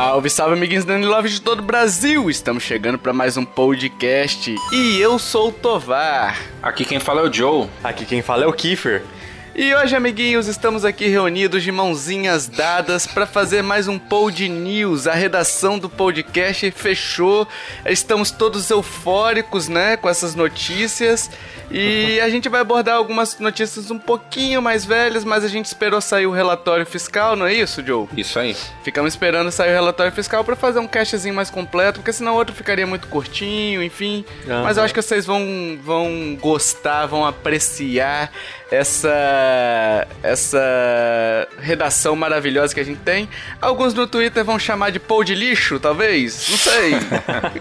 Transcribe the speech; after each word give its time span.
Salve, 0.00 0.30
salve, 0.30 0.54
amiguinhos 0.54 0.86
da 0.86 0.96
Love 0.96 1.28
de 1.28 1.42
todo 1.42 1.58
o 1.58 1.62
Brasil! 1.62 2.30
Estamos 2.30 2.62
chegando 2.62 2.98
para 2.98 3.12
mais 3.12 3.36
um 3.36 3.44
podcast 3.44 4.54
e 4.72 4.98
eu 4.98 5.18
sou 5.18 5.48
o 5.48 5.52
Tovar. 5.52 6.40
Aqui 6.62 6.86
quem 6.86 6.98
fala 6.98 7.20
é 7.20 7.24
o 7.24 7.30
Joe. 7.30 7.68
Aqui 7.84 8.06
quem 8.06 8.22
fala 8.22 8.44
é 8.44 8.46
o 8.46 8.52
Kiefer. 8.54 9.02
E 9.62 9.74
hoje, 9.74 9.94
amiguinhos, 9.94 10.46
estamos 10.46 10.86
aqui 10.86 11.06
reunidos 11.06 11.62
de 11.62 11.70
mãozinhas 11.70 12.48
dadas 12.48 13.06
para 13.06 13.26
fazer 13.26 13.62
mais 13.62 13.88
um 13.88 13.98
Pod 13.98 14.48
News. 14.48 15.06
A 15.06 15.12
redação 15.12 15.78
do 15.78 15.86
podcast 15.86 16.70
fechou. 16.70 17.46
Estamos 17.84 18.30
todos 18.30 18.70
eufóricos, 18.70 19.68
né, 19.68 19.98
com 19.98 20.08
essas 20.08 20.34
notícias. 20.34 21.30
E 21.70 22.18
a 22.20 22.30
gente 22.30 22.48
vai 22.48 22.62
abordar 22.62 22.96
algumas 22.96 23.38
notícias 23.38 23.90
um 23.90 23.98
pouquinho 23.98 24.62
mais 24.62 24.86
velhas, 24.86 25.24
mas 25.24 25.44
a 25.44 25.48
gente 25.48 25.66
esperou 25.66 26.00
sair 26.00 26.26
o 26.26 26.32
relatório 26.32 26.86
fiscal, 26.86 27.36
não 27.36 27.46
é 27.46 27.52
isso, 27.52 27.84
Joe? 27.84 28.08
Isso 28.16 28.38
aí. 28.38 28.56
Ficamos 28.82 29.12
esperando 29.12 29.52
sair 29.52 29.72
o 29.72 29.74
relatório 29.74 30.10
fiscal 30.10 30.42
para 30.42 30.56
fazer 30.56 30.78
um 30.78 30.88
castzinho 30.88 31.34
mais 31.34 31.50
completo, 31.50 32.00
porque 32.00 32.14
senão 32.14 32.32
o 32.32 32.36
outro 32.36 32.54
ficaria 32.54 32.86
muito 32.86 33.08
curtinho, 33.08 33.82
enfim. 33.82 34.24
Uhum. 34.46 34.62
Mas 34.62 34.78
eu 34.78 34.82
acho 34.82 34.94
que 34.94 35.02
vocês 35.02 35.26
vão, 35.26 35.78
vão 35.84 36.36
gostar, 36.40 37.04
vão 37.04 37.26
apreciar 37.26 38.32
essa 38.70 39.49
essa 40.22 41.48
redação 41.60 42.14
maravilhosa 42.16 42.74
que 42.74 42.80
a 42.80 42.84
gente 42.84 43.00
tem. 43.00 43.28
Alguns 43.60 43.94
no 43.94 44.06
Twitter 44.06 44.44
vão 44.44 44.58
chamar 44.58 44.90
de 44.90 44.98
pão 44.98 45.24
de 45.24 45.34
lixo, 45.34 45.78
talvez, 45.78 46.48
não 46.48 46.58
sei. 46.58 46.94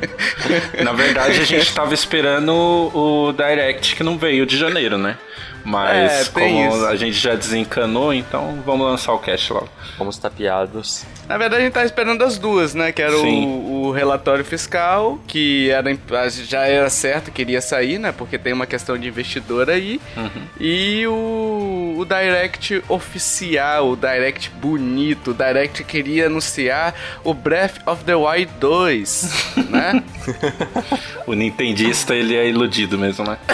Na 0.84 0.94
verdade, 0.94 1.40
a 1.40 1.46
gente 1.46 1.74
tava 1.74 1.94
esperando 1.94 2.54
o 2.54 3.34
Direct 3.34 3.96
que 3.96 4.04
não 4.04 4.18
veio 4.18 4.46
de 4.46 4.58
janeiro, 4.58 4.98
né? 4.98 5.18
Mas 5.64 6.28
é, 6.28 6.32
como 6.32 6.68
isso. 6.68 6.86
a 6.86 6.96
gente 6.96 7.14
já 7.14 7.36
desencanou, 7.36 8.14
então 8.14 8.62
vamos 8.66 8.88
lançar 8.88 9.14
o 9.14 9.20
cast 9.20 9.52
logo. 9.54 9.70
Fomos 9.98 10.18
tapeados. 10.18 11.06
Na 11.28 11.38
verdade, 11.38 11.62
a 11.62 11.66
gente 11.66 11.74
tá 11.74 11.86
esperando 11.86 12.24
as 12.24 12.38
duas, 12.38 12.74
né? 12.74 12.92
Que 12.92 13.02
era 13.02 13.18
o, 13.18 13.88
o, 13.88 13.92
relatório 13.92 14.44
fiscal, 14.44 15.20
que 15.28 15.70
era, 15.70 15.90
já 16.30 16.66
era 16.66 16.90
certo 16.90 17.32
que 17.32 17.42
iria 17.42 17.62
sair, 17.62 18.00
né? 18.00 18.12
Porque 18.12 18.38
tem 18.38 18.54
uma 18.54 18.66
questão 18.66 18.98
de 18.98 19.08
investidor 19.08 19.70
aí. 19.70 20.00
Uhum. 20.16 20.30
E 20.60 21.06
o, 21.08 21.96
o 21.98 22.06
Direct 22.06 22.84
oficial, 22.88 23.90
o 23.90 23.96
Direct 23.96 24.50
bonito, 24.52 25.32
o 25.32 25.34
Direct 25.34 25.84
queria 25.84 26.28
anunciar 26.28 26.96
o 27.24 27.34
Breath 27.34 27.86
of 27.86 28.04
the 28.04 28.16
Wild 28.16 28.52
2, 28.60 29.56
né? 29.70 30.04
o 31.28 31.34
nintendista, 31.34 32.16
ele 32.16 32.36
é 32.36 32.48
iludido 32.48 32.98
mesmo, 32.98 33.26
né? 33.26 33.38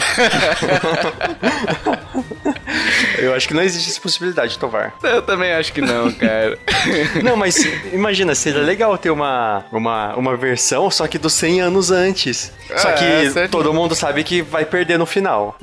Eu 3.17 3.33
acho 3.33 3.47
que 3.47 3.53
não 3.53 3.61
existe 3.61 3.89
essa 3.89 4.01
possibilidade, 4.01 4.57
Tovar. 4.59 4.93
Eu 5.01 5.21
também 5.21 5.51
acho 5.53 5.71
que 5.73 5.81
não, 5.81 6.11
cara. 6.11 6.57
não, 7.23 7.35
mas 7.35 7.57
imagina, 7.91 8.35
seria 8.35 8.61
legal 8.61 8.97
ter 8.97 9.09
uma, 9.09 9.65
uma, 9.71 10.15
uma 10.15 10.37
versão, 10.37 10.89
só 10.91 11.07
que 11.07 11.17
dos 11.17 11.33
100 11.33 11.61
anos 11.61 11.91
antes. 11.91 12.51
Só 12.75 12.91
que 12.91 13.39
é, 13.39 13.47
todo 13.47 13.73
mundo 13.73 13.95
sabe 13.95 14.23
que 14.23 14.41
vai 14.41 14.65
perder 14.65 14.97
no 14.97 15.05
final. 15.05 15.57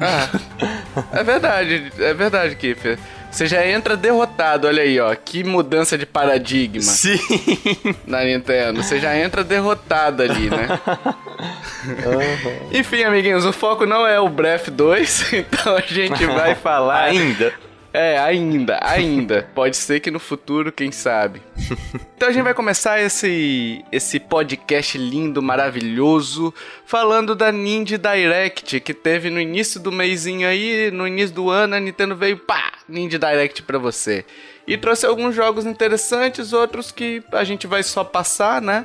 Ah, 0.00 0.28
é 1.12 1.22
verdade, 1.22 1.92
é 1.98 2.14
verdade, 2.14 2.56
Kiffer. 2.56 2.98
Você 3.30 3.46
já 3.46 3.64
entra 3.66 3.96
derrotado, 3.96 4.66
olha 4.66 4.82
aí, 4.82 4.98
ó. 4.98 5.14
Que 5.14 5.44
mudança 5.44 5.96
de 5.96 6.04
paradigma. 6.04 6.82
Sim. 6.82 7.18
Na 8.06 8.24
Nintendo. 8.24 8.82
Você 8.82 8.98
já 8.98 9.16
entra 9.16 9.44
derrotado 9.44 10.22
ali, 10.22 10.50
né? 10.50 10.68
Uhum. 11.82 12.68
Enfim, 12.78 13.02
amiguinhos, 13.04 13.46
o 13.46 13.52
foco 13.54 13.86
não 13.86 14.06
é 14.06 14.20
o 14.20 14.28
Breath 14.28 14.68
2, 14.68 15.32
então 15.32 15.74
a 15.74 15.80
gente 15.80 16.26
vai 16.26 16.54
falar. 16.56 17.04
Ainda. 17.04 17.54
É, 17.92 18.18
ainda, 18.18 18.78
ainda. 18.82 19.48
Pode 19.54 19.76
ser 19.76 20.00
que 20.00 20.10
no 20.10 20.20
futuro, 20.20 20.72
quem 20.72 20.92
sabe. 20.92 21.42
Então 22.20 22.28
a 22.28 22.32
gente 22.32 22.44
vai 22.44 22.52
começar 22.52 23.00
esse, 23.00 23.82
esse 23.90 24.20
podcast 24.20 24.98
lindo, 24.98 25.40
maravilhoso, 25.40 26.52
falando 26.84 27.34
da 27.34 27.50
Ninja 27.50 27.96
Direct, 27.96 28.78
que 28.78 28.92
teve 28.92 29.30
no 29.30 29.40
início 29.40 29.80
do 29.80 29.90
mêsinho 29.90 30.46
aí, 30.46 30.90
no 30.90 31.08
início 31.08 31.34
do 31.34 31.48
ano, 31.48 31.76
a 31.76 31.80
Nintendo 31.80 32.14
veio, 32.14 32.36
pá, 32.36 32.72
Ninja 32.86 33.18
Direct 33.18 33.62
pra 33.62 33.78
você. 33.78 34.22
E 34.66 34.76
trouxe 34.76 35.06
alguns 35.06 35.34
jogos 35.34 35.64
interessantes, 35.64 36.52
outros 36.52 36.92
que 36.92 37.22
a 37.32 37.42
gente 37.42 37.66
vai 37.66 37.82
só 37.82 38.04
passar, 38.04 38.60
né? 38.60 38.84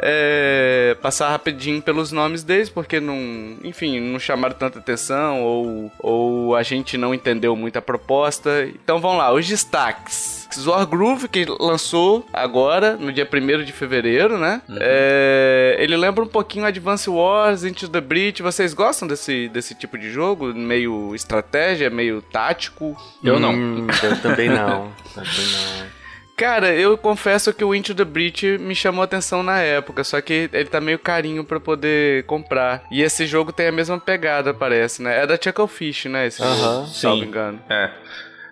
É, 0.00 0.96
passar 1.00 1.30
rapidinho 1.30 1.80
pelos 1.82 2.12
nomes 2.12 2.42
deles, 2.42 2.68
porque 2.68 3.00
não, 3.00 3.16
enfim, 3.62 4.00
não 4.00 4.18
chamaram 4.18 4.54
tanta 4.54 4.78
atenção 4.78 5.42
ou, 5.42 5.92
ou 5.98 6.56
a 6.56 6.62
gente 6.62 6.96
não 6.96 7.14
entendeu 7.14 7.54
muito 7.56 7.78
a 7.78 7.82
proposta. 7.82 8.68
Então 8.82 9.00
vamos 9.00 9.18
lá, 9.18 9.32
os 9.32 9.46
destaques. 9.46 10.38
War 10.66 10.86
Groove, 10.86 11.28
que 11.28 11.44
lançou 11.60 12.26
agora, 12.32 12.96
no 12.96 13.12
dia 13.12 13.28
1 13.30 13.64
de 13.64 13.72
fevereiro, 13.72 14.38
né? 14.38 14.62
Uhum. 14.68 14.78
É, 14.80 15.76
ele 15.78 15.96
lembra 15.96 16.24
um 16.24 16.28
pouquinho 16.28 16.64
Advance 16.64 17.08
Wars, 17.08 17.64
Into 17.64 17.88
the 17.88 18.00
Breach. 18.00 18.42
Vocês 18.42 18.72
gostam 18.72 19.06
desse, 19.06 19.48
desse 19.48 19.74
tipo 19.74 19.98
de 19.98 20.10
jogo? 20.10 20.54
Meio 20.54 21.14
estratégia, 21.14 21.90
meio 21.90 22.22
tático? 22.22 22.96
Eu 23.22 23.38
não. 23.38 23.52
Hum, 23.52 23.86
eu 24.02 24.20
também 24.22 24.48
não. 24.48 24.90
também 25.14 25.46
não. 25.52 25.97
Cara, 26.38 26.72
eu 26.72 26.96
confesso 26.96 27.52
que 27.52 27.64
o 27.64 27.74
Into 27.74 27.92
the 27.96 28.04
Breach 28.04 28.58
me 28.58 28.72
chamou 28.72 29.02
a 29.02 29.04
atenção 29.04 29.42
na 29.42 29.58
época, 29.60 30.04
só 30.04 30.20
que 30.20 30.48
ele 30.52 30.66
tá 30.66 30.80
meio 30.80 30.96
carinho 30.96 31.42
para 31.42 31.58
poder 31.58 32.22
comprar. 32.26 32.84
E 32.92 33.02
esse 33.02 33.26
jogo 33.26 33.52
tem 33.52 33.66
a 33.66 33.72
mesma 33.72 33.98
pegada, 33.98 34.54
parece, 34.54 35.02
né? 35.02 35.24
É 35.24 35.26
da 35.26 35.36
Chucklefish, 35.36 36.04
né? 36.04 36.28
Esse 36.28 36.40
uh 36.40 36.46
-huh, 36.46 36.56
jogo, 36.56 36.86
se 36.86 37.06
não 37.06 37.16
me 37.16 37.26
engano. 37.26 37.60
É. 37.68 37.90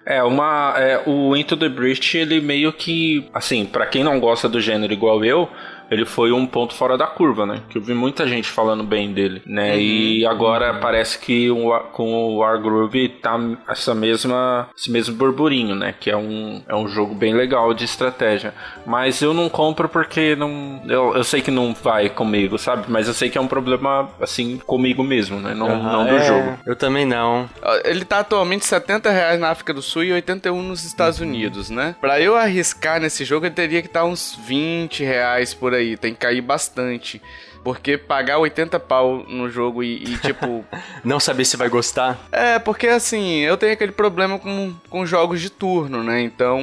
É, 0.05 0.23
uma. 0.23 0.75
É, 0.79 1.03
o 1.07 1.37
Into 1.37 1.57
the 1.57 1.69
Breach, 1.69 2.17
ele 2.17 2.41
meio 2.41 2.73
que. 2.73 3.29
Assim, 3.33 3.65
para 3.65 3.87
quem 3.87 4.05
não 4.05 4.21
gosta 4.21 4.49
do 4.49 4.61
gênero 4.61 4.93
igual 4.93 5.25
eu, 5.25 5.49
ele 5.91 6.05
foi 6.05 6.33
um 6.33 6.47
ponto 6.47 6.75
fora 6.75 6.97
da 6.97 7.07
curva, 7.07 7.47
né? 7.47 7.63
Que 7.69 7.79
eu 7.79 7.83
vi 7.83 7.95
muita 7.95 8.27
gente 8.27 8.49
falando 8.49 8.83
bem 8.83 9.13
dele, 9.13 9.43
né? 9.47 9.73
Uhum, 9.73 9.81
e 9.81 10.27
agora 10.27 10.75
uhum. 10.75 10.81
parece 10.81 11.19
que 11.19 11.51
o, 11.51 11.79
com 11.93 12.13
o 12.13 12.37
Wargroove 12.39 13.09
tá 13.09 13.39
essa 13.69 13.95
mesma, 13.95 14.69
esse 14.77 14.91
mesmo 14.91 15.15
burburinho, 15.15 15.75
né? 15.75 15.95
Que 15.99 16.11
é 16.11 16.17
um, 16.17 16.63
é 16.69 16.75
um 16.75 16.89
jogo 16.89 17.15
bem 17.15 17.35
legal 17.35 17.73
de 17.73 17.85
estratégia. 17.85 18.55
Mas 18.85 19.23
eu 19.23 19.33
não 19.33 19.49
compro 19.49 19.89
porque 19.89 20.35
não, 20.37 20.83
eu, 20.89 21.15
eu 21.17 21.25
sei 21.25 21.41
que 21.41 21.51
não 21.51 21.75
vai 21.75 22.09
comigo, 22.09 22.59
sabe? 22.59 22.87
Mas 22.89 23.09
eu 23.09 23.15
sei 23.15 23.31
que 23.31 23.39
é 23.39 23.41
um 23.41 23.49
problema, 23.49 24.11
assim, 24.21 24.59
comigo 24.59 25.03
mesmo, 25.03 25.39
né? 25.39 25.55
Não, 25.55 25.69
uhum, 25.69 25.83
não 25.83 26.05
do 26.07 26.17
é, 26.17 26.27
jogo. 26.27 26.59
Eu 26.67 26.77
também 26.77 27.05
não. 27.05 27.49
Ele 27.85 28.05
tá 28.05 28.21
atualmente 28.21 28.65
70 28.65 29.11
reais 29.11 29.41
na 29.41 29.51
África 29.51 29.73
do 29.73 29.83
Sul 29.83 30.05
e 30.05 30.13
81 30.13 30.63
nos 30.63 30.85
Estados 30.85 31.21
uhum. 31.21 31.27
Unidos, 31.27 31.71
né? 31.71 31.95
Pra 32.01 32.21
eu 32.21 32.37
arriscar 32.37 33.01
nesse 33.01 33.25
jogo, 33.25 33.47
ele 33.47 33.55
teria 33.55 33.83
que 33.83 33.89
estar 33.89 34.01
tá 34.01 34.07
uns 34.07 34.39
20 34.47 35.05
reais 35.05 35.55
por 35.55 35.76
aí, 35.77 35.97
tem 35.97 36.13
que 36.13 36.21
cair 36.21 36.41
bastante. 36.41 37.21
Porque 37.67 37.99
pagar 37.99 38.39
80 38.39 38.79
pau 38.79 39.25
no 39.29 39.51
jogo 39.51 39.83
e, 39.83 39.97
e 39.97 40.19
tipo. 40.19 40.65
não 41.03 41.19
saber 41.19 41.45
se 41.45 41.57
vai 41.57 41.69
gostar? 41.69 42.17
É, 42.31 42.61
porque 42.61 42.87
assim, 42.87 43.39
eu 43.41 43.57
tenho 43.57 43.73
aquele 43.73 43.91
problema 43.91 44.39
com, 44.39 44.73
com 44.89 45.05
jogos 45.05 45.41
de 45.41 45.51
turno, 45.51 46.05
né? 46.05 46.21
Então. 46.21 46.61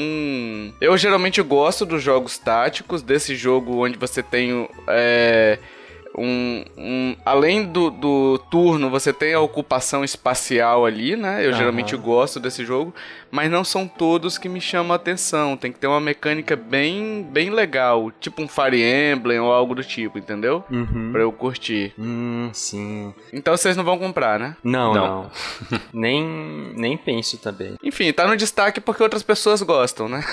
Eu 0.80 0.98
geralmente 0.98 1.42
gosto 1.42 1.86
dos 1.86 2.02
jogos 2.02 2.38
táticos, 2.38 3.02
desse 3.02 3.36
jogo 3.36 3.86
onde 3.86 3.98
você 3.98 4.24
tem. 4.24 4.70
É, 4.88 5.60
um, 6.18 6.64
um, 6.78 7.16
além 7.26 7.66
do, 7.66 7.90
do 7.90 8.38
turno, 8.52 8.90
você 8.90 9.12
tem 9.12 9.34
a 9.34 9.40
ocupação 9.40 10.04
espacial 10.04 10.86
ali, 10.86 11.16
né? 11.16 11.46
Eu 11.46 11.52
uhum. 11.52 11.58
geralmente 11.58 11.96
gosto 11.98 12.40
desse 12.40 12.64
jogo, 12.64 12.94
mas 13.32 13.50
não 13.50 13.64
são 13.64 13.88
todos 13.88 14.38
que 14.38 14.48
me 14.48 14.62
chamam 14.62 14.94
a 14.94 14.96
atenção. 14.96 15.58
Tem 15.58 15.72
que 15.72 15.80
ter 15.80 15.88
uma 15.88 16.00
mecânica 16.00 16.56
bem, 16.56 17.28
bem 17.32 17.50
legal, 17.50 18.12
tipo 18.20 18.42
um 18.42 18.48
Fire 18.48 18.82
Emblem 18.82 19.40
ou 19.40 19.52
algo 19.52 19.74
do 19.74 19.84
tipo, 19.84 20.20
entendeu? 20.20 20.64
Uhum. 20.70 21.12
Pra 21.12 21.22
eu 21.22 21.32
curtir. 21.32 21.94
Hum, 21.98 22.50
sim. 22.54 23.14
Então 23.32 23.56
vocês 23.56 23.76
não 23.76 23.84
vão 23.84 23.98
comprar, 23.98 24.40
né? 24.40 24.56
Não, 24.64 24.94
não. 24.94 25.08
não. 25.24 25.32
nem, 25.94 26.24
nem 26.76 26.96
penso 26.96 27.38
também. 27.38 27.76
Enfim, 27.84 28.14
tá 28.14 28.28
no 28.28 28.38
destaque 28.38 28.80
porque 28.80 29.02
outras 29.02 29.24
pessoas 29.24 29.62
gostam, 29.62 30.08
né? 30.08 30.24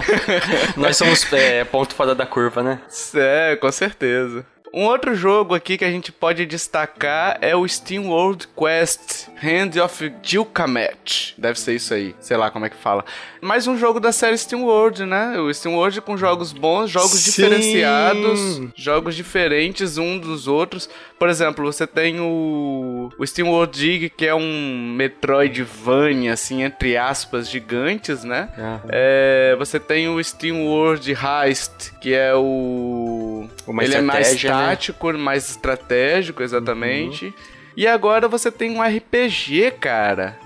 Nós 0.76 0.96
somos 0.96 1.32
é, 1.32 1.64
ponto 1.64 1.94
fora 1.94 2.14
da 2.14 2.26
curva, 2.26 2.62
né? 2.62 2.80
É, 3.18 3.56
com 3.56 3.70
certeza. 3.72 4.44
Um 4.76 4.84
outro 4.84 5.14
jogo 5.14 5.54
aqui 5.54 5.78
que 5.78 5.86
a 5.86 5.90
gente 5.90 6.12
pode 6.12 6.44
destacar 6.44 7.38
é 7.40 7.56
o 7.56 7.66
Steam 7.66 8.10
World 8.10 8.46
Quest 8.48 9.26
Hand 9.42 9.82
of 9.82 10.12
Gilgamesh. 10.22 11.32
Deve 11.38 11.58
ser 11.58 11.76
isso 11.76 11.94
aí, 11.94 12.14
sei 12.20 12.36
lá 12.36 12.50
como 12.50 12.66
é 12.66 12.68
que 12.68 12.76
fala. 12.76 13.02
Mais 13.40 13.66
um 13.66 13.78
jogo 13.78 13.98
da 13.98 14.12
série 14.12 14.36
Steam 14.36 14.64
World, 14.64 15.06
né? 15.06 15.40
O 15.40 15.50
Steam 15.54 15.76
World 15.76 16.02
com 16.02 16.18
jogos 16.18 16.52
bons, 16.52 16.90
jogos 16.90 17.20
Sim. 17.20 17.30
diferenciados, 17.30 18.60
jogos 18.74 19.16
diferentes 19.16 19.96
um 19.96 20.18
dos 20.18 20.46
outros. 20.46 20.90
Por 21.18 21.30
exemplo, 21.30 21.64
você 21.64 21.86
tem 21.86 22.20
o, 22.20 23.10
o 23.18 23.26
Steam 23.26 23.48
World 23.48 23.78
Dig, 23.78 24.10
que 24.10 24.26
é 24.26 24.34
um 24.34 24.92
Metroidvania, 24.94 26.34
assim, 26.34 26.62
entre 26.62 26.96
aspas, 26.96 27.48
gigantes, 27.48 28.22
né? 28.22 28.50
Uhum. 28.58 28.80
É, 28.90 29.56
você 29.58 29.80
tem 29.80 30.08
o 30.08 30.22
Steam 30.22 30.66
World 30.66 31.10
Heist, 31.10 31.92
que 32.00 32.14
é 32.14 32.34
o... 32.34 33.48
Uma 33.66 33.82
Ele 33.82 33.94
é 33.94 34.00
mais 34.02 34.42
né? 34.42 34.50
tático, 34.50 35.12
né? 35.12 35.18
mais 35.18 35.48
estratégico, 35.48 36.42
exatamente. 36.42 37.26
Uhum. 37.26 37.32
E 37.76 37.86
agora 37.86 38.28
você 38.28 38.50
tem 38.50 38.70
um 38.70 38.82
RPG, 38.82 39.72
cara. 39.80 40.36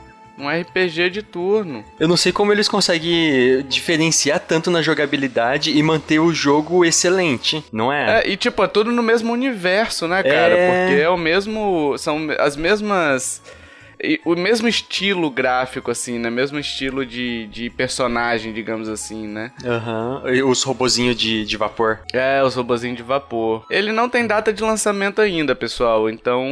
Um 0.40 0.48
RPG 0.48 1.10
de 1.10 1.22
turno. 1.22 1.84
Eu 1.98 2.08
não 2.08 2.16
sei 2.16 2.32
como 2.32 2.52
eles 2.52 2.68
conseguem 2.68 3.64
diferenciar 3.68 4.40
tanto 4.40 4.70
na 4.70 4.80
jogabilidade 4.80 5.76
e 5.76 5.82
manter 5.82 6.18
o 6.18 6.32
jogo 6.32 6.84
excelente, 6.84 7.62
não 7.72 7.92
é? 7.92 8.20
É, 8.20 8.28
e 8.30 8.36
tipo, 8.36 8.64
é 8.64 8.66
tudo 8.66 8.90
no 8.90 9.02
mesmo 9.02 9.32
universo, 9.32 10.08
né, 10.08 10.22
cara? 10.22 10.54
É... 10.54 10.86
Porque 10.86 11.02
é 11.02 11.08
o 11.08 11.16
mesmo. 11.16 11.94
São 11.98 12.28
as 12.38 12.56
mesmas 12.56 13.42
o 14.24 14.34
mesmo 14.34 14.68
estilo 14.68 15.30
gráfico, 15.30 15.90
assim, 15.90 16.18
né? 16.18 16.30
Mesmo 16.30 16.58
estilo 16.58 17.04
de, 17.04 17.46
de 17.48 17.70
personagem, 17.70 18.52
digamos 18.52 18.88
assim, 18.88 19.26
né? 19.26 19.52
Aham. 19.64 20.22
Uhum. 20.24 20.50
Os 20.50 20.62
robozinhos 20.62 21.16
de, 21.16 21.44
de 21.44 21.56
vapor. 21.56 22.00
É, 22.12 22.42
os 22.42 22.54
robozinhos 22.54 22.96
de 22.96 23.02
vapor. 23.02 23.64
Ele 23.70 23.92
não 23.92 24.08
tem 24.08 24.26
data 24.26 24.52
de 24.52 24.62
lançamento 24.62 25.20
ainda, 25.20 25.54
pessoal. 25.54 26.08
Então, 26.08 26.46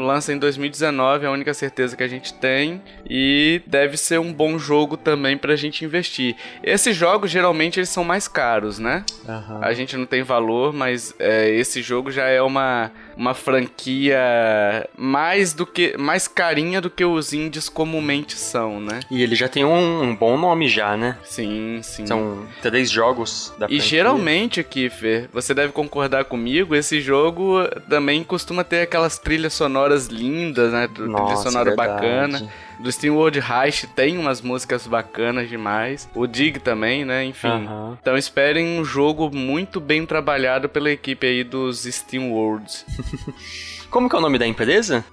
lança 0.00 0.32
em 0.32 0.38
2019, 0.38 1.24
é 1.24 1.28
a 1.28 1.32
única 1.32 1.52
certeza 1.54 1.96
que 1.96 2.02
a 2.02 2.08
gente 2.08 2.34
tem. 2.34 2.82
E 3.08 3.62
deve 3.66 3.96
ser 3.96 4.20
um 4.20 4.32
bom 4.32 4.58
jogo 4.58 4.96
também 4.96 5.36
pra 5.36 5.56
gente 5.56 5.84
investir. 5.84 6.36
Esses 6.62 6.96
jogos, 6.96 7.30
geralmente, 7.30 7.78
eles 7.78 7.88
são 7.88 8.04
mais 8.04 8.28
caros, 8.28 8.78
né? 8.78 9.04
Uhum. 9.26 9.58
A 9.62 9.72
gente 9.72 9.96
não 9.96 10.06
tem 10.06 10.22
valor, 10.22 10.72
mas 10.72 11.14
é, 11.18 11.50
esse 11.50 11.82
jogo 11.82 12.10
já 12.10 12.26
é 12.26 12.40
uma 12.40 12.90
uma 13.16 13.34
franquia 13.34 14.18
mais 14.96 15.52
do 15.52 15.66
que 15.66 15.96
mais 15.96 16.26
carinha 16.28 16.80
do 16.80 16.90
que 16.90 17.04
os 17.04 17.32
indies 17.32 17.68
comumente 17.68 18.36
são, 18.36 18.80
né? 18.80 19.00
E 19.10 19.22
ele 19.22 19.34
já 19.34 19.48
tem 19.48 19.64
um, 19.64 20.02
um 20.02 20.14
bom 20.14 20.36
nome 20.36 20.68
já, 20.68 20.96
né? 20.96 21.18
Sim, 21.24 21.80
sim. 21.82 22.06
São 22.06 22.46
três 22.60 22.90
jogos 22.90 23.50
da 23.58 23.66
franquia. 23.66 23.76
E 23.76 23.80
geralmente, 23.80 24.62
Kiffer, 24.62 25.28
você 25.32 25.54
deve 25.54 25.72
concordar 25.72 26.24
comigo, 26.24 26.74
esse 26.74 27.00
jogo 27.00 27.64
também 27.88 28.22
costuma 28.24 28.64
ter 28.64 28.82
aquelas 28.82 29.18
trilhas 29.18 29.52
sonoras 29.52 30.06
lindas, 30.06 30.72
né? 30.72 30.88
Nossa, 30.98 31.24
Trilha 31.24 31.36
sonora 31.36 31.70
verdade. 31.70 31.92
bacana. 31.92 32.52
Do 32.78 32.90
Steam 32.90 33.14
World 33.16 33.38
Heist 33.40 33.86
tem 33.88 34.18
umas 34.18 34.40
músicas 34.40 34.86
bacanas 34.86 35.48
demais. 35.48 36.08
O 36.14 36.26
Dig 36.26 36.58
também, 36.58 37.04
né? 37.04 37.24
Enfim. 37.24 37.48
Uhum. 37.48 37.96
Então 38.00 38.16
esperem 38.16 38.78
um 38.78 38.84
jogo 38.84 39.30
muito 39.34 39.80
bem 39.80 40.04
trabalhado 40.04 40.68
pela 40.68 40.90
equipe 40.90 41.26
aí 41.26 41.44
dos 41.44 41.84
Steam 41.84 42.32
Worlds. 42.32 42.84
Como 43.90 44.08
que 44.08 44.16
é 44.16 44.18
o 44.18 44.22
nome 44.22 44.38
da 44.38 44.46
empresa? 44.46 45.04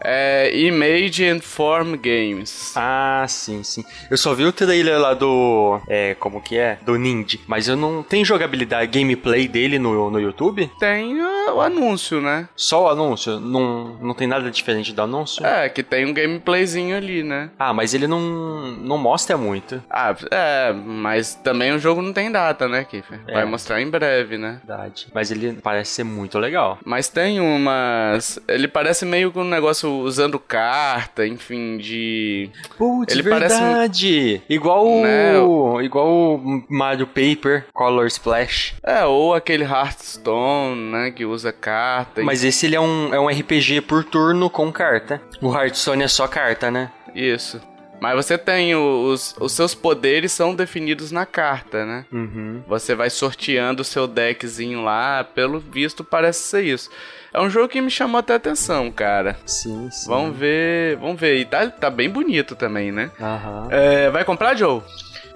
É 0.00 0.50
Image 0.56 1.24
and 1.24 1.40
Form 1.40 1.96
Games. 1.96 2.72
Ah, 2.76 3.24
sim, 3.28 3.62
sim. 3.62 3.84
Eu 4.10 4.16
só 4.16 4.34
vi 4.34 4.44
o 4.44 4.52
trailer 4.52 4.98
lá 4.98 5.14
do. 5.14 5.80
É, 5.88 6.14
como 6.14 6.40
que 6.40 6.56
é? 6.56 6.78
Do 6.82 6.96
Ninja. 6.96 7.38
Mas 7.46 7.68
eu 7.68 7.76
não. 7.76 8.02
Tem 8.02 8.24
jogabilidade, 8.24 8.98
gameplay 8.98 9.48
dele 9.48 9.78
no, 9.78 10.10
no 10.10 10.20
YouTube? 10.20 10.70
Tem 10.78 11.20
uh, 11.20 11.54
o 11.54 11.60
anúncio, 11.60 12.20
né? 12.20 12.48
Só 12.54 12.84
o 12.84 12.88
anúncio? 12.88 13.40
Não, 13.40 13.96
não 14.00 14.14
tem 14.14 14.26
nada 14.26 14.50
diferente 14.50 14.92
do 14.92 15.02
anúncio? 15.02 15.44
É, 15.44 15.68
que 15.68 15.82
tem 15.82 16.06
um 16.06 16.12
gameplayzinho 16.12 16.96
ali, 16.96 17.22
né? 17.22 17.50
Ah, 17.58 17.72
mas 17.72 17.94
ele 17.94 18.06
não, 18.06 18.20
não 18.20 18.98
mostra 18.98 19.36
muito. 19.36 19.82
Ah, 19.90 20.14
é, 20.30 20.72
mas 20.72 21.34
também 21.34 21.72
o 21.72 21.78
jogo 21.78 22.02
não 22.02 22.12
tem 22.12 22.30
data, 22.30 22.68
né, 22.68 22.84
Kiffer? 22.84 23.20
É. 23.26 23.34
Vai 23.34 23.44
mostrar 23.44 23.80
em 23.80 23.88
breve, 23.88 24.38
né? 24.38 24.60
Verdade. 24.66 25.08
Mas 25.14 25.30
ele 25.30 25.54
parece 25.54 25.92
ser 25.92 26.04
muito 26.04 26.38
legal. 26.38 26.78
Mas 26.84 27.08
tem 27.08 27.40
umas. 27.40 28.38
Ele 28.46 28.68
parece 28.68 29.04
meio 29.04 29.32
com 29.32 29.40
um 29.40 29.48
negócio 29.48 29.85
usando 29.86 30.38
carta, 30.38 31.26
enfim, 31.26 31.78
de. 31.78 32.50
Putz, 32.76 33.12
ele 33.12 33.22
verdade! 33.22 34.38
Parece... 34.38 34.42
Igual 34.48 35.02
né? 35.02 35.38
o. 35.38 35.80
Igual 35.80 36.08
o 36.08 36.64
Mario 36.68 37.06
Paper, 37.06 37.66
Color 37.72 38.06
Splash. 38.06 38.74
É, 38.82 39.04
ou 39.04 39.34
aquele 39.34 39.64
Hearthstone, 39.64 40.90
né? 40.90 41.10
Que 41.10 41.24
usa 41.24 41.52
carta. 41.52 42.22
Mas 42.22 42.44
e... 42.44 42.48
esse 42.48 42.66
ele 42.66 42.76
é 42.76 42.80
um, 42.80 43.14
é 43.14 43.20
um 43.20 43.28
RPG 43.28 43.82
por 43.82 44.04
turno 44.04 44.50
com 44.50 44.72
carta. 44.72 45.20
O 45.40 45.54
Hearthstone 45.54 46.02
é 46.02 46.08
só 46.08 46.26
carta, 46.26 46.70
né? 46.70 46.90
Isso. 47.14 47.60
Mas 48.00 48.14
você 48.14 48.36
tem 48.36 48.74
os, 48.74 49.34
os 49.40 49.52
seus 49.52 49.74
poderes 49.74 50.32
são 50.32 50.54
definidos 50.54 51.10
na 51.10 51.24
carta, 51.24 51.84
né? 51.84 52.04
Uhum. 52.12 52.62
Você 52.66 52.94
vai 52.94 53.10
sorteando 53.10 53.82
o 53.82 53.84
seu 53.84 54.06
deckzinho 54.06 54.82
lá, 54.82 55.24
pelo 55.24 55.58
visto 55.58 56.04
parece 56.04 56.40
ser 56.40 56.62
isso. 56.64 56.90
É 57.32 57.40
um 57.40 57.50
jogo 57.50 57.68
que 57.68 57.80
me 57.80 57.90
chamou 57.90 58.18
até 58.18 58.34
atenção, 58.34 58.90
cara. 58.90 59.36
Sim, 59.44 59.90
sim. 59.90 60.08
Vamos 60.08 60.36
ver, 60.36 60.96
vamos 60.96 61.20
ver. 61.20 61.36
E 61.36 61.44
tá, 61.44 61.68
tá 61.68 61.90
bem 61.90 62.08
bonito 62.08 62.56
também, 62.56 62.90
né? 62.90 63.10
Aham. 63.20 63.68
É, 63.70 64.10
vai 64.10 64.24
comprar, 64.24 64.56
Joe? 64.56 64.82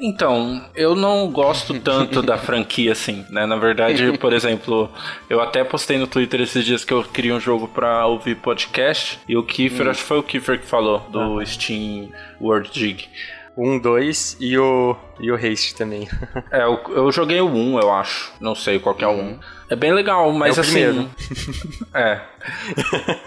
Então, 0.01 0.65
eu 0.75 0.95
não 0.95 1.31
gosto 1.31 1.79
tanto 1.81 2.23
da 2.23 2.39
franquia 2.39 2.93
assim, 2.93 3.25
né? 3.31 3.45
Na 3.47 3.57
verdade, 3.57 4.17
por 4.19 4.33
exemplo, 4.33 4.91
eu 5.29 5.41
até 5.41 5.63
postei 5.63 5.99
no 5.99 6.07
Twitter 6.07 6.41
esses 6.41 6.65
dias 6.65 6.85
que 6.85 6.93
eu 6.93 7.05
queria 7.05 7.35
um 7.35 7.41
jogo 7.41 7.69
pra 7.69 8.07
ouvir 8.07 8.37
podcast 8.37 9.21
e 9.29 9.37
o 9.37 9.43
Kiefer, 9.43 9.87
hum. 9.87 9.91
acho 9.91 10.01
que 10.01 10.09
foi 10.09 10.19
o 10.19 10.23
Kiefer 10.23 10.61
que 10.61 10.67
falou 10.67 11.01
do 11.11 11.45
Steam 11.45 12.09
World 12.41 12.71
Dig. 12.73 13.09
Um, 13.57 13.79
dois 13.79 14.37
e 14.41 14.57
o, 14.57 14.97
e 15.19 15.31
o 15.31 15.35
Haste 15.35 15.75
também. 15.75 16.09
é, 16.51 16.63
eu, 16.63 16.81
eu 16.91 17.13
joguei 17.13 17.41
o 17.41 17.47
1, 17.47 17.51
um, 17.51 17.79
eu 17.79 17.93
acho. 17.93 18.33
Não 18.41 18.55
sei 18.55 18.79
qual 18.79 18.95
que 18.95 19.05
é 19.05 19.09
o 19.09 19.11
1. 19.11 19.21
Um. 19.21 19.39
É 19.71 19.77
bem 19.77 19.93
legal, 19.93 20.33
mas 20.33 20.59
é 20.59 20.61
assim. 20.61 21.09
é. 21.95 22.21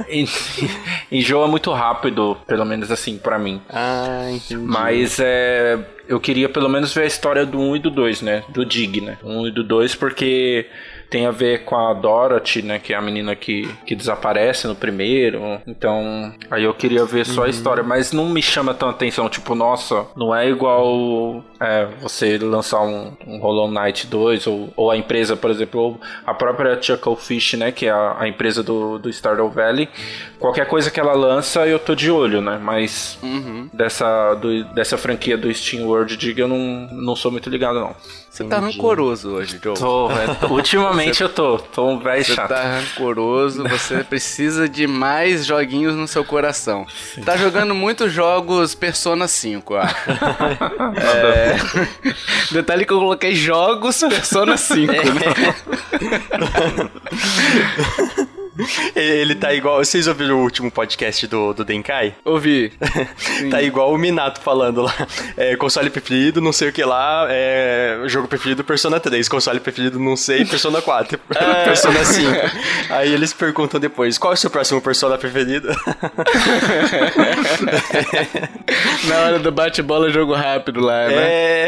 Enjoa 1.10 1.48
muito 1.48 1.72
rápido, 1.72 2.38
pelo 2.46 2.66
menos 2.66 2.92
assim, 2.92 3.18
para 3.18 3.40
mim. 3.40 3.62
Ah, 3.70 4.30
entendi. 4.30 4.62
Mas 4.62 5.20
é. 5.22 5.80
Eu 6.06 6.20
queria 6.20 6.50
pelo 6.50 6.68
menos 6.68 6.94
ver 6.94 7.04
a 7.04 7.06
história 7.06 7.46
do 7.46 7.58
1 7.58 7.78
e 7.78 7.80
do 7.80 7.90
2, 7.90 8.22
né? 8.22 8.44
Do 8.50 8.66
Dig, 8.66 9.00
né? 9.00 9.18
1 9.24 9.48
e 9.48 9.52
do 9.52 9.64
2, 9.64 9.96
porque 9.96 10.68
tem 11.10 11.26
a 11.26 11.32
ver 11.32 11.64
com 11.64 11.76
a 11.76 11.94
Dorothy, 11.94 12.62
né? 12.62 12.80
Que 12.80 12.94
é 12.94 12.98
a 12.98 13.02
menina 13.02 13.36
que, 13.36 13.70
que 13.86 13.96
desaparece 13.96 14.68
no 14.68 14.76
primeiro. 14.76 15.62
Então, 15.68 16.34
aí 16.50 16.64
eu 16.64 16.74
queria 16.74 17.06
ver 17.06 17.26
só 17.26 17.42
uhum. 17.42 17.48
a 17.48 17.50
história, 17.50 17.84
mas 17.84 18.12
não 18.12 18.30
me 18.30 18.42
chama 18.42 18.74
tão 18.74 18.90
atenção. 18.90 19.30
Tipo, 19.30 19.56
nossa, 19.56 20.06
não 20.16 20.36
é 20.36 20.50
igual 20.50 21.44
é, 21.60 21.88
você 22.02 22.38
lançar 22.38 22.82
um, 22.82 23.14
um 23.28 23.38
Hollow 23.40 23.70
Knight 23.70 24.08
2 24.08 24.48
ou, 24.48 24.74
ou 24.76 24.92
a 24.92 24.98
empresa, 24.98 25.36
por 25.36 25.52
exemplo, 25.52 25.80
ou 25.80 26.02
a 26.26 26.34
própria 26.34 26.82
Chucklefish, 26.82 27.54
né? 27.54 27.72
Que 27.72 27.88
é 27.88 27.92
a, 27.92 28.18
a 28.20 28.28
empresa 28.28 28.64
do, 28.64 28.98
do 28.98 29.10
Stardew 29.10 29.50
Valley. 29.50 29.90
Qualquer 30.40 30.68
coisa 30.68 30.92
que 30.92 31.00
ela 31.00 31.14
lança, 31.14 31.68
eu 31.68 31.80
tô 31.80 31.96
de 31.96 32.10
olho, 32.10 32.42
né? 32.42 32.60
Mas 32.62 33.18
uhum. 33.22 33.70
dessa, 33.72 34.34
do, 34.36 34.64
dessa 34.74 34.98
franquia 34.98 35.38
do 35.38 35.54
Steam 35.54 35.86
World 35.86 36.18
Dig 36.18 36.40
eu 36.40 36.48
não, 36.48 36.88
não 36.92 37.16
sou 37.16 37.32
muito 37.32 37.50
ligado, 37.50 37.80
não. 37.80 37.96
Você 38.30 38.44
tá 38.46 38.58
rancoroso 38.58 39.30
hoje, 39.30 39.60
Joe. 39.64 39.76
Tô, 39.76 40.08
velho. 40.08 40.36
Ultimamente 40.50 41.03
você, 41.12 41.24
eu 41.24 41.30
tô. 41.30 41.58
Tô 41.60 41.88
um 41.90 42.00
velho 42.00 42.24
chato. 42.24 42.48
Você 42.48 42.54
tá 42.54 42.64
rancoroso, 42.64 43.64
você 43.64 44.04
precisa 44.06 44.70
de 44.70 44.88
mais 44.88 45.46
joguinhos 45.46 45.96
no 45.96 46.08
seu 46.08 46.24
coração. 46.24 46.86
Sim. 47.14 47.22
Tá 47.22 47.36
jogando 47.36 47.74
muitos 47.74 48.12
jogos 48.12 48.76
Persona 48.76 49.28
5, 49.28 49.74
eu 49.74 49.82
acho. 49.82 49.96
é... 51.02 51.56
Detalhe 52.52 52.86
que 52.86 52.94
eu 52.94 53.00
coloquei 53.00 53.36
jogos 53.36 54.00
Persona 54.00 54.58
5, 54.58 54.92
né? 54.94 55.00
Ele 58.96 59.36
tá 59.36 59.54
igual. 59.54 59.84
Vocês 59.84 60.08
ouviram 60.08 60.40
o 60.40 60.44
último 60.44 60.72
podcast 60.72 61.26
do, 61.28 61.54
do 61.54 61.66
Denkai? 61.66 62.16
Ouvi. 62.24 62.72
tá 63.50 63.62
igual 63.62 63.94
o 63.94 63.98
Minato 63.98 64.40
falando 64.42 64.82
lá. 64.82 64.94
É, 65.36 65.56
console 65.56 65.90
preferido, 65.90 66.40
não 66.42 66.54
sei 66.54 66.70
o 66.70 66.74
que 66.74 66.84
lá. 66.84 67.28
É, 67.30 68.02
jogo 68.08 68.28
preferido, 68.28 68.64
Persona 68.64 69.00
3. 69.00 69.28
Console 69.28 69.60
preferido, 69.60 70.00
não 70.00 70.16
sei, 70.16 70.46
Persona 70.46 70.82
4. 70.82 71.20
É. 71.36 71.64
Persona 71.66 72.06
5. 72.06 72.30
Aí 72.90 73.12
eles 73.12 73.34
perguntam 73.34 73.80
depois: 73.80 74.18
qual 74.18 74.34
é 74.34 74.36
o 74.36 74.38
seu 74.38 74.50
próximo 74.50 74.82
Persona 74.82 75.18
preferido? 75.18 75.68
Na 79.08 79.20
hora 79.20 79.40
do 79.40 79.52
bate-bola, 79.52 80.10
jogo 80.10 80.34
rápido 80.34 80.80
lá, 80.80 81.08
né? 81.08 81.16
É. 81.16 81.68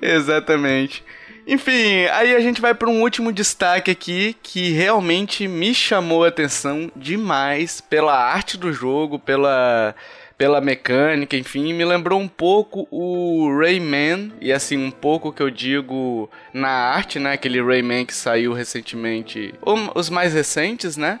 Exatamente. 0.00 1.04
Enfim, 1.46 2.06
aí 2.12 2.34
a 2.34 2.40
gente 2.40 2.60
vai 2.60 2.74
para 2.74 2.88
um 2.88 3.02
último 3.02 3.32
destaque 3.32 3.90
aqui 3.90 4.34
que 4.42 4.72
realmente 4.72 5.46
me 5.46 5.74
chamou 5.74 6.24
a 6.24 6.28
atenção 6.28 6.90
demais 6.96 7.80
pela 7.80 8.14
arte 8.14 8.56
do 8.56 8.72
jogo, 8.72 9.18
pela 9.18 9.94
pela 10.36 10.60
mecânica, 10.60 11.36
enfim, 11.36 11.72
me 11.72 11.84
lembrou 11.84 12.20
um 12.20 12.26
pouco 12.26 12.88
o 12.90 13.56
Rayman, 13.56 14.32
e 14.40 14.52
assim, 14.52 14.76
um 14.76 14.90
pouco 14.90 15.32
que 15.32 15.40
eu 15.40 15.48
digo 15.48 16.28
na 16.52 16.68
arte, 16.68 17.20
né? 17.20 17.32
Aquele 17.34 17.62
Rayman 17.62 18.04
que 18.04 18.14
saiu 18.14 18.52
recentemente, 18.52 19.54
os 19.94 20.10
mais 20.10 20.34
recentes, 20.34 20.96
né? 20.96 21.20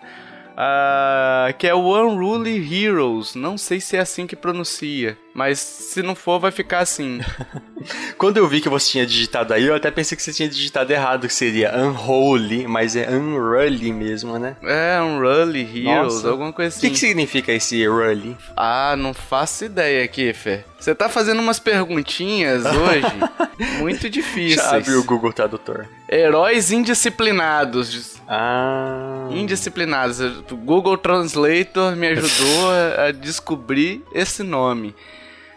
Uh, 0.54 1.56
que 1.58 1.66
é 1.66 1.74
o 1.74 1.94
Unruly 1.96 2.84
Heroes. 2.84 3.34
Não 3.34 3.56
sei 3.56 3.80
se 3.80 3.96
é 3.96 4.00
assim 4.00 4.26
que 4.26 4.36
pronuncia, 4.36 5.16
mas 5.34 5.58
se 5.58 6.00
não 6.00 6.14
for, 6.14 6.38
vai 6.38 6.52
ficar 6.52 6.78
assim. 6.78 7.20
Quando 8.16 8.36
eu 8.36 8.46
vi 8.46 8.60
que 8.60 8.68
você 8.68 8.92
tinha 8.92 9.06
digitado 9.06 9.52
aí, 9.52 9.64
eu 9.66 9.74
até 9.74 9.90
pensei 9.90 10.16
que 10.16 10.22
você 10.22 10.32
tinha 10.32 10.48
digitado 10.48 10.92
errado, 10.92 11.26
que 11.26 11.34
seria 11.34 11.76
Unholy, 11.76 12.68
mas 12.68 12.94
é 12.94 13.10
Unruly 13.10 13.92
mesmo, 13.92 14.38
né? 14.38 14.56
É, 14.62 15.02
Unruly 15.02 15.62
Heroes, 15.62 16.14
Nossa. 16.14 16.28
alguma 16.30 16.52
coisa 16.52 16.68
assim. 16.68 16.78
O 16.78 16.80
que, 16.82 16.88
que 16.90 16.94
assim. 16.94 17.08
significa 17.08 17.52
esse 17.52 17.86
Unruly? 17.86 18.36
Ah, 18.56 18.94
não 18.96 19.12
faço 19.12 19.64
ideia, 19.64 20.06
Kiffer. 20.06 20.64
Você 20.78 20.94
tá 20.94 21.08
fazendo 21.08 21.40
umas 21.40 21.58
perguntinhas 21.58 22.64
hoje 22.64 23.78
muito 23.80 24.08
difíceis. 24.08 24.56
Já 24.56 24.76
abre 24.76 24.94
o 24.94 25.02
Google 25.02 25.32
Tradutor. 25.32 25.86
Heróis 26.08 26.70
Indisciplinados. 26.70 28.16
Ah. 28.28 29.28
Indisciplinados. 29.30 30.20
O 30.20 30.56
Google 30.56 30.96
Translator 30.96 31.96
me 31.96 32.06
ajudou 32.08 32.70
a 32.98 33.10
descobrir 33.10 34.02
esse 34.14 34.42
nome. 34.42 34.94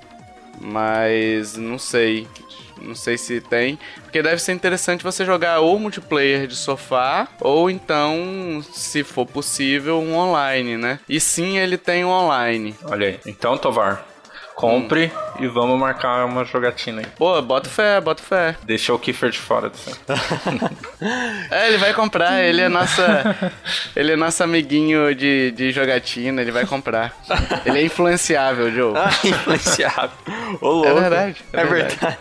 Mas 0.58 1.58
não 1.58 1.78
sei. 1.78 2.26
Não 2.86 2.94
sei 2.94 3.18
se 3.18 3.40
tem. 3.40 3.78
Porque 4.02 4.22
deve 4.22 4.40
ser 4.40 4.52
interessante 4.52 5.02
você 5.02 5.24
jogar 5.24 5.60
ou 5.60 5.78
multiplayer 5.78 6.46
de 6.46 6.56
sofá, 6.56 7.28
ou 7.40 7.70
então, 7.70 8.64
se 8.72 9.02
for 9.02 9.26
possível, 9.26 10.00
um 10.00 10.14
online, 10.14 10.76
né? 10.76 11.00
E 11.08 11.20
sim, 11.20 11.58
ele 11.58 11.76
tem 11.76 12.04
um 12.04 12.10
online. 12.10 12.74
Olha 12.84 13.08
aí. 13.08 13.20
Então, 13.26 13.58
Tovar, 13.58 14.06
compre 14.56 15.12
hum. 15.14 15.44
e 15.44 15.46
vamos 15.46 15.78
marcar 15.78 16.24
uma 16.24 16.44
jogatina 16.44 17.02
aí. 17.02 17.06
Pô, 17.16 17.40
bota 17.42 17.68
fé, 17.68 18.00
bota 18.00 18.22
fé. 18.22 18.56
Deixa 18.64 18.92
o 18.92 18.98
Kiefer 18.98 19.30
de 19.30 19.38
fora 19.38 19.68
disso. 19.68 20.00
é, 21.50 21.68
ele 21.68 21.76
vai 21.76 21.92
comprar, 21.92 22.42
ele 22.42 22.62
é 22.62 22.68
nossa. 22.68 23.52
Ele 23.94 24.12
é 24.12 24.16
nosso 24.16 24.42
amiguinho 24.42 25.14
de, 25.14 25.50
de 25.52 25.70
jogatina, 25.70 26.40
ele 26.40 26.50
vai 26.50 26.64
comprar. 26.64 27.14
Ele 27.66 27.78
é 27.78 27.82
influenciável, 27.82 28.72
Joe. 28.72 28.94
Ah, 28.96 29.10
influenciável. 29.22 30.16
Ô, 30.60 30.70
louco. 30.70 30.88
É 30.88 30.94
verdade. 30.94 31.44
É, 31.52 31.60
é 31.60 31.64
verdade. 31.64 31.96
verdade. 31.96 32.18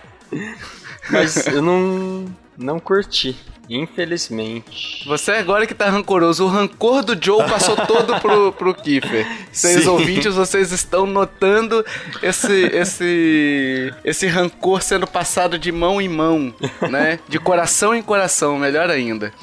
Mas 1.10 1.48
eu 1.48 1.62
não, 1.62 2.26
não 2.58 2.80
curti. 2.80 3.36
Infelizmente. 3.70 5.04
Você 5.08 5.32
agora 5.32 5.66
que 5.66 5.74
tá 5.74 5.90
rancoroso, 5.90 6.46
o 6.46 6.48
rancor 6.48 7.04
do 7.04 7.18
Joe 7.20 7.44
passou 7.50 7.76
todo 7.76 8.20
pro, 8.20 8.54
pro 8.54 8.76
Kiefer. 8.76 9.26
Vocês 9.52 9.88
ouvintes, 9.88 10.36
vocês 10.36 10.72
estão 10.72 11.08
notando 11.08 11.84
esse, 12.22 12.66
esse, 12.68 13.94
esse 14.04 14.28
rancor 14.28 14.82
sendo 14.82 15.08
passado 15.08 15.58
de 15.58 15.72
mão 15.72 16.00
em 16.00 16.08
mão, 16.08 16.54
né? 16.90 17.20
De 17.28 17.40
coração 17.40 17.96
em 17.96 18.04
coração, 18.04 18.60
melhor 18.60 18.90
ainda. 18.90 19.34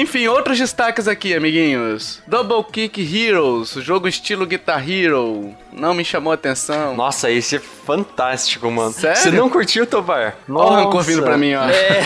Enfim, 0.00 0.26
outros 0.28 0.58
destaques 0.58 1.06
aqui, 1.06 1.34
amiguinhos. 1.34 2.22
Double 2.26 2.64
Kick 2.72 3.02
Heroes, 3.02 3.72
jogo 3.74 4.08
estilo 4.08 4.46
Guitar 4.46 4.82
Hero. 4.88 5.54
Não 5.70 5.92
me 5.92 6.02
chamou 6.02 6.30
a 6.30 6.36
atenção. 6.36 6.96
Nossa, 6.96 7.30
esse 7.30 7.56
é 7.56 7.58
fantástico, 7.58 8.70
mano. 8.70 8.92
Sério? 8.92 9.20
Você 9.20 9.30
não 9.30 9.50
curtiu, 9.50 9.86
Tovar? 9.86 10.38
Olha 10.48 10.58
o 10.58 10.84
rancor 10.84 11.02
vindo 11.02 11.22
pra 11.22 11.36
mim, 11.36 11.52
ó. 11.54 11.64
É. 11.68 12.00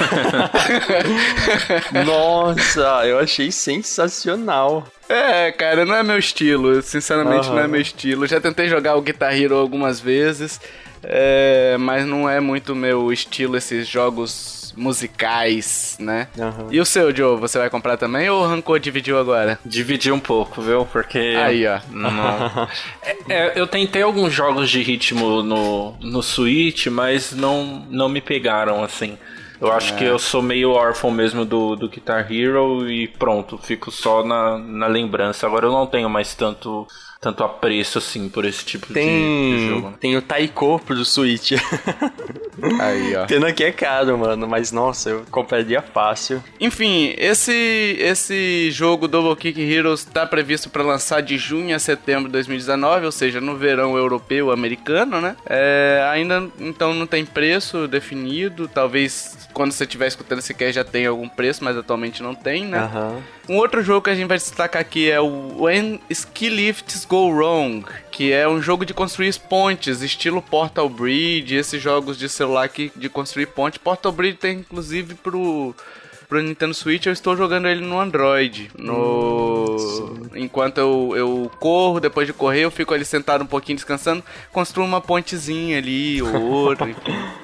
Nossa, 2.04 3.06
eu 3.06 3.20
achei 3.20 3.52
sensacional. 3.52 4.84
É, 5.08 5.52
cara, 5.52 5.86
não 5.86 5.94
é 5.94 6.02
meu 6.02 6.18
estilo. 6.18 6.82
Sinceramente, 6.82 7.46
uhum. 7.46 7.54
não 7.54 7.62
é 7.62 7.68
meu 7.68 7.80
estilo. 7.80 8.26
Já 8.26 8.40
tentei 8.40 8.68
jogar 8.68 8.96
o 8.96 9.02
Guitar 9.02 9.40
Hero 9.40 9.54
algumas 9.54 10.00
vezes, 10.00 10.60
é, 11.00 11.76
mas 11.78 12.04
não 12.04 12.28
é 12.28 12.40
muito 12.40 12.74
meu 12.74 13.12
estilo 13.12 13.56
esses 13.56 13.86
jogos 13.86 14.63
musicais, 14.76 15.96
né? 16.00 16.28
Uhum. 16.36 16.68
E 16.70 16.80
o 16.80 16.84
seu, 16.84 17.14
Joe, 17.14 17.38
você 17.38 17.58
vai 17.58 17.70
comprar 17.70 17.96
também 17.96 18.28
ou 18.28 18.42
o 18.42 18.46
Rancor 18.46 18.78
dividiu 18.78 19.18
agora? 19.18 19.58
Dividiu 19.64 20.14
um 20.14 20.20
pouco, 20.20 20.60
viu? 20.60 20.86
Porque. 20.86 21.18
Aí, 21.18 21.66
ó. 21.66 21.80
Não... 21.90 22.10
é, 23.02 23.16
é, 23.28 23.52
eu 23.56 23.66
tentei 23.66 24.02
alguns 24.02 24.32
jogos 24.32 24.70
de 24.70 24.82
ritmo 24.82 25.42
no, 25.42 25.92
no 26.00 26.22
Switch, 26.22 26.86
mas 26.86 27.32
não, 27.32 27.86
não 27.90 28.08
me 28.08 28.20
pegaram 28.20 28.82
assim. 28.82 29.18
Eu 29.60 29.72
acho 29.72 29.94
é. 29.94 29.96
que 29.96 30.04
eu 30.04 30.18
sou 30.18 30.42
meio 30.42 30.72
órfão 30.72 31.10
mesmo 31.10 31.44
do, 31.44 31.76
do 31.76 31.88
Guitar 31.88 32.30
Hero 32.30 32.90
e 32.90 33.08
pronto, 33.08 33.56
fico 33.56 33.90
só 33.90 34.24
na, 34.24 34.58
na 34.58 34.86
lembrança. 34.86 35.46
Agora 35.46 35.66
eu 35.66 35.72
não 35.72 35.86
tenho 35.86 36.10
mais 36.10 36.34
tanto 36.34 36.86
tanto 37.24 37.42
apreço 37.42 37.96
assim 37.96 38.28
por 38.28 38.44
esse 38.44 38.62
tipo 38.66 38.92
tem, 38.92 39.06
de, 39.06 39.56
de 39.56 39.68
jogo. 39.68 39.94
Tem 39.98 40.14
o 40.14 40.20
Taiko 40.20 40.78
pro 40.78 41.02
Switch. 41.06 41.52
Aí, 42.78 43.16
ó. 43.16 43.24
Pena 43.24 43.50
que 43.50 43.64
é 43.64 43.72
caro, 43.72 44.18
mano, 44.18 44.46
mas 44.46 44.70
nossa, 44.70 45.08
eu 45.08 45.24
compraria 45.30 45.80
fácil. 45.80 46.44
Enfim, 46.60 47.14
esse 47.16 47.96
esse 47.98 48.70
jogo 48.70 49.08
Double 49.08 49.34
Kick 49.36 49.58
Heroes 49.58 50.04
tá 50.04 50.26
previsto 50.26 50.68
para 50.68 50.82
lançar 50.82 51.22
de 51.22 51.38
junho 51.38 51.74
a 51.74 51.78
setembro 51.78 52.24
de 52.24 52.32
2019, 52.32 53.06
ou 53.06 53.12
seja, 53.12 53.40
no 53.40 53.56
verão 53.56 53.96
europeu 53.96 54.50
americano, 54.50 55.18
né? 55.18 55.34
É, 55.46 56.06
ainda 56.12 56.46
então 56.60 56.92
não 56.92 57.06
tem 57.06 57.24
preço 57.24 57.88
definido, 57.88 58.68
talvez 58.68 59.48
quando 59.54 59.72
você 59.72 59.84
estiver 59.84 60.08
escutando 60.08 60.40
esse 60.40 60.52
cast 60.52 60.74
já 60.74 60.84
tenha 60.84 61.08
algum 61.08 61.28
preço, 61.28 61.64
mas 61.64 61.74
atualmente 61.74 62.22
não 62.22 62.34
tem, 62.34 62.66
né? 62.66 62.82
Uhum. 62.82 63.22
Um 63.48 63.56
outro 63.56 63.82
jogo 63.82 64.02
que 64.02 64.10
a 64.10 64.14
gente 64.14 64.26
vai 64.26 64.38
destacar 64.38 64.80
aqui 64.80 65.10
é 65.10 65.20
o 65.20 65.62
When 65.62 66.00
Ski 66.08 66.48
Lifts 66.48 67.04
Go 67.04 67.28
Wrong, 67.28 67.84
que 68.10 68.32
é 68.32 68.48
um 68.48 68.62
jogo 68.62 68.86
de 68.86 68.94
construir 68.94 69.34
pontes, 69.38 70.00
estilo 70.00 70.40
Portal 70.40 70.88
Bridge, 70.88 71.54
esses 71.54 71.82
jogos 71.82 72.16
de 72.16 72.28
celular 72.28 72.64
aqui 72.64 72.90
de 72.96 73.08
construir 73.08 73.46
ponte. 73.46 73.78
Portal 73.78 74.12
Bridge 74.12 74.38
tem 74.38 74.58
inclusive 74.60 75.14
pro 75.14 75.74
pro 76.26 76.42
Nintendo 76.42 76.72
Switch, 76.72 77.04
eu 77.04 77.12
estou 77.12 77.36
jogando 77.36 77.68
ele 77.68 77.84
no 77.84 78.00
Android. 78.00 78.70
No... 78.78 79.76
Hum, 79.76 80.30
Enquanto 80.34 80.78
eu, 80.78 81.12
eu 81.14 81.50
corro, 81.60 82.00
depois 82.00 82.26
de 82.26 82.32
correr, 82.32 82.60
eu 82.60 82.70
fico 82.70 82.94
ali 82.94 83.04
sentado 83.04 83.44
um 83.44 83.46
pouquinho 83.46 83.76
descansando, 83.76 84.24
construo 84.50 84.84
uma 84.84 85.00
pontezinha 85.00 85.78
ali, 85.78 86.20
ou 86.22 86.42
outra, 86.42 86.88
enfim. 86.90 87.43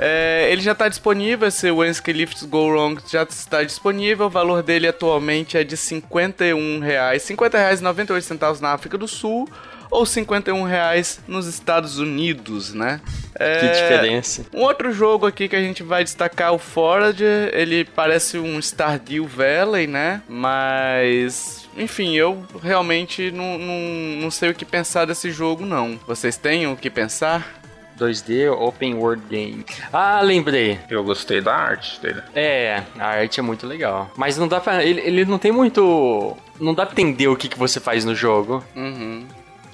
É, 0.00 0.48
ele 0.52 0.62
já 0.62 0.72
está 0.72 0.88
disponível, 0.88 1.48
esse 1.48 1.68
Wednesday 1.70 2.14
Lifts 2.14 2.44
Go 2.44 2.68
Wrong 2.68 3.02
já 3.10 3.24
está 3.24 3.64
disponível. 3.64 4.26
O 4.26 4.30
valor 4.30 4.62
dele 4.62 4.86
atualmente 4.86 5.58
é 5.58 5.64
de 5.64 5.76
51 5.76 6.78
reais, 6.78 7.22
50 7.22 7.58
reais 7.58 7.80
98 7.80 8.24
centavos 8.24 8.60
na 8.60 8.72
África 8.72 8.96
do 8.96 9.08
Sul 9.08 9.48
ou 9.90 10.04
51 10.04 10.62
reais 10.64 11.18
nos 11.26 11.46
Estados 11.46 11.98
Unidos, 11.98 12.74
né? 12.74 13.00
É... 13.34 13.60
Que 13.60 13.80
diferença. 13.80 14.46
Um 14.52 14.60
outro 14.60 14.92
jogo 14.92 15.26
aqui 15.26 15.48
que 15.48 15.56
a 15.56 15.60
gente 15.60 15.82
vai 15.82 16.04
destacar, 16.04 16.52
o 16.52 16.58
Forager, 16.58 17.50
ele 17.52 17.84
parece 17.84 18.38
um 18.38 18.60
Stardew 18.60 19.26
Valley, 19.26 19.86
né? 19.86 20.22
Mas 20.28 21.66
enfim, 21.76 22.16
eu 22.16 22.44
realmente 22.62 23.30
não, 23.30 23.58
não, 23.58 23.78
não 24.22 24.30
sei 24.30 24.50
o 24.50 24.54
que 24.54 24.64
pensar 24.64 25.06
desse 25.06 25.30
jogo, 25.30 25.64
não. 25.64 25.98
Vocês 26.06 26.36
têm 26.36 26.66
o 26.66 26.76
que 26.76 26.90
pensar? 26.90 27.58
2D 27.98 28.50
Open 28.50 28.94
World 28.94 29.22
Game. 29.28 29.64
Ah, 29.92 30.20
lembrei. 30.22 30.78
Eu 30.88 31.02
gostei 31.04 31.40
da 31.40 31.54
arte 31.54 32.00
dele. 32.00 32.22
É, 32.34 32.82
a 32.98 33.06
arte 33.06 33.40
é 33.40 33.42
muito 33.42 33.66
legal. 33.66 34.10
Mas 34.16 34.36
não 34.38 34.46
dá 34.48 34.60
pra. 34.60 34.84
Ele, 34.84 35.00
ele 35.00 35.24
não 35.24 35.38
tem 35.38 35.50
muito. 35.52 36.36
Não 36.60 36.74
dá 36.74 36.84
pra 36.86 36.92
entender 37.00 37.28
o 37.28 37.36
que, 37.36 37.48
que 37.48 37.58
você 37.58 37.78
faz 37.80 38.04
no 38.04 38.14
jogo. 38.14 38.64
Uhum. 38.74 39.24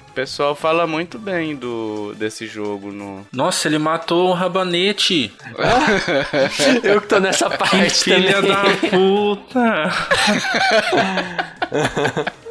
O 0.09 0.13
pessoal 0.15 0.55
fala 0.55 0.87
muito 0.87 1.19
bem 1.19 1.55
do 1.57 2.13
desse 2.15 2.47
jogo 2.47 2.89
no. 2.91 3.27
Nossa, 3.33 3.67
ele 3.67 3.77
matou 3.77 4.29
um 4.29 4.33
rabanete. 4.33 5.33
Eu 6.83 7.01
que 7.01 7.07
tô 7.07 7.19
nessa 7.19 7.49
parte 7.49 8.03
Filha 8.05 8.35
também. 8.41 8.51
da 8.51 8.63
puta. 8.89 9.91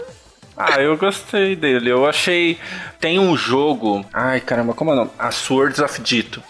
Ah, 0.57 0.81
eu 0.81 0.97
gostei 0.97 1.57
dele. 1.57 1.91
Eu 1.91 2.07
achei. 2.07 2.59
Tem 3.01 3.19
um 3.19 3.37
jogo. 3.37 4.05
Ai, 4.13 4.41
caramba, 4.41 4.75
como 4.75 4.91
é 4.91 4.95
o 4.95 4.97
nome? 4.97 5.11
A 5.19 5.31
Swords 5.31 5.81
of 5.81 6.01
Dito. 6.01 6.43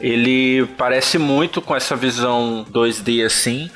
Ele 0.00 0.66
parece 0.76 1.18
muito 1.18 1.62
com 1.62 1.76
essa 1.76 1.94
visão 1.94 2.66
2D 2.70 3.24
assim. 3.24 3.70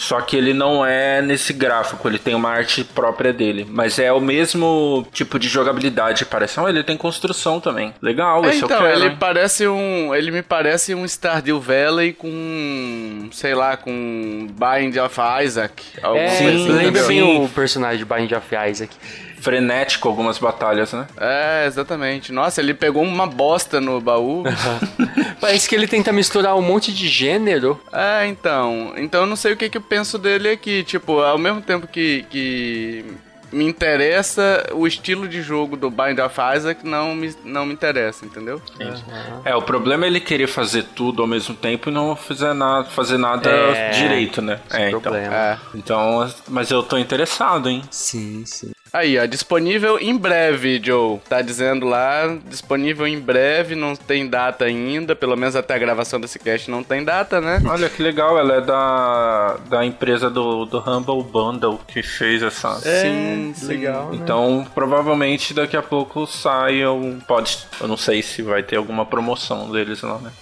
Só 0.00 0.18
que 0.22 0.34
ele 0.34 0.54
não 0.54 0.84
é 0.84 1.20
nesse 1.20 1.52
gráfico, 1.52 2.08
ele 2.08 2.18
tem 2.18 2.34
uma 2.34 2.48
arte 2.48 2.82
própria 2.82 3.34
dele. 3.34 3.66
Mas 3.68 3.98
é 3.98 4.10
o 4.10 4.18
mesmo 4.18 5.06
tipo 5.12 5.38
de 5.38 5.46
jogabilidade, 5.46 6.24
parece. 6.24 6.58
Ah, 6.58 6.70
ele 6.70 6.82
tem 6.82 6.96
construção 6.96 7.60
também. 7.60 7.92
Legal, 8.00 8.42
É, 8.46 8.48
esse 8.48 8.64
então, 8.64 8.78
eu 8.78 8.82
quero. 8.86 8.98
ele 8.98 9.08
hein? 9.10 9.16
parece 9.20 9.68
um. 9.68 10.14
Ele 10.14 10.30
me 10.30 10.40
parece 10.40 10.94
um 10.94 11.04
Stardew 11.04 11.60
Valley 11.60 12.14
com. 12.14 13.28
sei 13.30 13.54
lá, 13.54 13.76
com 13.76 14.46
Bind 14.50 14.96
of 14.96 15.18
Isaac. 15.44 15.82
É, 16.02 16.28
Sim, 16.30 16.46
assim, 16.46 16.68
lembra 16.68 16.82
entendeu? 17.02 17.06
bem 17.06 17.20
Sim. 17.20 17.44
o 17.44 17.48
personagem 17.50 17.98
de 17.98 18.04
Bind 18.06 18.32
of 18.32 18.46
Isaac. 18.70 18.96
Frenético 19.40 20.08
algumas 20.08 20.38
batalhas, 20.38 20.92
né? 20.92 21.06
É, 21.18 21.64
exatamente. 21.66 22.32
Nossa, 22.32 22.60
ele 22.60 22.74
pegou 22.74 23.02
uma 23.02 23.26
bosta 23.26 23.80
no 23.80 24.00
baú. 24.00 24.44
Parece 25.40 25.68
que 25.68 25.74
ele 25.74 25.86
tenta 25.88 26.12
misturar 26.12 26.56
um 26.56 26.62
monte 26.62 26.92
de 26.92 27.08
gênero. 27.08 27.80
é, 27.92 28.26
então. 28.26 28.92
Então 28.96 29.22
eu 29.22 29.26
não 29.26 29.36
sei 29.36 29.52
o 29.52 29.56
que, 29.56 29.68
que 29.68 29.78
eu 29.78 29.82
penso 29.82 30.18
dele 30.18 30.50
aqui. 30.50 30.84
Tipo, 30.84 31.20
ao 31.20 31.38
mesmo 31.38 31.60
tempo 31.60 31.86
que. 31.86 32.24
que 32.30 33.04
me 33.52 33.64
interessa 33.64 34.64
o 34.74 34.86
estilo 34.86 35.26
de 35.26 35.42
jogo 35.42 35.76
do 35.76 35.90
Bind 35.90 36.20
of 36.20 36.36
Isaac 36.56 36.86
não 36.86 37.16
me, 37.16 37.34
não 37.44 37.66
me 37.66 37.72
interessa, 37.72 38.24
entendeu? 38.24 38.62
É, 39.44 39.56
o 39.56 39.62
problema 39.62 40.04
é 40.04 40.08
ele 40.08 40.20
querer 40.20 40.46
fazer 40.46 40.84
tudo 40.94 41.20
ao 41.20 41.26
mesmo 41.26 41.56
tempo 41.56 41.90
e 41.90 41.92
não 41.92 42.14
fazer 42.14 42.54
nada, 42.54 42.84
fazer 42.84 43.18
nada 43.18 43.50
É, 43.50 43.90
direito, 43.90 44.40
né? 44.40 44.60
esse 44.70 44.76
É, 44.80 44.88
então. 44.90 45.00
problema. 45.00 45.34
É. 45.34 45.58
Então, 45.74 46.32
mas 46.46 46.70
eu 46.70 46.80
tô 46.84 46.96
interessado, 46.96 47.68
hein? 47.68 47.82
Sim, 47.90 48.44
sim. 48.46 48.70
Aí, 48.92 49.18
ó, 49.18 49.24
disponível 49.24 49.98
em 50.00 50.16
breve, 50.16 50.80
Joe. 50.82 51.18
Tá 51.28 51.40
dizendo 51.42 51.86
lá, 51.86 52.36
disponível 52.46 53.06
em 53.06 53.18
breve, 53.18 53.74
não 53.74 53.94
tem 53.94 54.28
data 54.28 54.64
ainda, 54.64 55.14
pelo 55.14 55.36
menos 55.36 55.54
até 55.54 55.74
a 55.74 55.78
gravação 55.78 56.20
desse 56.20 56.38
cast 56.38 56.70
não 56.70 56.82
tem 56.82 57.04
data, 57.04 57.40
né? 57.40 57.62
Olha 57.68 57.88
que 57.88 58.02
legal, 58.02 58.36
ela 58.38 58.54
é 58.54 58.60
da, 58.60 59.56
da 59.68 59.84
empresa 59.84 60.28
do, 60.28 60.64
do 60.64 60.78
Humble 60.78 61.22
Bundle 61.22 61.80
que 61.86 62.02
fez 62.02 62.42
essa. 62.42 62.74
sim, 62.80 63.52
sim. 63.54 63.66
legal. 63.66 64.10
Então, 64.12 64.66
provavelmente 64.74 65.54
daqui 65.54 65.76
a 65.76 65.82
pouco 65.82 66.26
sai 66.26 66.86
um. 66.86 67.20
Pode. 67.20 67.58
Eu 67.80 67.86
não 67.86 67.96
sei 67.96 68.22
se 68.22 68.42
vai 68.42 68.62
ter 68.62 68.76
alguma 68.76 69.06
promoção 69.06 69.70
deles 69.70 70.02
lá, 70.02 70.18
né? 70.18 70.32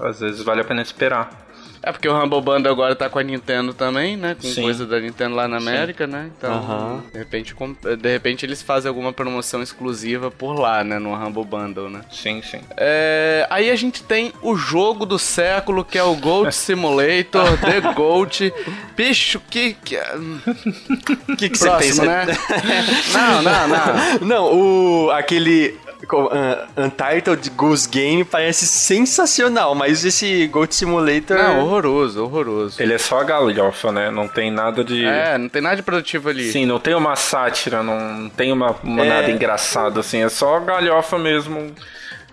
Às 0.00 0.20
vezes 0.20 0.42
vale 0.42 0.60
a 0.60 0.64
pena 0.64 0.82
esperar. 0.82 1.43
É 1.86 1.92
porque 1.92 2.08
o 2.08 2.16
Humble 2.16 2.40
Bundle 2.40 2.72
agora 2.72 2.96
tá 2.96 3.10
com 3.10 3.18
a 3.18 3.22
Nintendo 3.22 3.74
também, 3.74 4.16
né? 4.16 4.34
Com 4.40 4.48
Sim. 4.48 4.62
coisa 4.62 4.86
da 4.86 4.98
Nintendo 4.98 5.34
lá 5.34 5.46
na 5.46 5.58
América, 5.58 6.06
né? 6.06 6.30
Então, 6.36 7.02
de, 7.12 7.18
repente, 7.18 7.54
de 8.00 8.08
repente 8.10 8.46
eles 8.46 8.62
fazem 8.62 8.88
alguma 8.88 9.12
promoção 9.12 9.62
exclusiva 9.62 10.30
por 10.30 10.58
lá, 10.58 10.82
né? 10.82 10.98
No 10.98 11.12
Humble 11.12 11.44
Bundle, 11.44 11.90
né? 11.90 12.00
Sim, 12.10 12.40
sim. 12.40 12.60
É, 12.74 13.46
aí 13.50 13.70
a 13.70 13.76
gente 13.76 14.02
tem 14.02 14.32
o 14.40 14.56
jogo 14.56 15.04
do 15.04 15.18
século, 15.18 15.84
que 15.84 15.98
é 15.98 16.02
o 16.02 16.14
Goat 16.16 16.54
Simulator, 16.54 17.58
The 17.60 17.92
Goat. 17.92 18.52
Bicho, 18.96 19.40
que... 19.50 19.74
que... 19.74 19.98
Que, 21.36 21.50
que 21.50 21.58
você 21.58 21.68
Próximo, 21.68 22.02
pensa? 22.02 22.04
né? 22.04 22.26
não, 23.12 23.42
não, 23.42 23.68
não. 23.68 24.18
Não, 24.20 24.54
o 24.54 25.10
aquele 25.10 25.76
ah, 26.12 26.66
Untitled 26.76 27.50
Goose 27.50 27.88
Game 27.88 28.24
parece 28.24 28.66
sensacional, 28.66 29.74
mas 29.74 30.04
esse 30.04 30.46
Goat 30.48 30.74
Simulator 30.74 31.36
Não, 31.36 31.60
horroroso, 31.60 32.22
horroroso. 32.24 32.82
Ele 32.82 32.94
é 32.94 32.98
só 32.98 33.22
galhofa, 33.24 33.92
né? 33.92 34.10
Não 34.10 34.28
tem 34.28 34.50
nada 34.50 34.84
de. 34.84 35.04
É, 35.04 35.36
não 35.38 35.48
tem 35.48 35.62
nada 35.62 35.76
de 35.76 35.82
produtivo 35.82 36.28
ali. 36.28 36.50
Sim, 36.50 36.66
não 36.66 36.78
tem 36.78 36.94
uma 36.94 37.16
sátira, 37.16 37.82
não 37.82 38.28
tem 38.28 38.52
uma, 38.52 38.74
uma 38.82 39.04
É. 39.04 39.08
nada 39.08 39.30
engraçado, 39.30 40.00
assim, 40.00 40.22
é 40.22 40.28
só 40.28 40.58
galhofa 40.60 41.18
mesmo. 41.18 41.72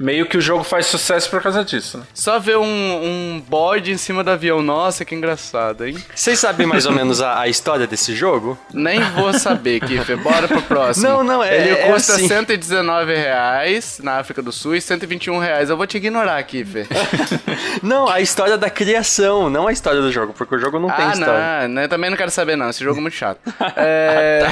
Meio 0.02 0.26
que 0.26 0.38
o 0.38 0.42
jogo 0.42 0.64
faz 0.64 0.88
sucesso 0.88 1.30
por 1.30 1.42
causa 1.42 1.64
disso, 1.64 2.00
né? 2.00 2.04
Só 2.14 2.40
ver 2.40 2.58
um, 2.58 2.64
um 2.66 3.44
bode 3.48 3.92
em 3.92 3.98
cima 3.98 4.24
do 4.24 4.32
avião. 4.32 4.62
Nossa, 4.62 5.06
que 5.06 5.14
engraçado, 5.14 5.86
hein? 5.86 5.96
Vocês 6.16 6.40
sabem 6.40 6.66
mais 6.66 6.86
ou 6.86 6.92
menos 6.92 7.22
a, 7.22 7.42
a 7.42 7.48
história 7.48 7.86
desse 7.86 8.16
jogo? 8.16 8.58
Nem 8.74 9.00
vou 9.12 9.32
saber, 9.34 9.80
Kiffer. 9.82 10.18
Bora 10.18 10.48
pro 10.48 10.62
próximo. 10.64 11.08
Não, 11.08 11.24
não, 11.24 11.44
é- 11.44 11.56
Ele 11.56 11.70
é 11.72 11.92
custa 11.92 12.14
assim. 12.14 12.28
119 12.28 13.14
reais 13.14 14.00
na 14.02 14.18
África 14.18 14.42
do 14.42 14.52
Sul 14.52 14.76
e 14.76 14.82
121 14.82 15.38
reais. 15.38 15.70
Eu 15.70 15.78
vou 15.78 15.86
te 15.86 15.98
ignorar, 15.98 16.42
Kiffer. 16.44 16.88
Não, 17.84 18.08
a 18.08 18.20
história 18.22 18.58
da 18.58 18.70
criação, 18.70 19.50
não 19.50 19.68
a 19.68 19.72
história 19.72 20.02
do 20.02 20.12
jogo, 20.12 20.34
porque 20.34 20.56
o 20.56 20.60
jogo 20.60 20.80
não 20.80 20.90
tem 20.90 21.06
ah, 21.06 21.12
história. 21.12 21.68
não, 21.68 21.76
né? 21.76 21.88
Também 21.88 22.10
não 22.10 22.18
quero 22.18 22.30
saber, 22.30 22.56
não. 22.56 22.70
Esse 22.70 22.84
jogo 22.84 23.00
é 23.00 23.02
muito 23.02 23.16
chato. 23.16 23.40
É... 23.76 24.46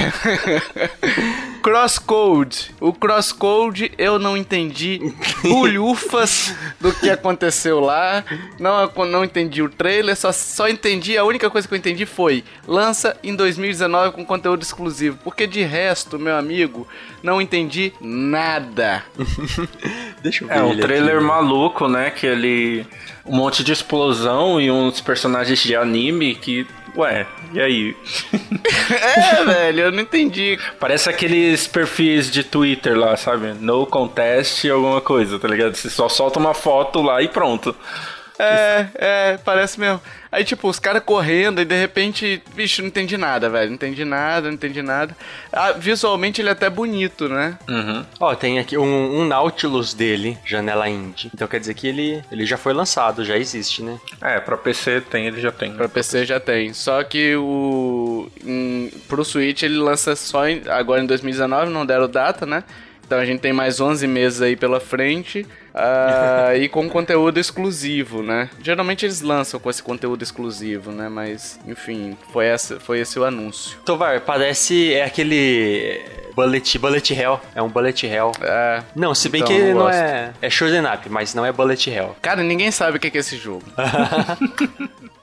Crosscode. 1.60 2.74
O 2.80 2.94
Crosscode 2.94 3.92
eu 3.98 4.18
não 4.18 4.36
entendi 4.36 5.00
bulhufas 5.44 6.56
do 6.80 6.94
que 6.94 7.10
aconteceu 7.10 7.80
lá. 7.80 8.24
Não, 8.60 8.92
não 9.06 9.24
entendi 9.24 9.62
o 9.62 9.70
trailer, 9.70 10.16
só, 10.16 10.32
só 10.32 10.68
entendi. 10.68 11.18
A 11.18 11.24
única 11.24 11.50
coisa 11.50 11.68
que 11.68 11.74
eu 11.74 11.78
entendi 11.78 12.06
foi: 12.06 12.44
lança 12.68 13.18
em 13.24 13.36
2019 13.36 14.16
com 14.16 14.26
conteúdo 14.26 14.62
exclusivo. 14.62 15.18
Porque 15.24 15.46
de 15.46 15.62
resto, 15.62 16.18
meu 16.18 16.36
amigo, 16.36 16.88
não 17.22 17.42
entendi 17.42 17.94
nada. 18.00 19.04
Deixa 20.24 20.44
eu 20.44 20.48
ver. 20.48 20.58
É 20.58 20.64
um 20.64 20.78
trailer 20.78 21.18
aqui. 21.18 21.26
maluco, 21.26 21.88
né? 21.88 22.10
Que 22.10 22.26
ele. 22.26 22.86
Um 23.26 23.36
monte 23.36 23.64
de 23.64 23.72
explosão 23.72 24.60
e 24.60 24.72
uns 24.72 25.02
personagens 25.02 25.60
de 25.62 25.76
anime 25.76 26.36
que. 26.36 26.66
Ué, 26.96 27.26
e 27.54 27.60
aí? 27.62 27.98
é, 29.18 29.46
velho, 29.46 29.80
eu 29.82 29.92
não 29.92 30.02
entendi. 30.02 30.58
Parece 30.80 31.10
aqueles 31.10 31.68
perfis 31.68 32.32
de 32.32 32.44
Twitter 32.44 32.98
lá, 32.98 33.16
sabe? 33.16 33.54
No 33.60 33.86
contest 33.86 34.66
alguma 34.66 35.02
coisa, 35.02 35.40
tá 35.40 35.48
ligado? 35.48 35.76
Você 35.76 35.90
só 35.90 36.10
solta 36.10 36.40
uma 36.40 36.54
foto 36.54 37.02
lá 37.02 37.22
e 37.22 37.28
pronto. 37.28 37.76
É, 38.40 38.88
é, 38.96 39.38
parece 39.44 39.78
mesmo. 39.80 40.00
Aí, 40.32 40.46
tipo, 40.46 40.70
os 40.70 40.80
caras 40.80 41.04
correndo 41.04 41.60
e 41.60 41.66
de 41.66 41.76
repente, 41.78 42.42
bicho, 42.56 42.82
não 42.82 42.88
entendi 42.88 43.18
nada, 43.18 43.50
velho. 43.50 43.68
Não 43.68 43.76
entendi 43.76 44.06
nada, 44.06 44.48
não 44.48 44.54
entendi 44.54 44.82
nada. 44.82 45.14
Ah, 45.52 45.74
visualmente 45.74 46.40
ele 46.40 46.48
é 46.48 46.54
até 46.54 46.70
bonito, 46.70 47.28
né? 47.28 47.58
Uhum. 47.68 48.06
Ó, 48.20 48.34
tem 48.36 48.58
aqui 48.60 48.78
um, 48.78 49.20
um 49.20 49.26
Nautilus 49.26 49.94
dele, 49.94 50.38
janela 50.46 50.88
indie. 50.88 51.30
Então 51.34 51.48
quer 51.50 51.60
dizer 51.60 51.74
que 51.74 51.86
ele, 51.88 52.24
ele 52.32 52.46
já 52.46 52.56
foi 52.58 52.72
lançado, 52.74 53.26
já 53.26 53.36
existe, 53.38 53.84
né? 53.84 54.00
É, 54.22 54.40
pra 54.40 54.56
PC 54.56 55.02
tem, 55.02 55.26
ele 55.28 55.42
já 55.42 55.52
tem. 55.52 55.72
né? 55.72 55.76
Pra 55.78 55.90
PC 55.90 56.26
já 56.26 56.40
tem. 56.40 56.72
Só 56.74 57.04
que 57.04 57.36
o. 57.36 58.32
Em, 58.46 58.90
pro 59.10 59.26
Switch 59.26 59.64
ele 59.64 59.78
lança 59.78 60.16
só 60.16 60.48
em- 60.48 60.62
agora 60.70 61.02
em 61.02 61.06
2019, 61.08 61.70
não 61.72 61.86
deram 61.86 62.08
data, 62.08 62.46
né? 62.46 62.64
Então 63.06 63.18
a 63.18 63.26
gente 63.26 63.40
tem 63.40 63.52
mais 63.52 63.82
11 63.82 64.06
meses 64.06 64.42
aí 64.42 64.56
pela 64.56 64.80
frente. 64.80 65.46
Ah, 65.80 66.56
e 66.56 66.68
com 66.68 66.90
conteúdo 66.90 67.40
exclusivo, 67.40 68.22
né? 68.22 68.50
Geralmente 68.62 69.06
eles 69.06 69.22
lançam 69.22 69.60
com 69.60 69.70
esse 69.70 69.82
conteúdo 69.82 70.22
exclusivo, 70.22 70.92
né? 70.92 71.08
Mas, 71.08 71.60
enfim, 71.66 72.18
foi, 72.34 72.46
essa, 72.46 72.80
foi 72.80 73.00
esse 73.00 73.18
o 73.18 73.24
anúncio. 73.24 73.78
Tovar, 73.86 74.22
parece 74.22 74.94
é 74.94 75.06
aquele 75.06 76.02
Bullet, 76.36 76.78
Bullet 76.78 77.14
Hell. 77.14 77.40
É 77.56 77.62
um 77.62 77.70
Bullet 77.70 78.06
Hell. 78.06 78.32
É. 78.42 78.84
Não, 78.96 79.16
se 79.16 79.30
bem 79.30 79.42
Então, 79.42 79.56
que 79.56 79.74
não 79.74 79.80
não, 79.80 79.90
é. 79.90 80.34
É 80.42 80.50
Shoot'em 80.50 80.86
Up, 80.86 81.10
mas 81.10 81.34
não 81.34 81.46
é 81.46 81.52
Bullet 81.52 81.90
Hell. 81.90 82.16
Cara, 82.22 82.44
ninguém 82.44 82.72
sabe 82.72 82.98
o 82.98 83.00
que 83.00 83.08
é 83.08 83.20
esse 83.20 83.38
jogo. 83.38 83.64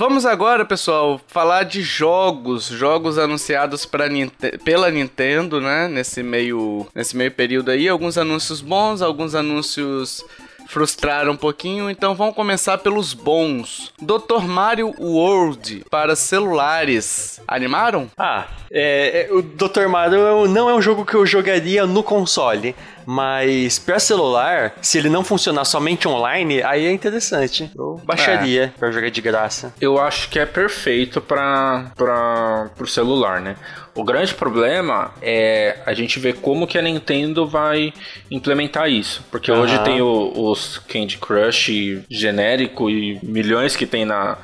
Vamos 0.00 0.24
agora, 0.24 0.64
pessoal, 0.64 1.20
falar 1.26 1.64
de 1.64 1.82
jogos, 1.82 2.68
jogos 2.68 3.18
anunciados 3.18 3.86
Ninte- 4.10 4.56
pela 4.64 4.90
Nintendo, 4.90 5.60
né? 5.60 5.88
Nesse 5.88 6.22
meio, 6.22 6.86
nesse 6.94 7.14
meio 7.14 7.30
período 7.30 7.70
aí, 7.70 7.86
alguns 7.86 8.16
anúncios 8.16 8.62
bons, 8.62 9.02
alguns 9.02 9.34
anúncios 9.34 10.24
frustraram 10.70 11.32
um 11.32 11.36
pouquinho, 11.36 11.90
então 11.90 12.14
vamos 12.14 12.34
começar 12.34 12.78
pelos 12.78 13.12
bons. 13.12 13.92
Dr. 14.00 14.46
Mario 14.46 14.94
World 14.98 15.84
para 15.90 16.16
celulares. 16.16 17.40
Animaram? 17.46 18.08
Ah, 18.16 18.46
é, 18.70 19.28
é, 19.28 19.34
o 19.34 19.42
Dr. 19.42 19.86
Mario 19.88 20.46
não 20.48 20.70
é 20.70 20.74
um 20.74 20.80
jogo 20.80 21.04
que 21.04 21.14
eu 21.14 21.26
jogaria 21.26 21.84
no 21.86 22.02
console. 22.02 22.74
Mas 23.06 23.78
para 23.78 23.98
celular, 23.98 24.74
se 24.80 24.98
ele 24.98 25.08
não 25.08 25.24
funcionar 25.24 25.64
somente 25.64 26.06
online, 26.06 26.62
aí 26.62 26.86
é 26.86 26.92
interessante. 26.92 27.70
Eu 27.76 28.00
baixaria 28.04 28.64
é. 28.64 28.78
para 28.78 28.90
jogar 28.90 29.10
de 29.10 29.20
graça. 29.20 29.72
Eu 29.80 30.00
acho 30.00 30.28
que 30.28 30.38
é 30.38 30.46
perfeito 30.46 31.20
para 31.20 31.90
para 31.96 32.70
o 32.80 32.86
celular, 32.86 33.40
né? 33.40 33.56
O 33.94 34.04
grande 34.04 34.34
problema 34.34 35.12
é 35.20 35.78
a 35.84 35.92
gente 35.92 36.18
ver 36.18 36.36
como 36.36 36.66
que 36.66 36.78
a 36.78 36.82
Nintendo 36.82 37.46
vai 37.46 37.92
implementar 38.30 38.88
isso. 38.88 39.24
Porque 39.30 39.50
uhum. 39.50 39.60
hoje 39.60 39.78
tem 39.80 40.00
o, 40.00 40.32
os 40.34 40.78
Candy 40.78 41.18
Crush 41.18 42.02
genérico 42.08 42.88
e 42.88 43.18
milhões 43.22 43.76
que 43.76 43.86
tem 43.86 44.04
na, 44.04 44.38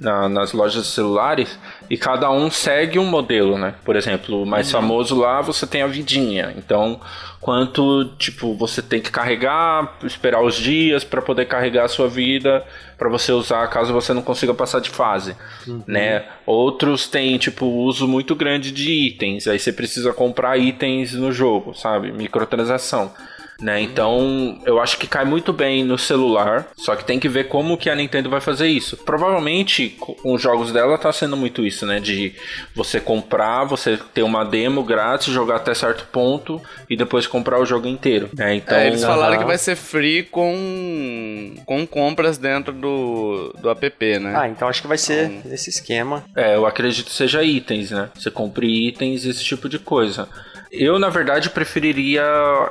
na, 0.00 0.28
nas 0.28 0.52
lojas 0.52 0.84
de 0.84 0.90
celulares 0.90 1.58
e 1.90 1.96
cada 1.96 2.30
um 2.30 2.50
segue 2.50 2.98
um 2.98 3.04
modelo, 3.04 3.58
né? 3.58 3.74
Por 3.84 3.96
exemplo, 3.96 4.42
o 4.42 4.46
mais 4.46 4.72
uhum. 4.72 4.80
famoso 4.80 5.18
lá 5.18 5.40
você 5.40 5.66
tem 5.66 5.82
a 5.82 5.86
vidinha. 5.86 6.54
Então, 6.56 7.00
quanto 7.40 8.04
tipo 8.18 8.54
você 8.54 8.80
tem 8.82 9.00
que 9.00 9.10
carregar, 9.10 9.98
esperar 10.04 10.42
os 10.42 10.54
dias 10.54 11.04
para 11.04 11.22
poder 11.22 11.46
carregar 11.46 11.84
a 11.84 11.88
sua 11.88 12.08
vida 12.08 12.64
para 12.96 13.08
você 13.08 13.32
usar 13.32 13.66
caso 13.68 13.92
você 13.92 14.12
não 14.12 14.22
consiga 14.22 14.52
passar 14.52 14.80
de 14.80 14.90
fase, 14.90 15.36
uhum. 15.66 15.82
né? 15.86 16.24
Outros 16.44 17.08
têm 17.08 17.38
tipo 17.38 17.66
uso 17.66 18.08
muito 18.08 18.34
grande 18.34 18.72
de 18.72 18.90
itens, 18.90 19.46
aí 19.46 19.58
você 19.58 19.72
precisa 19.72 20.12
comprar 20.12 20.58
itens 20.58 21.12
no 21.12 21.30
jogo, 21.30 21.74
sabe? 21.74 22.10
Microtransação 22.12 23.12
né? 23.60 23.80
Então, 23.80 24.60
eu 24.64 24.80
acho 24.80 24.98
que 24.98 25.06
cai 25.06 25.24
muito 25.24 25.52
bem 25.52 25.84
no 25.84 25.98
celular, 25.98 26.68
só 26.76 26.94
que 26.94 27.04
tem 27.04 27.18
que 27.18 27.28
ver 27.28 27.48
como 27.48 27.76
que 27.76 27.90
a 27.90 27.94
Nintendo 27.94 28.30
vai 28.30 28.40
fazer 28.40 28.68
isso. 28.68 28.96
Provavelmente, 28.96 29.96
com 29.98 30.32
os 30.32 30.40
jogos 30.40 30.72
dela 30.72 30.96
tá 30.96 31.12
sendo 31.12 31.36
muito 31.36 31.66
isso, 31.66 31.84
né? 31.84 31.98
De 31.98 32.34
você 32.74 33.00
comprar, 33.00 33.64
você 33.64 33.98
ter 34.14 34.22
uma 34.22 34.44
demo 34.44 34.82
grátis, 34.82 35.32
jogar 35.32 35.56
até 35.56 35.74
certo 35.74 36.06
ponto 36.12 36.60
e 36.88 36.96
depois 36.96 37.26
comprar 37.26 37.60
o 37.60 37.66
jogo 37.66 37.88
inteiro, 37.88 38.30
né? 38.36 38.54
Então, 38.54 38.76
é, 38.76 38.86
eles 38.86 39.02
falaram 39.02 39.38
que 39.38 39.44
vai 39.44 39.58
ser 39.58 39.76
free 39.76 40.22
com 40.22 41.54
com 41.66 41.86
compras 41.86 42.38
dentro 42.38 42.72
do, 42.72 43.54
do 43.60 43.70
app, 43.70 44.18
né? 44.18 44.34
Ah, 44.36 44.48
então 44.48 44.68
acho 44.68 44.82
que 44.82 44.88
vai 44.88 44.98
ser 44.98 45.30
então... 45.30 45.52
esse 45.52 45.70
esquema. 45.70 46.24
É, 46.34 46.54
eu 46.54 46.66
acredito 46.66 47.06
que 47.06 47.12
seja 47.12 47.42
itens, 47.42 47.90
né? 47.90 48.08
Você 48.14 48.30
compre 48.30 48.88
itens, 48.88 49.24
esse 49.24 49.44
tipo 49.44 49.68
de 49.68 49.78
coisa. 49.78 50.28
Eu, 50.70 50.98
na 50.98 51.08
verdade, 51.08 51.50
preferiria 51.50 52.22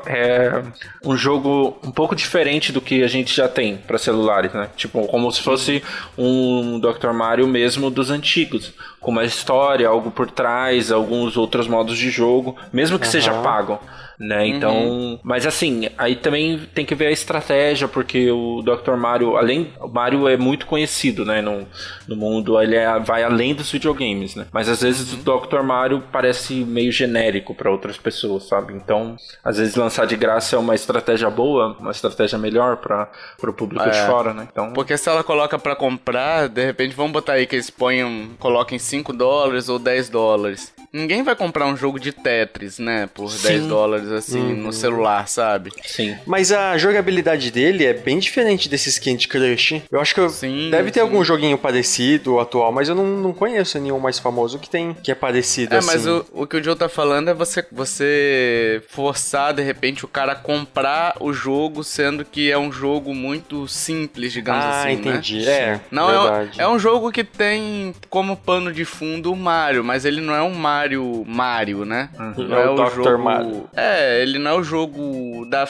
é, 0.06 0.64
um 1.04 1.18
jogo 1.18 1.78
um 1.84 1.92
pouco 1.92 2.16
diferente 2.16 2.72
do 2.72 2.80
que 2.80 3.04
a 3.04 3.08
gente 3.08 3.36
já 3.36 3.48
tem 3.48 3.78
para 3.78 3.98
celulares, 3.98 4.54
né? 4.54 4.70
Tipo, 4.76 5.08
como 5.08 5.32
se 5.32 5.42
fosse 5.42 5.84
um 6.18 6.80
Dr. 6.80 7.12
Mario 7.12 7.48
mesmo 7.48 7.90
dos 7.90 8.12
antigos. 8.12 8.74
Com 9.00 9.12
uma 9.12 9.24
história, 9.26 9.88
algo 9.88 10.12
por 10.12 10.30
trás, 10.30 10.92
alguns 10.92 11.38
outros 11.38 11.68
modos 11.68 11.98
de 11.98 12.10
jogo, 12.10 12.56
mesmo 12.72 13.00
que 13.00 13.06
uhum. 13.06 13.12
seja 13.12 13.34
pago 13.42 13.80
né? 14.20 14.40
Uhum. 14.40 14.46
Então, 14.46 14.76
uhum. 14.76 15.20
mas 15.24 15.46
assim, 15.46 15.90
aí 15.98 16.16
também 16.16 16.68
tem 16.74 16.86
que 16.86 16.96
ver 16.96 17.08
a 17.08 17.12
estratégia, 17.12 17.88
porque 17.88 18.30
o 18.32 18.62
Dr. 18.62 18.96
Mario, 18.96 19.38
além, 19.38 19.72
o 19.80 19.88
Mario 19.88 20.28
é 20.28 20.36
muito 20.36 20.66
conhecido, 20.66 21.24
né, 21.24 21.42
no, 21.42 21.68
no 22.08 22.16
mundo, 22.16 22.60
ele 22.62 22.76
é, 22.76 23.00
vai 23.00 23.24
além 23.24 23.54
dos 23.54 23.72
videogames, 23.72 24.36
né? 24.36 24.48
Mas 24.52 24.68
às 24.68 24.82
vezes 24.82 25.14
uhum. 25.14 25.20
o 25.20 25.40
Dr. 25.40 25.62
Mario 25.62 26.04
parece 26.12 26.54
meio 26.54 26.92
genérico 26.92 27.54
para 27.54 27.70
outras 27.70 27.98
pessoas, 27.98 28.48
sabe? 28.48 28.74
Então, 28.74 29.16
às 29.44 29.58
vezes 29.58 29.76
lançar 29.76 30.06
de 30.08 30.16
graça 30.16 30.56
é 30.56 30.60
uma 30.60 30.76
estratégia 30.76 31.30
boa, 31.30 31.76
uma 31.80 31.92
estratégia 31.92 32.38
melhor 32.38 32.78
para 32.78 33.10
o 33.44 33.54
público 33.54 33.86
é. 33.86 33.90
de 33.90 34.00
fora, 34.06 34.34
né? 34.34 34.48
Então, 34.52 34.74
porque 34.74 34.98
se 34.98 35.10
ela 35.10 35.24
coloca 35.24 35.60
para 35.60 35.76
comprar, 35.76 36.48
de 36.50 36.66
repente 36.66 36.96
vamos 36.96 37.12
botar 37.12 37.34
aí 37.34 37.46
que 37.46 37.56
eles 37.56 37.70
ponham, 37.70 38.30
coloquem 38.40 38.80
5 38.80 39.14
dólares 39.14 39.70
ou 39.70 39.78
10 39.78 40.10
dólares. 40.10 40.74
Ninguém 40.98 41.24
vai 41.24 41.36
comprar 41.36 41.68
um 41.68 41.78
jogo 41.78 42.00
de 42.00 42.12
Tetris, 42.12 42.80
né, 42.80 43.08
por 43.14 43.30
Sim. 43.30 43.48
10 43.48 43.66
dólares 43.68 44.12
assim 44.12 44.40
uhum. 44.40 44.56
no 44.56 44.74
celular, 44.74 45.28
sabe? 45.28 45.72
Sim. 45.86 46.18
Mas 46.26 46.52
a 46.52 46.78
jogabilidade 46.78 47.52
dele 47.52 47.86
é 47.86 47.94
bem 47.94 48.20
diferente 48.20 48.68
desses 48.68 48.98
Candy 48.98 49.28
Crush. 49.28 49.84
Eu 49.92 50.02
acho 50.02 50.16
que 50.16 50.30
sim, 50.30 50.70
deve 50.72 50.92
ter 50.92 51.00
sim. 51.00 51.06
algum 51.06 51.24
joguinho 51.24 51.58
parecido 51.58 52.40
atual, 52.40 52.72
mas 52.72 52.90
eu 52.90 52.96
não, 52.96 53.06
não 53.06 53.34
conheço 53.34 53.80
nenhum 53.80 54.00
mais 54.00 54.18
famoso 54.20 54.60
que 54.60 54.70
tem 54.70 54.96
que 55.04 55.12
é 55.12 55.16
parecido 55.16 55.76
é, 55.76 55.78
assim. 55.78 55.90
É, 55.90 55.94
mas 55.94 56.08
o, 56.08 56.26
o 56.34 56.48
que 56.48 56.58
o 56.58 56.64
Joe 56.64 56.76
tá 56.76 56.90
falando 56.90 57.30
é 57.30 57.34
você 57.34 57.66
você 57.72 58.82
forçar 58.90 59.54
de 59.54 59.62
repente 59.62 60.06
o 60.06 60.08
cara 60.08 60.32
a 60.32 60.36
comprar 60.36 61.16
o 61.20 61.32
jogo, 61.32 61.84
sendo 61.84 62.26
que 62.26 62.52
é 62.52 62.58
um 62.58 62.72
jogo 62.72 63.14
muito 63.14 63.68
simples, 63.68 64.34
digamos 64.34 64.64
ah, 64.64 64.82
assim, 64.82 64.88
né? 64.88 64.94
entendi. 64.94 65.46
né? 65.46 65.52
É, 65.52 65.80
não 65.92 66.10
é, 66.10 66.50
é 66.58 66.68
um 66.68 66.80
jogo 66.80 67.12
que 67.12 67.24
tem 67.24 67.94
como 68.10 68.36
pano 68.36 68.72
de 68.72 68.86
fundo 68.86 69.32
o 69.32 69.36
Mario, 69.36 69.84
mas 69.84 70.06
ele 70.06 70.22
não 70.22 70.34
é 70.34 70.42
um 70.42 70.54
Mario 70.54 70.87
Mario 70.96 71.26
Mario, 71.26 71.86
né? 71.86 72.10
Uhum. 72.18 72.48
Não 72.48 72.58
é, 72.58 72.64
é 72.64 72.70
o, 72.70 72.74
o 72.74 72.90
jogo... 72.90 73.24
Mario. 73.24 73.70
É, 73.76 74.22
ele 74.22 74.40
não 74.40 74.52
é 74.52 74.54
o 74.54 74.64
jogo 74.64 75.46
da, 75.50 75.68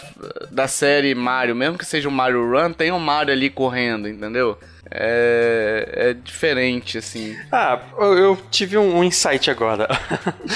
da 0.51 0.67
série 0.67 1.15
Mario, 1.15 1.55
mesmo 1.55 1.77
que 1.77 1.85
seja 1.85 2.07
o 2.07 2.11
Mario 2.11 2.49
Run, 2.49 2.73
tem 2.73 2.91
um 2.91 2.99
Mario 2.99 3.33
ali 3.33 3.49
correndo, 3.49 4.07
entendeu? 4.07 4.57
É, 4.91 6.09
é 6.09 6.13
diferente, 6.13 6.97
assim. 6.97 7.35
Ah, 7.51 7.79
eu, 7.97 8.17
eu 8.17 8.37
tive 8.49 8.77
um, 8.77 8.97
um, 8.97 9.03
insight 9.03 9.49
agora. 9.49 9.87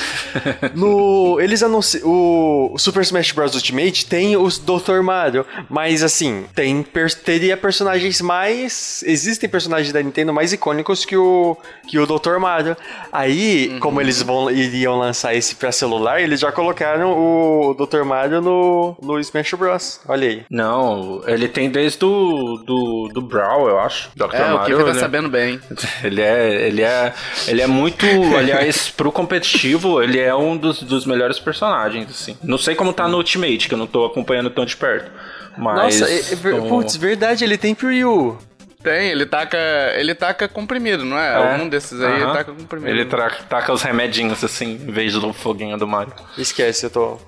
no, 0.75 1.39
eles 1.39 1.61
anunciam. 1.63 2.07
O, 2.07 2.75
Super 2.77 3.01
Smash 3.01 3.31
Bros. 3.31 3.55
Ultimate 3.55 4.05
tem 4.05 4.37
os 4.37 4.57
Dr. 4.57 5.01
Mario, 5.01 5.45
mas 5.69 6.03
assim, 6.03 6.45
tem, 6.55 6.83
per, 6.83 7.13
teria 7.13 7.57
personagens 7.57 8.21
mais. 8.21 9.03
Existem 9.05 9.49
personagens 9.49 9.91
da 9.91 10.01
Nintendo 10.01 10.33
mais 10.33 10.53
icônicos 10.53 11.05
que 11.05 11.15
o, 11.15 11.57
que 11.87 11.99
o 11.99 12.05
Dr. 12.05 12.37
Mario. 12.39 12.75
Aí, 13.11 13.69
uhum. 13.69 13.79
como 13.79 14.01
eles 14.01 14.21
vão, 14.21 14.49
iriam 14.49 14.97
lançar 14.97 15.35
esse 15.35 15.55
pra 15.55 15.71
celular, 15.71 16.21
eles 16.21 16.39
já 16.39 16.51
colocaram 16.51 17.11
o 17.11 17.73
Dr. 17.73 18.03
Mario 18.03 18.41
no, 18.41 18.95
no 19.01 19.19
Smash 19.19 19.53
Bros. 19.53 19.99
Olha 20.07 20.27
aí. 20.27 20.45
Não, 20.49 21.21
ele 21.27 21.47
tem 21.47 21.69
desde 21.69 21.99
do, 21.99 22.63
do, 22.65 23.09
do 23.13 23.21
Brawl, 23.21 23.67
eu 23.67 23.79
acho. 23.79 24.09
Dr. 24.27 24.35
É, 24.35 24.51
Mario, 24.51 24.75
o 24.75 24.79
Kika 24.79 24.93
tá 24.93 24.99
sabendo 24.99 25.29
bem. 25.29 25.59
Ele 26.03 26.21
é, 26.21 26.67
ele 26.67 26.81
é, 26.81 27.13
ele 27.47 27.61
é 27.61 27.67
muito, 27.67 28.05
aliás, 28.37 28.89
pro 28.89 29.11
competitivo, 29.11 30.01
ele 30.01 30.19
é 30.19 30.33
um 30.33 30.57
dos, 30.57 30.81
dos 30.81 31.05
melhores 31.05 31.39
personagens, 31.39 32.09
assim. 32.09 32.37
Não 32.43 32.57
sei 32.57 32.75
como 32.75 32.91
tá 32.91 33.07
no 33.07 33.17
Ultimate, 33.17 33.67
que 33.67 33.73
eu 33.73 33.77
não 33.77 33.87
tô 33.87 34.05
acompanhando 34.05 34.49
tão 34.49 34.65
de 34.65 34.75
perto. 34.75 35.11
Mas. 35.57 35.99
Nossa, 35.99 36.11
é, 36.11 36.19
é, 36.19 36.69
putz, 36.69 36.95
verdade, 36.95 37.43
ele 37.43 37.57
tem 37.57 37.75
pro 37.75 37.89
Ryu. 37.89 38.37
Tem, 38.83 39.09
ele 39.09 39.25
taca. 39.25 39.57
Ele 39.95 40.15
taca 40.15 40.47
comprimido, 40.47 41.05
não 41.05 41.17
é? 41.17 41.33
é. 41.33 41.35
Algum 41.35 41.69
desses 41.69 42.01
aí 42.01 42.21
ele 42.21 42.31
taca 42.31 42.51
comprimido. 42.51 42.89
Ele 42.89 43.05
taca 43.05 43.71
os 43.71 43.81
remedinhos 43.81 44.43
assim, 44.43 44.73
em 44.73 44.91
vez 44.91 45.13
do 45.13 45.31
foguinho 45.33 45.77
do 45.77 45.87
Mario. 45.87 46.13
Esquece, 46.37 46.87
eu 46.87 46.89
tô. 46.89 47.19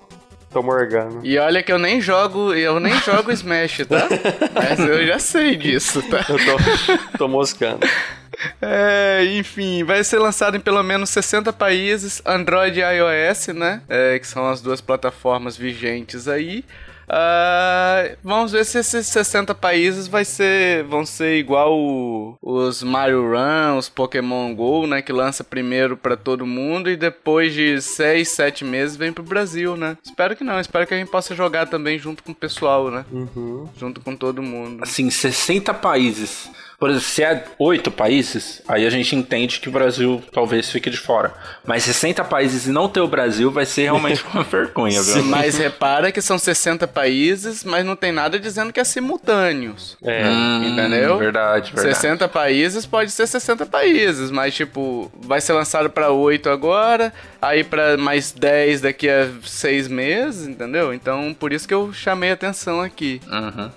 Tô 0.53 0.61
morgando. 0.61 1.19
E 1.23 1.35
olha 1.39 1.63
que 1.63 1.73
eu 1.73 1.79
nem 1.79 1.99
jogo, 1.99 2.53
eu 2.53 2.79
nem 2.79 2.93
jogo 3.01 3.31
Smash, 3.31 3.79
tá? 3.89 4.07
Mas 4.53 4.79
eu 4.79 5.05
já 5.05 5.17
sei 5.17 5.55
disso, 5.55 6.01
tá? 6.03 6.23
Eu 6.29 6.37
tô, 6.37 7.17
tô 7.17 7.27
moscando. 7.27 7.79
É, 8.61 9.25
enfim, 9.35 9.83
vai 9.83 10.03
ser 10.03 10.19
lançado 10.19 10.55
em 10.55 10.59
pelo 10.59 10.83
menos 10.83 11.09
60 11.09 11.51
países, 11.53 12.21
Android 12.25 12.79
e 12.79 12.83
iOS, 12.83 13.47
né? 13.47 13.81
É, 13.89 14.19
que 14.19 14.27
são 14.27 14.47
as 14.47 14.61
duas 14.61 14.79
plataformas 14.79 15.57
vigentes 15.57 16.27
aí. 16.27 16.63
Uh, 17.13 18.17
vamos 18.23 18.51
ver 18.51 18.65
se 18.65 18.79
esses 18.79 19.05
60 19.05 19.53
países 19.53 20.07
vai 20.07 20.25
ser, 20.25 20.83
vão 20.85 21.05
ser 21.05 21.37
igual 21.37 21.77
o, 21.77 22.35
os 22.41 22.81
Mario 22.81 23.31
Run, 23.31 23.77
os 23.77 23.87
Pokémon 23.87 24.55
GO, 24.55 24.87
né? 24.87 24.99
Que 24.99 25.13
lança 25.13 25.43
primeiro 25.43 25.95
para 25.95 26.17
todo 26.17 26.47
mundo 26.47 26.89
e 26.89 26.95
depois 26.95 27.53
de 27.53 27.79
6, 27.79 28.27
7 28.27 28.65
meses 28.65 28.95
vem 28.95 29.13
pro 29.13 29.23
Brasil, 29.23 29.77
né? 29.77 29.95
Espero 30.03 30.35
que 30.35 30.43
não, 30.43 30.59
espero 30.59 30.87
que 30.87 30.93
a 30.95 30.97
gente 30.97 31.11
possa 31.11 31.35
jogar 31.35 31.67
também 31.67 31.99
junto 31.99 32.23
com 32.23 32.31
o 32.31 32.35
pessoal, 32.35 32.89
né? 32.89 33.05
Uhum. 33.11 33.69
Junto 33.77 34.01
com 34.01 34.15
todo 34.15 34.41
mundo. 34.41 34.81
Assim, 34.83 35.11
60 35.11 35.71
países. 35.75 36.49
Por 36.83 36.89
exemplo, 36.89 37.07
se 37.07 37.23
é 37.23 37.45
oito 37.59 37.89
países, 37.89 38.61
aí 38.67 38.85
a 38.85 38.89
gente 38.89 39.15
entende 39.15 39.61
que 39.61 39.69
o 39.69 39.71
Brasil 39.71 40.21
talvez 40.33 40.69
fique 40.69 40.89
de 40.89 40.97
fora. 40.97 41.33
Mas 41.65 41.83
60 41.83 42.25
países 42.25 42.67
e 42.67 42.71
não 42.73 42.89
ter 42.89 42.99
o 42.99 43.07
Brasil 43.07 43.49
vai 43.49 43.65
ser 43.65 43.83
realmente 43.83 44.21
uma 44.33 44.43
vergonha, 44.43 45.01
viu? 45.01 45.23
Mas 45.23 45.57
repara 45.57 46.11
que 46.11 46.21
são 46.21 46.37
60 46.37 46.85
países, 46.89 47.63
mas 47.63 47.85
não 47.85 47.95
tem 47.95 48.11
nada 48.11 48.37
dizendo 48.37 48.73
que 48.73 48.81
é 48.81 48.83
simultâneos. 48.83 49.95
É. 50.03 50.25
Hum, 50.25 50.73
entendeu? 50.73 51.17
Verdade, 51.17 51.71
verdade. 51.73 51.95
60 51.95 52.27
países 52.27 52.85
pode 52.85 53.11
ser 53.11 53.27
60 53.27 53.65
países, 53.65 54.29
mas 54.29 54.53
tipo, 54.53 55.09
vai 55.21 55.39
ser 55.39 55.53
lançado 55.53 55.89
para 55.89 56.11
8 56.11 56.49
agora, 56.49 57.13
aí 57.41 57.63
para 57.63 57.95
mais 57.95 58.33
10 58.33 58.81
daqui 58.81 59.09
a 59.09 59.29
6 59.41 59.87
meses, 59.87 60.47
entendeu? 60.49 60.93
Então, 60.93 61.33
por 61.33 61.53
isso 61.53 61.65
que 61.65 61.73
eu 61.73 61.93
chamei 61.93 62.31
a 62.31 62.33
atenção 62.33 62.81
aqui. 62.81 63.21
Uhum. 63.31 63.71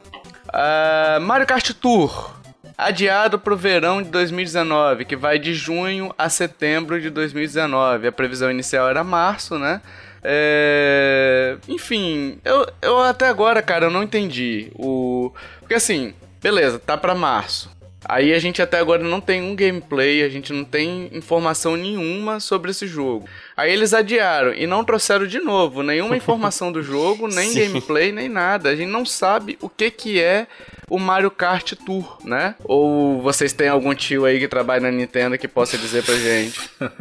Uh, 0.48 1.20
Mario 1.20 1.46
Kart 1.46 1.70
Tour 1.72 2.35
adiado 2.76 3.38
para 3.38 3.54
o 3.54 3.56
verão 3.56 4.02
de 4.02 4.10
2019, 4.10 5.04
que 5.04 5.16
vai 5.16 5.38
de 5.38 5.54
junho 5.54 6.14
a 6.18 6.28
setembro 6.28 7.00
de 7.00 7.10
2019. 7.10 8.08
A 8.08 8.12
previsão 8.12 8.50
inicial 8.50 8.88
era 8.88 9.02
março, 9.02 9.58
né? 9.58 9.80
É... 10.22 11.56
Enfim, 11.68 12.38
eu, 12.44 12.66
eu 12.82 12.98
até 13.00 13.28
agora, 13.28 13.62
cara, 13.62 13.86
eu 13.86 13.90
não 13.90 14.02
entendi. 14.02 14.70
O... 14.74 15.32
Porque 15.60 15.74
assim, 15.74 16.14
beleza, 16.42 16.78
tá 16.78 16.96
pra 16.96 17.14
março. 17.14 17.74
Aí 18.08 18.32
a 18.32 18.38
gente 18.38 18.62
até 18.62 18.78
agora 18.78 19.02
não 19.02 19.20
tem 19.20 19.42
um 19.42 19.56
gameplay, 19.56 20.22
a 20.22 20.28
gente 20.28 20.52
não 20.52 20.64
tem 20.64 21.08
informação 21.12 21.76
nenhuma 21.76 22.38
sobre 22.38 22.70
esse 22.70 22.86
jogo. 22.86 23.28
Aí 23.56 23.72
eles 23.72 23.92
adiaram 23.92 24.54
e 24.54 24.64
não 24.64 24.84
trouxeram 24.84 25.26
de 25.26 25.40
novo 25.40 25.82
nenhuma 25.82 26.14
informação 26.16 26.70
do 26.70 26.82
jogo, 26.82 27.26
nem 27.26 27.52
gameplay, 27.52 28.12
nem 28.12 28.28
nada. 28.28 28.68
A 28.68 28.76
gente 28.76 28.90
não 28.90 29.04
sabe 29.04 29.58
o 29.60 29.68
que 29.68 29.90
que 29.90 30.20
é 30.20 30.46
o 30.88 30.98
Mario 30.98 31.30
Kart 31.30 31.72
Tour, 31.74 32.18
né? 32.24 32.54
Ou 32.64 33.20
vocês 33.22 33.52
têm 33.52 33.68
algum 33.68 33.94
tio 33.94 34.24
aí 34.24 34.38
que 34.38 34.48
trabalha 34.48 34.82
na 34.82 34.90
Nintendo 34.90 35.38
que 35.38 35.48
possa 35.48 35.76
dizer 35.76 36.04
pra 36.04 36.14
gente? 36.14 36.70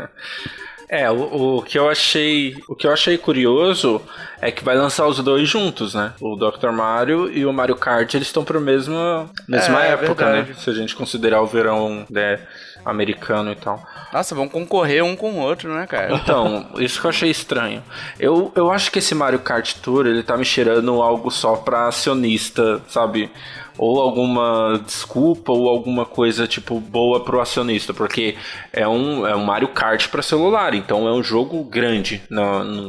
É, 0.87 1.09
o, 1.09 1.57
o, 1.57 1.61
que 1.63 1.79
eu 1.79 1.89
achei, 1.89 2.55
o 2.67 2.75
que 2.75 2.85
eu 2.85 2.93
achei 2.93 3.17
curioso 3.17 4.01
é 4.39 4.51
que 4.51 4.63
vai 4.63 4.75
lançar 4.75 5.07
os 5.07 5.17
dois 5.19 5.49
juntos, 5.49 5.95
né? 5.95 6.13
O 6.21 6.35
Dr. 6.35 6.69
Mario 6.69 7.31
e 7.31 7.45
o 7.45 7.51
Mario 7.51 7.75
Kart, 7.75 8.13
eles 8.13 8.27
estão 8.27 8.43
para 8.43 8.59
mesma 8.59 9.29
mesma 9.47 9.83
é, 9.83 9.91
época, 9.93 10.25
é 10.25 10.43
né? 10.43 10.55
Se 10.57 10.69
a 10.69 10.73
gente 10.73 10.95
considerar 10.95 11.41
o 11.41 11.47
verão 11.47 12.05
né, 12.09 12.39
americano 12.85 13.51
e 13.51 13.55
tal. 13.55 13.83
Nossa, 14.13 14.35
vão 14.35 14.47
concorrer 14.47 15.03
um 15.03 15.15
com 15.15 15.31
o 15.31 15.39
outro, 15.39 15.73
né, 15.73 15.87
cara? 15.87 16.13
Então, 16.13 16.69
isso 16.77 17.01
que 17.01 17.07
eu 17.07 17.09
achei 17.09 17.31
estranho. 17.31 17.83
Eu, 18.19 18.51
eu 18.55 18.71
acho 18.71 18.91
que 18.91 18.99
esse 18.99 19.15
Mario 19.15 19.39
Kart 19.39 19.73
Tour, 19.81 20.05
ele 20.05 20.21
tá 20.21 20.37
me 20.37 20.45
cheirando 20.45 21.01
algo 21.01 21.31
só 21.31 21.55
pra 21.55 21.87
acionista, 21.87 22.81
sabe? 22.87 23.31
Ou 23.77 23.99
alguma 23.99 24.81
desculpa 24.85 25.51
ou 25.51 25.69
alguma 25.69 26.05
coisa 26.05 26.47
tipo 26.47 26.79
boa 26.79 27.23
pro 27.23 27.41
acionista, 27.41 27.93
porque 27.93 28.35
é 28.71 28.87
um, 28.87 29.27
é 29.27 29.35
um 29.35 29.43
Mario 29.43 29.69
Kart 29.69 30.07
para 30.09 30.21
celular, 30.21 30.73
então 30.73 31.07
é 31.07 31.11
um 31.11 31.21
jogo 31.23 31.63
grande 31.63 32.21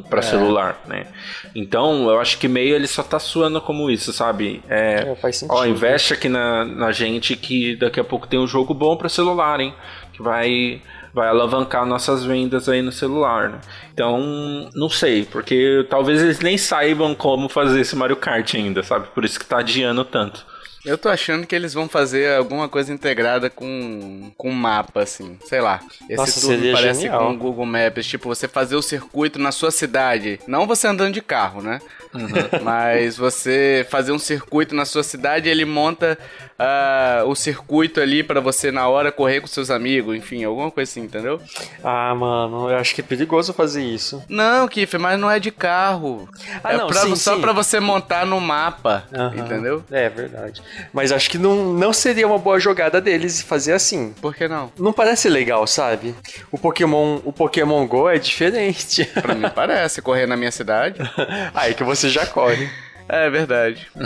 para 0.08 0.20
é. 0.20 0.22
celular, 0.22 0.80
né? 0.86 1.06
Então 1.54 2.08
eu 2.08 2.20
acho 2.20 2.38
que 2.38 2.48
meio 2.48 2.74
ele 2.74 2.86
só 2.86 3.02
tá 3.02 3.18
suando 3.18 3.60
como 3.60 3.90
isso, 3.90 4.12
sabe? 4.12 4.62
É, 4.68 5.10
é 5.10 5.14
faz 5.16 5.36
sentido. 5.36 5.56
Ó, 5.56 5.66
investe 5.66 6.12
aqui 6.12 6.28
na, 6.28 6.64
na 6.64 6.92
gente 6.92 7.36
que 7.36 7.76
daqui 7.76 7.98
a 7.98 8.04
pouco 8.04 8.26
tem 8.26 8.38
um 8.38 8.46
jogo 8.46 8.72
bom 8.72 8.96
para 8.96 9.08
celular, 9.08 9.60
hein? 9.60 9.74
Que 10.12 10.22
vai 10.22 10.80
vai 11.16 11.28
alavancar 11.28 11.86
nossas 11.86 12.26
vendas 12.26 12.68
aí 12.68 12.82
no 12.82 12.92
celular, 12.92 13.48
né? 13.48 13.60
Então, 13.94 14.68
não 14.74 14.90
sei, 14.90 15.24
porque 15.24 15.86
talvez 15.88 16.20
eles 16.20 16.40
nem 16.40 16.58
saibam 16.58 17.14
como 17.14 17.48
fazer 17.48 17.80
esse 17.80 17.96
Mario 17.96 18.16
Kart 18.16 18.54
ainda, 18.54 18.82
sabe? 18.82 19.08
Por 19.14 19.24
isso 19.24 19.38
que 19.40 19.46
tá 19.46 19.60
adiando 19.60 20.04
tanto. 20.04 20.44
Eu 20.86 20.96
tô 20.96 21.08
achando 21.08 21.46
que 21.46 21.54
eles 21.54 21.74
vão 21.74 21.88
fazer 21.88 22.36
alguma 22.36 22.68
coisa 22.68 22.92
integrada 22.92 23.50
com, 23.50 24.30
com 24.38 24.52
mapa, 24.52 25.02
assim. 25.02 25.36
Sei 25.44 25.60
lá. 25.60 25.80
Esse 26.08 26.16
Nossa, 26.16 26.40
turno 26.40 26.72
parece 26.72 27.00
genial. 27.00 27.18
com 27.26 27.32
o 27.32 27.36
Google 27.36 27.66
Maps. 27.66 28.06
Tipo, 28.06 28.28
você 28.28 28.46
fazer 28.46 28.76
o 28.76 28.82
circuito 28.82 29.36
na 29.36 29.50
sua 29.50 29.72
cidade. 29.72 30.38
Não 30.46 30.64
você 30.64 30.86
andando 30.86 31.12
de 31.12 31.20
carro, 31.20 31.60
né? 31.60 31.80
Uhum. 32.16 32.64
Mas 32.64 33.16
você 33.16 33.86
fazer 33.90 34.12
um 34.12 34.18
circuito 34.18 34.74
na 34.74 34.84
sua 34.84 35.02
cidade, 35.02 35.48
ele 35.48 35.64
monta 35.64 36.18
uh, 36.58 37.28
o 37.28 37.34
circuito 37.34 38.00
ali 38.00 38.22
para 38.22 38.40
você 38.40 38.70
na 38.70 38.88
hora 38.88 39.12
correr 39.12 39.40
com 39.40 39.46
seus 39.46 39.70
amigos, 39.70 40.16
enfim, 40.16 40.44
alguma 40.44 40.70
coisa 40.70 40.90
assim, 40.90 41.02
entendeu? 41.02 41.40
Ah, 41.82 42.14
mano, 42.14 42.70
eu 42.70 42.76
acho 42.76 42.94
que 42.94 43.00
é 43.00 43.04
perigoso 43.04 43.52
fazer 43.52 43.82
isso. 43.82 44.22
Não, 44.28 44.66
Kiffer, 44.68 45.00
mas 45.00 45.18
não 45.18 45.30
é 45.30 45.38
de 45.38 45.50
carro. 45.50 46.28
Ah, 46.62 46.72
é 46.72 46.76
não, 46.76 46.86
pra, 46.86 47.02
sim, 47.02 47.16
só 47.16 47.34
sim. 47.34 47.40
pra 47.40 47.52
você 47.52 47.80
montar 47.80 48.26
no 48.26 48.40
mapa, 48.40 49.04
uhum. 49.12 49.44
entendeu? 49.44 49.84
É 49.90 50.08
verdade. 50.08 50.62
Mas 50.92 51.12
acho 51.12 51.30
que 51.30 51.38
não, 51.38 51.72
não 51.72 51.92
seria 51.92 52.26
uma 52.26 52.38
boa 52.38 52.58
jogada 52.58 53.00
deles 53.00 53.42
fazer 53.42 53.72
assim. 53.72 54.14
Por 54.20 54.34
que 54.34 54.48
não? 54.48 54.72
Não 54.78 54.92
parece 54.92 55.28
legal, 55.28 55.66
sabe? 55.66 56.14
O 56.50 56.58
Pokémon, 56.58 57.20
o 57.24 57.32
Pokémon 57.32 57.86
Go 57.86 58.08
é 58.08 58.18
diferente. 58.18 59.04
Pra 59.04 59.34
mim 59.34 59.48
parece, 59.54 60.02
correr 60.02 60.26
na 60.26 60.36
minha 60.36 60.50
cidade. 60.50 60.98
Aí 61.54 61.74
que 61.74 61.84
você 61.84 62.05
já 62.10 62.26
corre. 62.26 62.70
É 63.08 63.30
verdade. 63.30 63.86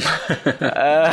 Ah. 0.73 1.11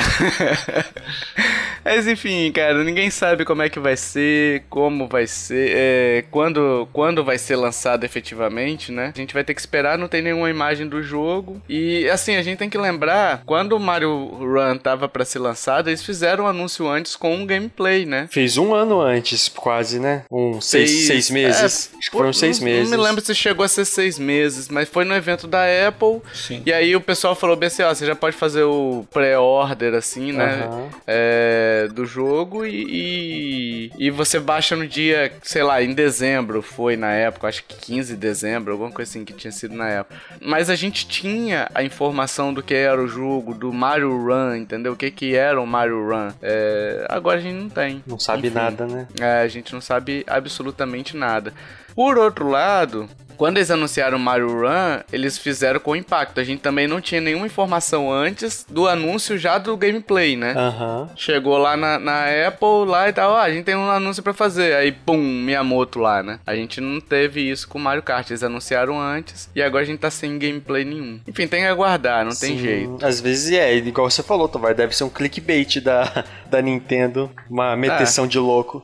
Mas 1.83 2.07
enfim, 2.07 2.51
cara, 2.51 2.83
ninguém 2.83 3.09
sabe 3.09 3.45
como 3.45 3.61
é 3.61 3.69
que 3.69 3.79
vai 3.79 3.95
ser, 3.95 4.63
como 4.69 5.07
vai 5.07 5.25
ser, 5.25 5.71
é, 5.73 6.25
quando, 6.29 6.87
quando 6.91 7.23
vai 7.23 7.37
ser 7.37 7.55
lançado 7.55 8.03
efetivamente, 8.03 8.91
né? 8.91 9.13
A 9.15 9.17
gente 9.17 9.33
vai 9.33 9.43
ter 9.43 9.53
que 9.53 9.59
esperar, 9.59 9.97
não 9.97 10.07
tem 10.07 10.21
nenhuma 10.21 10.49
imagem 10.49 10.87
do 10.87 11.01
jogo. 11.01 11.61
E 11.69 12.09
assim, 12.09 12.35
a 12.35 12.41
gente 12.41 12.57
tem 12.57 12.69
que 12.69 12.77
lembrar, 12.77 13.41
quando 13.45 13.73
o 13.73 13.79
Mario 13.79 14.27
Run 14.37 14.77
tava 14.77 15.07
para 15.07 15.23
ser 15.23 15.39
lançado, 15.39 15.89
eles 15.89 16.03
fizeram 16.03 16.43
um 16.43 16.47
anúncio 16.47 16.87
antes 16.87 17.15
com 17.15 17.33
um 17.33 17.45
gameplay, 17.45 18.05
né? 18.05 18.27
Fez 18.29 18.57
um 18.57 18.73
ano 18.73 18.99
antes, 18.99 19.47
quase, 19.47 19.99
né? 19.99 20.23
Um 20.31 20.59
seis, 20.59 20.89
seis, 20.89 21.07
seis 21.07 21.29
meses. 21.29 21.61
É, 21.61 21.97
Acho 21.97 22.11
que 22.11 22.17
foram 22.17 22.33
seis 22.33 22.59
não, 22.59 22.65
meses. 22.65 22.91
Não 22.91 22.97
me 22.97 23.03
lembro 23.03 23.23
se 23.23 23.33
chegou 23.33 23.63
a 23.63 23.67
ser 23.67 23.85
seis 23.85 24.19
meses, 24.19 24.67
mas 24.67 24.89
foi 24.89 25.05
no 25.05 25.15
evento 25.15 25.47
da 25.47 25.63
Apple. 25.87 26.21
Sim. 26.33 26.63
E 26.65 26.73
aí 26.73 26.95
o 26.95 27.01
pessoal 27.01 27.35
falou 27.35 27.55
bem 27.55 27.67
assim, 27.67 27.76
ó, 27.83 27.93
você 27.93 28.05
já 28.05 28.15
pode 28.15 28.35
fazer 28.35 28.63
o 28.63 29.05
pré-order, 29.11 29.93
assim, 29.93 30.31
né? 30.31 30.67
Uhum. 30.67 30.89
É, 31.05 31.87
do 31.93 32.05
jogo 32.05 32.65
e, 32.65 33.91
e, 33.97 34.07
e, 34.07 34.11
você 34.11 34.39
baixa 34.39 34.75
no 34.75 34.87
dia, 34.87 35.31
sei 35.43 35.63
lá, 35.63 35.81
em 35.81 35.93
dezembro, 35.93 36.61
foi 36.61 36.95
na 36.95 37.11
época, 37.11 37.47
acho 37.47 37.63
que 37.63 37.75
15 37.75 38.13
de 38.13 38.19
dezembro, 38.19 38.73
alguma 38.73 38.91
coisa 38.91 39.09
assim 39.11 39.25
que 39.25 39.33
tinha 39.33 39.51
sido 39.51 39.75
na 39.75 39.89
época. 39.89 40.19
Mas 40.41 40.69
a 40.69 40.75
gente 40.75 41.07
tinha 41.07 41.69
a 41.73 41.83
informação 41.83 42.53
do 42.53 42.63
que 42.63 42.73
era 42.73 43.01
o 43.01 43.07
jogo, 43.07 43.53
do 43.53 43.71
Mario 43.71 44.09
Run, 44.25 44.55
entendeu? 44.55 44.93
O 44.93 44.95
que 44.95 45.11
que 45.11 45.35
era 45.35 45.59
o 45.59 45.65
Mario 45.65 46.07
Run. 46.07 46.31
É, 46.41 47.05
agora 47.09 47.37
a 47.37 47.41
gente 47.41 47.55
não 47.55 47.69
tem. 47.69 48.03
Não 48.05 48.19
sabe 48.19 48.47
Enfim, 48.47 48.55
nada, 48.55 48.85
né? 48.85 49.07
É, 49.19 49.41
a 49.41 49.47
gente 49.47 49.73
não 49.73 49.81
sabe 49.81 50.23
absolutamente 50.27 51.15
nada. 51.15 51.53
Por 51.97 52.15
outro 52.15 52.47
lado, 52.47 53.09
quando 53.37 53.57
eles 53.57 53.71
anunciaram 53.71 54.19
Mario 54.19 54.61
Run, 54.61 55.01
eles 55.11 55.35
fizeram 55.35 55.79
com 55.79 55.95
impacto. 55.95 56.39
A 56.39 56.43
gente 56.43 56.59
também 56.59 56.87
não 56.87 57.01
tinha 57.01 57.19
nenhuma 57.19 57.47
informação 57.47 58.13
antes 58.13 58.63
do 58.69 58.87
anúncio 58.87 59.35
já 59.35 59.57
do 59.57 59.75
gameplay, 59.75 60.35
né? 60.35 60.53
Uhum. 60.53 61.09
Chegou 61.15 61.57
lá 61.57 61.75
na, 61.75 61.97
na 61.97 62.25
Apple 62.47 62.85
lá 62.85 63.09
e 63.09 63.13
tal, 63.13 63.35
ah, 63.35 63.41
a 63.41 63.51
gente 63.51 63.65
tem 63.65 63.75
um 63.75 63.89
anúncio 63.89 64.21
para 64.21 64.31
fazer. 64.31 64.75
Aí, 64.75 64.91
pum, 64.91 65.17
Miyamoto 65.17 65.97
lá, 65.97 66.21
né? 66.21 66.39
A 66.45 66.55
gente 66.55 66.79
não 66.79 67.01
teve 67.01 67.49
isso 67.49 67.67
com 67.67 67.79
Mario 67.79 68.03
Kart. 68.03 68.29
Eles 68.29 68.43
anunciaram 68.43 69.01
antes 69.01 69.49
e 69.55 69.61
agora 69.63 69.81
a 69.81 69.87
gente 69.87 69.97
tá 69.97 70.11
sem 70.11 70.37
gameplay 70.37 70.85
nenhum. 70.85 71.19
Enfim, 71.27 71.47
tem 71.47 71.61
que 71.61 71.67
aguardar, 71.67 72.23
não 72.23 72.31
Sim, 72.31 72.47
tem 72.49 72.59
jeito. 72.59 73.03
Às 73.03 73.19
vezes 73.19 73.51
é, 73.51 73.75
igual 73.75 74.07
você 74.07 74.21
falou, 74.21 74.47
Tovar, 74.47 74.75
deve 74.75 74.95
ser 74.95 75.03
um 75.03 75.09
clickbait 75.09 75.79
da, 75.81 76.23
da 76.47 76.61
Nintendo, 76.61 77.31
uma 77.49 77.75
meteção 77.75 78.25
é. 78.25 78.27
de 78.27 78.37
louco. 78.37 78.83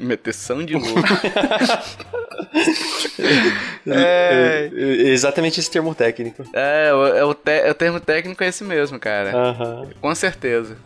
Meteção 0.00 0.64
de 0.64 0.74
louco. 0.74 1.00
é... 3.86 4.70
é... 4.72 5.08
Exatamente 5.08 5.60
esse 5.60 5.70
termo 5.70 5.94
técnico. 5.94 6.44
É, 6.52 6.92
o, 6.92 7.06
é 7.06 7.24
o, 7.24 7.34
te, 7.34 7.50
é 7.50 7.70
o 7.70 7.74
termo 7.74 8.00
técnico 8.00 8.42
é 8.42 8.48
esse 8.48 8.64
mesmo, 8.64 8.98
cara. 8.98 9.32
Uhum. 9.36 9.90
Com 10.00 10.14
certeza. 10.14 10.76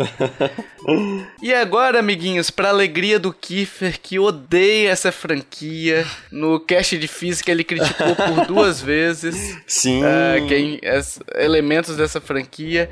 e 1.42 1.52
agora, 1.54 1.98
amiguinhos, 2.00 2.50
pra 2.50 2.68
alegria 2.68 3.18
do 3.18 3.32
Kiefer, 3.32 3.98
que 4.00 4.18
odeia 4.18 4.90
essa 4.90 5.10
franquia, 5.10 6.06
no 6.30 6.60
cast 6.60 6.96
de 6.98 7.08
física 7.08 7.50
ele 7.50 7.64
criticou 7.64 8.14
por 8.14 8.46
duas 8.46 8.80
vezes. 8.80 9.58
Sim. 9.66 10.02
Uh, 10.02 10.46
quem, 10.48 10.80
as, 10.84 11.18
elementos 11.36 11.96
dessa 11.96 12.20
franquia. 12.20 12.90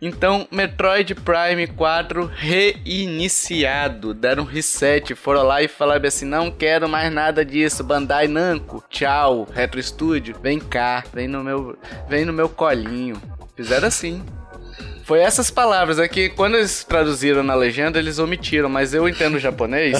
Então, 0.00 0.48
Metroid 0.50 1.14
Prime 1.14 1.66
4 1.68 2.26
reiniciado. 2.34 4.12
Deram 4.12 4.44
reset, 4.44 5.14
foram 5.14 5.41
lá 5.42 5.62
e 5.62 5.68
falaram 5.68 6.06
assim: 6.06 6.24
não 6.24 6.50
quero 6.50 6.88
mais 6.88 7.12
nada 7.12 7.44
disso, 7.44 7.84
Bandai 7.84 8.28
Namco. 8.28 8.82
Tchau, 8.88 9.46
Retro 9.52 9.82
Studio. 9.82 10.36
Vem 10.42 10.58
cá, 10.58 11.04
vem 11.12 11.28
no 11.28 11.42
meu, 11.42 11.76
vem 12.08 12.24
no 12.24 12.32
meu 12.32 12.48
colinho. 12.48 13.20
Fizeram 13.54 13.88
assim. 13.88 14.24
Foi 15.04 15.20
essas 15.20 15.50
palavras 15.50 15.98
aqui, 15.98 16.28
quando 16.28 16.56
eles 16.56 16.84
traduziram 16.84 17.42
na 17.42 17.54
legenda, 17.54 17.98
eles 17.98 18.18
omitiram, 18.18 18.68
mas 18.68 18.94
eu 18.94 19.08
entendo 19.08 19.38
japonês. 19.38 19.98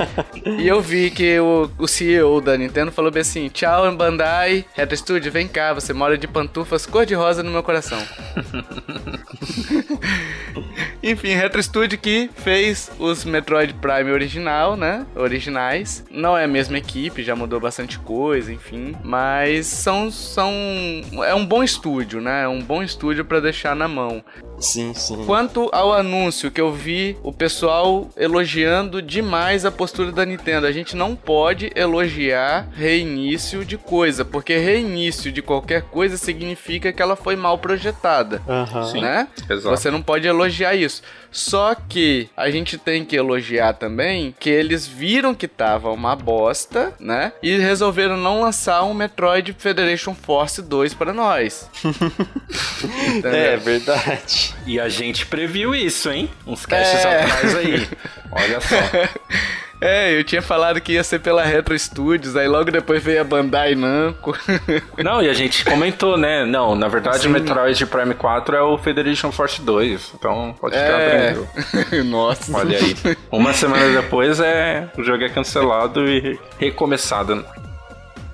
e 0.58 0.68
eu 0.68 0.80
vi 0.80 1.10
que 1.10 1.40
o, 1.40 1.70
o 1.78 1.88
CEO 1.88 2.40
da 2.40 2.56
Nintendo 2.56 2.92
falou 2.92 3.10
bem 3.10 3.22
assim: 3.22 3.48
Tchau, 3.48 3.90
Bandai, 3.96 4.64
Retro 4.74 4.96
Studio, 4.96 5.32
vem 5.32 5.48
cá, 5.48 5.72
você 5.72 5.92
mora 5.92 6.18
de 6.18 6.28
pantufas 6.28 6.86
cor-de-rosa 6.86 7.42
no 7.42 7.50
meu 7.50 7.62
coração. 7.62 7.98
Enfim, 11.02 11.34
Retro 11.34 11.62
Studio 11.62 11.98
que 11.98 12.30
fez 12.36 12.90
os 12.98 13.24
Metroid 13.24 13.74
Prime 13.74 14.10
original, 14.12 14.76
né? 14.76 15.04
Originais. 15.16 16.04
Não 16.10 16.38
é 16.38 16.44
a 16.44 16.48
mesma 16.48 16.78
equipe, 16.78 17.24
já 17.24 17.34
mudou 17.34 17.58
bastante 17.58 17.98
coisa, 17.98 18.52
enfim. 18.52 18.94
Mas 19.02 19.66
são. 19.66 20.10
são 20.10 20.52
é 21.24 21.34
um 21.34 21.44
bom 21.44 21.62
estúdio, 21.62 22.20
né? 22.20 22.44
É 22.44 22.48
um 22.48 22.60
bom 22.60 22.82
estúdio 22.82 23.24
para 23.24 23.40
deixar 23.40 23.74
na 23.74 23.88
mão. 23.88 24.24
Sim, 24.62 24.94
sim. 24.94 25.24
Quanto 25.26 25.68
ao 25.72 25.92
anúncio 25.92 26.50
que 26.50 26.60
eu 26.60 26.72
vi 26.72 27.16
o 27.22 27.32
pessoal 27.32 28.08
elogiando 28.16 29.02
demais 29.02 29.64
a 29.64 29.70
postura 29.70 30.12
da 30.12 30.24
Nintendo, 30.24 30.66
a 30.66 30.72
gente 30.72 30.96
não 30.96 31.16
pode 31.16 31.70
elogiar 31.74 32.68
reinício 32.72 33.64
de 33.64 33.76
coisa, 33.76 34.24
porque 34.24 34.56
reinício 34.56 35.32
de 35.32 35.42
qualquer 35.42 35.82
coisa 35.82 36.16
significa 36.16 36.92
que 36.92 37.02
ela 37.02 37.16
foi 37.16 37.36
mal 37.36 37.58
projetada, 37.58 38.40
Aham. 38.48 38.92
né? 39.00 39.28
exato. 39.50 39.76
Você 39.76 39.90
não 39.90 40.00
pode 40.00 40.26
elogiar 40.26 40.74
isso. 40.74 41.02
Só 41.30 41.74
que 41.74 42.28
a 42.36 42.50
gente 42.50 42.76
tem 42.76 43.04
que 43.04 43.16
elogiar 43.16 43.72
também 43.72 44.34
que 44.38 44.50
eles 44.50 44.86
viram 44.86 45.34
que 45.34 45.48
tava 45.48 45.90
uma 45.90 46.14
bosta, 46.14 46.92
né? 47.00 47.32
E 47.42 47.56
resolveram 47.56 48.16
não 48.18 48.42
lançar 48.42 48.84
um 48.84 48.92
Metroid 48.92 49.54
Federation 49.58 50.14
Force 50.14 50.60
2 50.60 50.94
para 50.94 51.12
nós. 51.12 51.68
É 53.24 53.56
verdade. 53.56 54.51
E 54.66 54.78
a 54.80 54.88
gente 54.88 55.26
previu 55.26 55.74
isso, 55.74 56.10
hein? 56.10 56.30
Uns 56.46 56.64
casts 56.66 57.04
É. 57.04 57.22
atrás 57.22 57.56
aí. 57.56 57.88
Olha 58.30 58.60
só. 58.60 58.76
É, 59.84 60.16
eu 60.16 60.22
tinha 60.22 60.40
falado 60.40 60.80
que 60.80 60.92
ia 60.92 61.02
ser 61.02 61.18
pela 61.18 61.42
Retro 61.42 61.76
Studios, 61.76 62.36
aí 62.36 62.46
logo 62.46 62.70
depois 62.70 63.02
veio 63.02 63.20
a 63.20 63.24
Bandai 63.24 63.74
Namco. 63.74 64.32
Não, 65.02 65.20
e 65.20 65.28
a 65.28 65.32
gente 65.32 65.64
comentou, 65.64 66.16
né? 66.16 66.44
Não, 66.46 66.76
na 66.76 66.86
verdade, 66.86 67.22
Sim. 67.22 67.26
o 67.26 67.30
Metroid 67.32 67.84
Prime 67.86 68.14
4 68.14 68.54
é 68.56 68.62
o 68.62 68.78
Federation 68.78 69.32
Force 69.32 69.60
2. 69.60 70.12
Então, 70.14 70.54
pode 70.60 70.76
ficar 70.76 70.86
É. 71.00 71.32
tranquilo. 71.32 72.04
Nossa. 72.04 72.56
Olha 72.56 72.78
aí. 72.78 72.96
Uma 73.28 73.52
semana 73.52 74.00
depois 74.00 74.38
é 74.38 74.86
o 74.96 75.02
jogo 75.02 75.24
é 75.24 75.28
cancelado 75.28 76.08
e 76.08 76.38
recomeçado. 76.60 77.44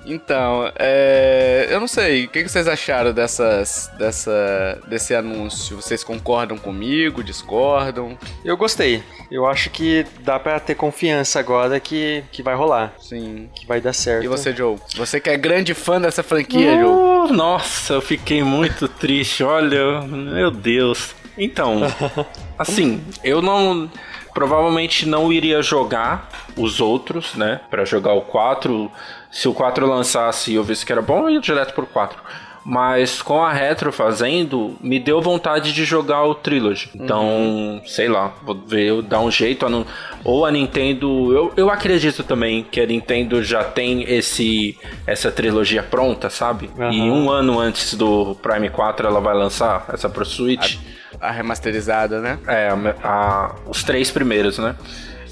Então, 0.05 0.71
é, 0.77 1.67
eu 1.69 1.79
não 1.79 1.87
sei, 1.87 2.25
o 2.25 2.29
que 2.29 2.47
vocês 2.47 2.67
acharam 2.67 3.13
dessas, 3.13 3.91
dessa, 3.97 4.79
desse 4.87 5.13
anúncio? 5.13 5.75
Vocês 5.75 6.03
concordam 6.03 6.57
comigo, 6.57 7.23
discordam? 7.23 8.17
Eu 8.43 8.57
gostei. 8.57 9.03
Eu 9.29 9.45
acho 9.45 9.69
que 9.69 10.05
dá 10.21 10.39
pra 10.39 10.59
ter 10.59 10.75
confiança 10.75 11.39
agora 11.39 11.79
que, 11.79 12.23
que 12.31 12.41
vai 12.41 12.55
rolar. 12.55 12.93
Sim. 12.99 13.49
Que 13.53 13.67
vai 13.67 13.79
dar 13.79 13.93
certo. 13.93 14.23
E 14.23 14.27
você, 14.27 14.53
Joe? 14.55 14.77
Você 14.95 15.19
que 15.19 15.29
é 15.29 15.37
grande 15.37 15.73
fã 15.73 16.01
dessa 16.01 16.23
franquia, 16.23 16.79
Joe? 16.79 16.85
Uh, 16.85 17.33
nossa, 17.33 17.93
eu 17.93 18.01
fiquei 18.01 18.41
muito 18.41 18.87
triste. 18.87 19.43
Olha, 19.43 20.01
meu 20.01 20.49
Deus. 20.49 21.13
Então, 21.37 21.81
assim, 22.57 23.01
eu 23.23 23.41
não. 23.41 23.89
Provavelmente 24.33 25.07
não 25.07 25.33
iria 25.33 25.61
jogar 25.61 26.29
os 26.55 26.79
outros, 26.79 27.33
né? 27.35 27.61
Pra 27.69 27.83
jogar 27.83 28.13
o 28.13 28.21
4. 28.21 28.91
Se 29.31 29.47
o 29.47 29.53
4 29.53 29.85
lançasse 29.87 30.51
e 30.51 30.55
eu 30.55 30.63
visse 30.63 30.85
que 30.85 30.91
era 30.91 31.01
bom, 31.01 31.21
eu 31.21 31.29
ia 31.29 31.39
direto 31.41 31.73
pro 31.73 31.85
4. 31.85 32.17
Mas 32.65 33.21
com 33.21 33.41
a 33.43 33.51
Retro 33.51 33.91
fazendo, 33.91 34.75
me 34.81 34.99
deu 34.99 35.21
vontade 35.21 35.71
de 35.71 35.85
jogar 35.85 36.23
o 36.25 36.35
Trilogy. 36.35 36.89
Então, 36.93 37.81
sei 37.85 38.07
lá, 38.09 38.33
vou 38.43 38.53
ver, 38.53 39.01
dar 39.03 39.21
um 39.21 39.31
jeito. 39.31 39.65
a 39.65 39.69
não- 39.69 39.85
ou 40.23 40.45
a 40.45 40.51
Nintendo. 40.51 41.33
Eu, 41.33 41.53
eu 41.55 41.69
acredito 41.69 42.21
também 42.21 42.61
que 42.69 42.81
a 42.81 42.85
Nintendo 42.85 43.41
já 43.43 43.63
tem 43.63 44.03
esse 44.03 44.77
essa 45.07 45.31
trilogia 45.31 45.81
pronta, 45.81 46.29
sabe? 46.29 46.69
E 46.77 46.81
Aham. 46.83 47.11
um 47.11 47.31
ano 47.31 47.59
antes 47.59 47.93
do 47.95 48.35
Prime 48.35 48.69
4 48.69 49.07
ela 49.07 49.21
vai 49.21 49.33
lançar 49.33 49.85
essa 49.93 50.09
pro 50.09 50.25
Switch. 50.25 50.77
A 51.21 51.31
remasterizada, 51.31 52.19
né? 52.21 52.37
É, 52.45 52.69
a- 52.69 52.95
a- 53.03 53.55
os 53.67 53.83
três 53.83 54.11
primeiros, 54.11 54.57
né? 54.59 54.75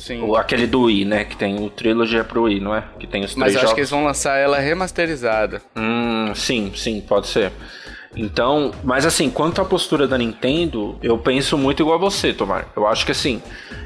Sim. 0.07 0.21
O, 0.23 0.35
aquele 0.35 0.65
do 0.67 0.83
Wii, 0.83 1.05
né? 1.05 1.23
Que 1.25 1.35
tem 1.35 1.59
o 1.63 1.69
Trilogy 1.69 2.17
é 2.17 2.23
pro 2.23 2.43
Wii, 2.43 2.59
não 2.61 2.73
é? 2.75 2.83
Que 2.99 3.05
tem 3.07 3.23
os 3.23 3.35
Mas 3.35 3.51
três 3.51 3.53
eu 3.55 3.57
acho 3.59 3.61
jogos. 3.67 3.73
que 3.73 3.79
eles 3.81 3.89
vão 3.89 4.03
lançar 4.05 4.37
ela 4.37 4.57
remasterizada. 4.59 5.61
Hum, 5.75 6.31
sim, 6.33 6.71
sim, 6.75 7.01
pode 7.01 7.27
ser. 7.27 7.51
Então, 8.15 8.71
mas 8.83 9.05
assim, 9.05 9.29
quanto 9.29 9.61
à 9.61 9.65
postura 9.65 10.07
da 10.07 10.17
Nintendo, 10.17 10.97
eu 11.03 11.17
penso 11.19 11.57
muito 11.57 11.83
igual 11.83 11.97
a 11.97 11.99
você, 11.99 12.33
Tomar. 12.33 12.65
Eu 12.75 12.87
acho 12.87 13.05
que 13.05 13.11
assim, 13.11 13.41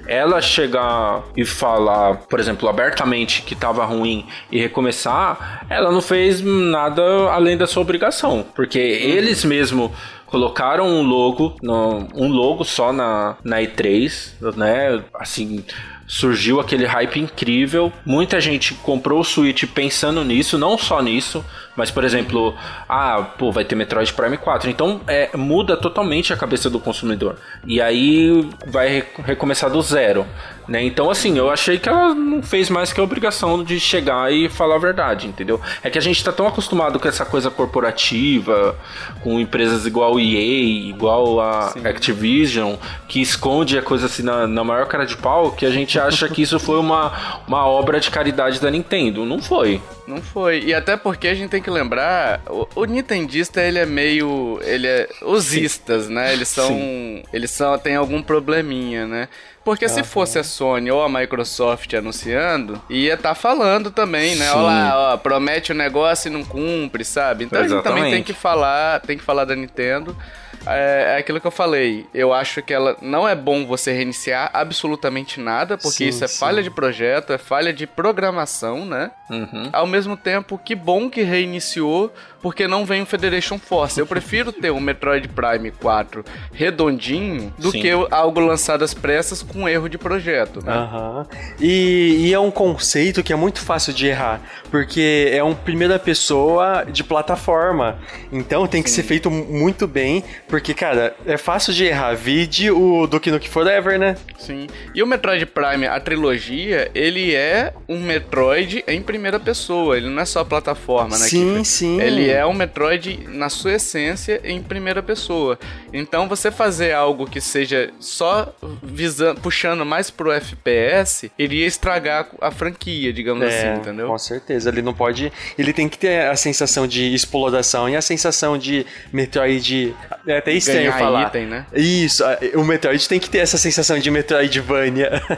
ela 0.08 0.42
chegar 0.42 1.24
e 1.36 1.44
falar, 1.44 2.16
por 2.30 2.40
exemplo, 2.40 2.70
abertamente 2.70 3.42
que 3.42 3.56
tava 3.56 3.84
ruim 3.84 4.26
e 4.52 4.60
recomeçar, 4.60 5.66
ela 5.70 5.92
não 5.92 6.02
fez 6.02 6.42
nada 6.42 7.02
além 7.32 7.58
da 7.58 7.68
sua 7.68 7.82
obrigação. 7.82 8.46
Porque 8.56 8.80
eles 8.80 9.44
mesmo 9.44 9.92
colocaram 10.28 10.88
um 10.88 11.02
logo, 11.04 11.56
no- 11.62 12.08
um 12.16 12.30
logo 12.30 12.64
só 12.64 12.94
na, 12.94 13.36
na 13.44 13.58
E3, 13.62 14.34
né? 14.56 15.04
Assim, 15.16 15.62
surgiu 16.12 16.60
aquele 16.60 16.86
hype 16.86 17.22
incrível. 17.22 17.92
Muita 18.06 18.42
gente 18.42 18.74
comprou 18.74 19.22
o 19.22 19.24
Switch 19.24 19.64
pensando 19.64 20.26
nisso, 20.26 20.58
não 20.58 20.78
só 20.78 21.02
nisso, 21.02 21.44
mas 21.76 21.90
por 21.92 22.04
exemplo, 22.04 22.56
ah, 22.88 23.22
pô, 23.38 23.52
vai 23.52 23.64
ter 23.66 23.76
Metroid 23.76 24.12
Prime 24.14 24.38
4. 24.38 24.70
Então 24.70 25.02
é, 25.08 25.30
muda 25.36 25.76
totalmente 25.78 26.34
a 26.34 26.38
cabeça 26.38 26.70
do 26.70 26.80
consumidor. 26.80 27.38
E 27.66 27.82
aí 27.82 28.50
vai 28.68 28.88
re- 28.90 29.04
recomeçar 29.26 29.70
do 29.70 29.82
zero. 29.82 30.26
Né? 30.68 30.84
Então, 30.84 31.10
assim, 31.10 31.38
eu 31.38 31.50
achei 31.50 31.78
que 31.80 31.90
ela 31.90 32.14
não 32.14 32.42
fez 32.42 32.70
mais 32.70 32.94
que 32.94 33.00
a 33.02 33.04
obrigação 33.04 33.62
de 33.62 33.78
chegar 33.80 34.32
e 34.32 34.48
falar 34.48 34.76
a 34.76 34.78
verdade, 34.80 35.28
entendeu? 35.28 35.60
É 35.84 35.90
que 35.90 35.98
a 35.98 36.02
gente 36.02 36.24
tá 36.24 36.32
tão 36.32 36.48
acostumado 36.48 36.98
com 37.00 37.08
essa 37.10 37.26
coisa 37.26 37.50
corporativa, 37.96 38.76
com 39.22 39.40
empresas 39.40 39.86
igual 39.86 40.20
EA, 40.20 40.88
igual 40.90 41.42
a 41.42 41.74
Activision, 41.84 42.76
que 43.08 43.22
esconde 43.22 43.78
a 43.78 43.82
coisa 43.82 44.06
assim 44.06 44.24
na, 44.24 44.48
na 44.48 44.64
maior 44.64 44.86
cara 44.88 45.06
de 45.06 45.18
pau, 45.18 45.52
que 45.52 45.66
a 45.66 45.72
gente 45.72 46.00
acha 46.00 46.30
que 46.30 46.42
isso 46.42 46.60
foi 46.60 46.80
uma, 46.80 47.42
uma 47.48 47.66
obra 47.66 48.00
de 48.00 48.10
caridade 48.10 48.60
da 48.62 48.70
Nintendo. 48.72 49.26
Não 49.26 49.42
foi. 49.42 49.82
Não 50.08 50.22
foi. 50.22 50.60
E 50.64 50.74
até 50.74 50.96
porque 50.96 51.28
a 51.28 51.34
gente 51.34 51.50
tem 51.50 51.61
que 51.62 51.70
lembrar, 51.70 52.42
o, 52.48 52.68
o 52.76 52.86
nintendista 52.86 53.62
ele 53.62 53.80
é 53.80 53.86
meio, 53.86 54.60
ele 54.64 54.88
é 54.88 55.10
os 55.22 55.54
istas, 55.54 56.10
né? 56.10 56.34
Eles 56.34 56.48
são, 56.48 57.24
eles 57.32 57.52
são 57.52 57.78
tem 57.78 57.96
algum 57.96 58.22
probleminha, 58.22 59.06
né? 59.08 59.28
Porque 59.64 59.88
se 59.88 60.04
fosse 60.04 60.40
a 60.40 60.44
Sony 60.44 60.90
ou 60.90 61.04
a 61.04 61.10
Microsoft 61.10 61.94
anunciando, 61.94 62.82
ia 62.90 63.14
estar 63.14 63.36
falando 63.36 63.92
também, 63.92 64.36
né? 64.36 64.46
Sim. 64.46 64.52
Olha 64.54 64.62
lá, 64.64 65.14
ó, 65.14 65.18
promete 65.18 65.72
o 65.72 65.76
negócio 65.76 66.30
e 66.30 66.32
não 66.32 66.44
cumpre, 66.44 67.06
sabe? 67.06 67.44
Então 67.44 67.60
a 67.60 67.68
gente 67.68 67.84
também 67.84 68.04
Exatamente. 68.04 68.14
tem 68.14 68.24
que 68.24 68.34
falar, 68.34 69.00
tem 69.02 69.18
que 69.18 69.24
falar 69.24 69.46
da 69.46 69.56
Nintendo. 69.56 70.18
É, 70.66 71.16
é 71.16 71.18
aquilo 71.18 71.40
que 71.40 71.48
eu 71.48 71.52
falei. 71.52 72.08
Eu 72.14 72.34
acho 72.34 72.62
que 72.62 72.74
ela 72.74 72.98
não 73.02 73.28
é 73.28 73.36
bom 73.36 73.66
você 73.66 73.92
reiniciar 73.92 74.50
absolutamente 74.54 75.40
nada, 75.40 75.78
porque 75.78 75.98
Sim, 75.98 76.08
isso 76.08 76.24
é 76.24 76.28
sim. 76.28 76.40
falha 76.40 76.62
de 76.62 76.70
projeto, 76.70 77.34
é 77.34 77.38
falha 77.38 77.74
de 77.74 77.88
programação, 77.88 78.86
né? 78.86 79.12
Uhum. 79.30 79.70
Ao 79.72 79.88
mesmo 79.88 80.16
tempo, 80.16 80.58
que 80.58 80.76
bom 80.76 81.10
que 81.10 81.22
reiniciou, 81.22 82.14
porque 82.42 82.68
não 82.68 82.86
vem 82.86 83.02
o 83.02 83.06
Federation 83.06 83.58
Force. 83.58 84.00
Eu 84.00 84.08
prefiro 84.08 84.52
ter 84.52 84.72
um 84.72 84.80
Metroid 84.80 85.28
Prime 85.28 85.72
4 85.72 86.26
redondinho 86.54 87.54
do 87.58 87.72
Sim. 87.72 87.82
que 87.82 87.92
algo 88.10 88.40
lançado 88.40 88.84
às 88.84 88.94
pressas 88.94 89.42
com 89.44 89.68
erro 89.68 89.88
de 89.88 89.98
projeto, 89.98 90.64
né? 90.64 90.72
Aham. 90.72 91.28
E, 91.60 92.28
e 92.28 92.34
é 92.34 92.40
um 92.40 92.52
conceito 92.52 93.24
que 93.24 93.32
é 93.32 93.36
muito 93.36 93.60
fácil 93.60 93.94
de 93.94 94.08
errar, 94.08 94.42
porque 94.70 95.30
é 95.32 95.44
um 95.44 95.54
primeira 95.54 96.00
pessoa 96.00 96.86
de 96.86 97.04
plataforma. 97.04 98.00
Então 98.32 98.68
tem 98.68 98.82
que 98.82 98.90
ser 98.90 99.04
feito 99.04 99.30
muito 99.30 99.88
bem, 99.88 100.24
porque, 100.48 100.74
cara, 100.74 101.16
é 101.26 101.38
fácil 101.38 101.74
de 101.74 101.86
errar. 101.86 102.14
Vide 102.16 102.72
o 102.72 103.08
Duke 103.08 103.30
Nukem 103.30 103.50
Forever, 103.50 104.00
né? 104.00 104.16
Sim. 104.38 104.68
E 104.96 105.04
o 105.04 105.08
Metroid 105.08 105.46
Prime, 105.46 105.88
a 105.88 106.00
trilogia, 106.00 106.90
ele 106.96 107.36
é 107.36 107.74
um 107.88 108.00
Metroid 108.00 108.84
em 108.88 109.02
primeira 109.02 109.40
pessoa. 109.40 109.98
Ele 109.98 110.10
não 110.10 110.22
é 110.22 110.26
só 110.26 110.44
plataforma, 110.44 111.18
né? 111.18 111.26
Sim, 111.26 111.64
sim. 111.64 112.02
Ele 112.02 112.31
é 112.32 112.46
um 112.46 112.54
Metroid, 112.54 113.28
na 113.28 113.50
sua 113.50 113.74
essência, 113.74 114.40
em 114.44 114.62
primeira 114.62 115.02
pessoa. 115.04 115.58
Então, 115.94 116.28
você 116.28 116.52
fazer 116.52 116.94
algo 116.94 117.26
que 117.30 117.42
seja 117.42 117.92
só 118.00 118.54
visando, 118.82 119.42
puxando 119.42 119.86
mais 119.86 120.10
pro 120.10 120.32
FPS, 120.32 121.32
iria 121.38 121.66
estragar 121.66 122.28
a 122.40 122.52
franquia, 122.52 123.12
digamos 123.14 123.46
assim, 123.48 123.68
entendeu? 123.80 124.06
É, 124.06 124.10
Com 124.10 124.18
certeza. 124.18 124.70
Ele 124.70 124.82
não 124.82 124.94
pode. 124.94 125.32
Ele 125.58 125.74
tem 125.74 125.88
que 125.90 125.98
ter 125.98 126.28
a 126.28 126.36
sensação 126.36 126.88
de 126.88 127.14
exploração 127.14 127.90
e 127.90 127.96
a 127.96 128.02
sensação 128.02 128.58
de 128.58 128.86
Metroid. 129.12 129.96
É 130.28 130.38
até 130.38 130.54
estranho 130.54 130.92
Ganhar 130.92 131.00
falar. 131.00 131.28
item, 131.28 131.46
né? 131.48 131.66
Isso, 131.74 132.24
o 132.56 132.64
Metroid 132.64 133.08
tem 133.08 133.20
que 133.20 133.30
ter 133.30 133.40
essa 133.40 133.58
sensação 133.58 134.00
de 134.00 134.10
Metroidvania. 134.12 135.22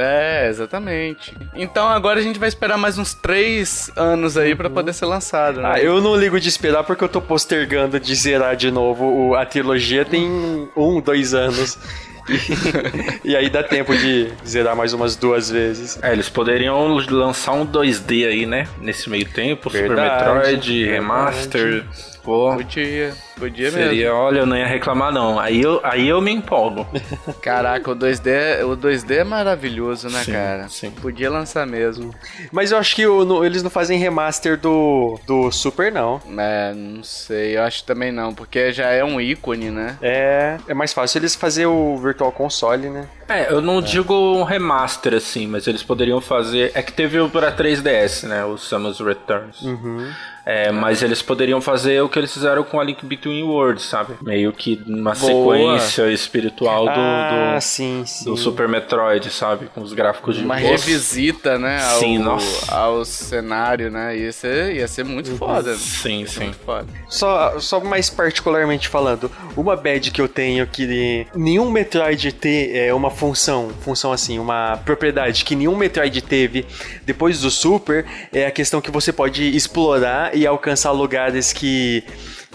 É, 0.00 0.48
exatamente. 0.48 1.34
Então 1.54 1.88
agora 1.88 2.20
a 2.20 2.22
gente 2.22 2.38
vai 2.38 2.48
esperar 2.48 2.76
mais 2.78 2.98
uns 2.98 3.14
três 3.14 3.90
anos 3.96 4.36
aí 4.36 4.54
pra 4.54 4.70
poder 4.70 4.92
ser 4.92 5.06
lançado, 5.06 5.60
né? 5.60 5.72
ah, 5.74 5.80
eu 5.80 6.00
não 6.00 6.14
ligo 6.14 6.37
de 6.40 6.48
esperar 6.48 6.84
porque 6.84 7.04
eu 7.04 7.08
tô 7.08 7.20
postergando 7.20 7.98
de 7.98 8.14
zerar 8.14 8.56
de 8.56 8.70
novo 8.70 9.34
a 9.34 9.44
trilogia 9.44 10.04
tem 10.04 10.28
um, 10.76 11.00
dois 11.00 11.34
anos. 11.34 11.78
E, 13.24 13.34
aí 13.34 13.48
dá 13.48 13.62
tempo 13.62 13.96
de 13.96 14.28
zerar 14.46 14.76
mais 14.76 14.92
umas 14.92 15.16
duas 15.16 15.50
vezes. 15.50 15.98
É, 16.02 16.12
eles 16.12 16.28
poderiam 16.28 16.98
lançar 17.08 17.52
um 17.52 17.66
2D 17.66 18.26
aí, 18.26 18.44
né? 18.44 18.68
Nesse 18.82 19.08
meio 19.08 19.24
tempo, 19.24 19.70
Super 19.70 19.88
Verdade, 19.88 20.34
Metroid, 20.34 20.84
verdade. 20.84 21.84
Pô, 22.22 22.52
Podia, 22.54 23.14
podia 23.38 23.70
seria, 23.70 24.06
mesmo. 24.08 24.18
olha, 24.18 24.38
eu 24.40 24.46
não 24.46 24.56
ia 24.56 24.66
reclamar 24.66 25.12
não. 25.12 25.38
Aí 25.38 25.62
eu, 25.62 25.80
aí 25.82 26.06
eu 26.08 26.20
me 26.20 26.30
empolgo. 26.32 26.86
Caraca, 27.40 27.90
o 27.90 27.96
2D, 27.96 28.64
o 28.64 28.76
2D 28.76 29.16
é 29.18 29.24
maravilhoso, 29.24 30.08
né, 30.10 30.22
Sim, 30.24 30.32
cara? 30.32 30.68
sim. 30.68 30.90
Podia 30.90 31.30
lançar 31.30 31.66
mesmo. 31.66 32.14
Mas 32.52 32.70
eu 32.72 32.78
acho 32.78 32.94
que 32.94 33.06
o- 33.06 33.24
no- 33.24 33.44
eles 33.44 33.62
não 33.62 33.70
fazem 33.70 33.98
remaster 33.98 34.58
do, 34.58 35.18
do 35.26 35.50
Super, 35.50 35.90
não. 35.90 36.20
É, 36.38 36.72
não 36.74 37.02
sei, 37.02 37.56
eu 37.56 37.62
acho 37.62 37.84
também 37.84 38.12
não, 38.12 38.34
porque 38.34 38.72
já 38.72 38.90
é 38.90 39.02
um 39.04 39.20
ícone, 39.20 39.70
né? 39.70 39.96
É, 40.02 40.56
é 40.68 40.74
mais 40.74 40.92
fácil 40.92 41.18
eles 41.18 41.34
fazer 41.34 41.66
o 41.66 41.96
Virtual 41.96 42.30
Console, 42.32 42.88
né? 42.90 43.06
É, 43.28 43.52
eu 43.52 43.60
não 43.60 43.80
digo 43.82 44.14
um 44.14 44.42
remaster 44.42 45.14
assim, 45.14 45.46
mas 45.46 45.66
eles 45.66 45.82
poderiam 45.82 46.20
fazer. 46.20 46.72
É 46.74 46.82
que 46.82 46.92
teve 46.92 47.20
o 47.20 47.28
pra 47.28 47.52
3DS, 47.52 48.26
né? 48.26 48.44
O 48.44 48.56
Samus 48.56 49.00
Returns. 49.00 49.62
É, 50.48 50.72
mas 50.72 51.02
eles 51.02 51.20
poderiam 51.20 51.60
fazer 51.60 52.00
o 52.00 52.08
que 52.08 52.18
eles 52.18 52.32
fizeram 52.32 52.64
com 52.64 52.80
a 52.80 52.84
Link 52.84 53.04
Between 53.04 53.42
Worlds, 53.42 53.84
sabe? 53.84 54.14
Meio 54.22 54.50
que 54.50 54.80
uma 54.86 55.12
Boa. 55.12 55.14
sequência 55.14 56.10
espiritual 56.10 56.86
do, 56.86 56.90
ah, 56.90 57.56
do, 57.56 57.60
sim, 57.60 58.02
sim. 58.06 58.24
do 58.24 58.34
Super 58.34 58.66
Metroid, 58.66 59.28
sabe? 59.28 59.66
Com 59.74 59.82
os 59.82 59.92
gráficos 59.92 60.36
de 60.36 60.44
Uma 60.46 60.54
Nossa. 60.54 60.66
revisita, 60.68 61.58
né, 61.58 61.84
ao, 61.84 61.98
Sim, 61.98 62.16
nossa. 62.16 62.74
ao 62.74 63.04
cenário, 63.04 63.90
né? 63.90 64.16
Ia 64.16 64.32
ser, 64.32 64.74
ia 64.74 64.88
ser 64.88 65.04
muito 65.04 65.36
foda. 65.36 65.76
Sim, 65.76 66.24
sim. 66.24 66.44
Muito 66.44 66.58
foda. 66.64 66.86
Só, 67.10 67.60
só 67.60 67.78
mais 67.80 68.08
particularmente 68.08 68.88
falando, 68.88 69.30
uma 69.54 69.76
bad 69.76 70.10
que 70.10 70.20
eu 70.22 70.28
tenho 70.28 70.66
que 70.66 71.26
nenhum 71.34 71.70
Metroid 71.70 72.32
ter 72.32 72.74
é 72.74 72.94
uma 72.94 73.10
função, 73.10 73.68
função 73.82 74.12
assim, 74.12 74.38
uma 74.38 74.78
propriedade 74.78 75.44
que 75.44 75.54
nenhum 75.54 75.76
Metroid 75.76 76.22
teve 76.22 76.64
depois 77.04 77.38
do 77.38 77.50
Super 77.50 78.06
é 78.32 78.46
a 78.46 78.50
questão 78.50 78.80
que 78.80 78.90
você 78.90 79.12
pode 79.12 79.54
explorar 79.54 80.37
e 80.38 80.46
alcançar 80.46 80.92
lugares 80.92 81.52
que 81.52 82.04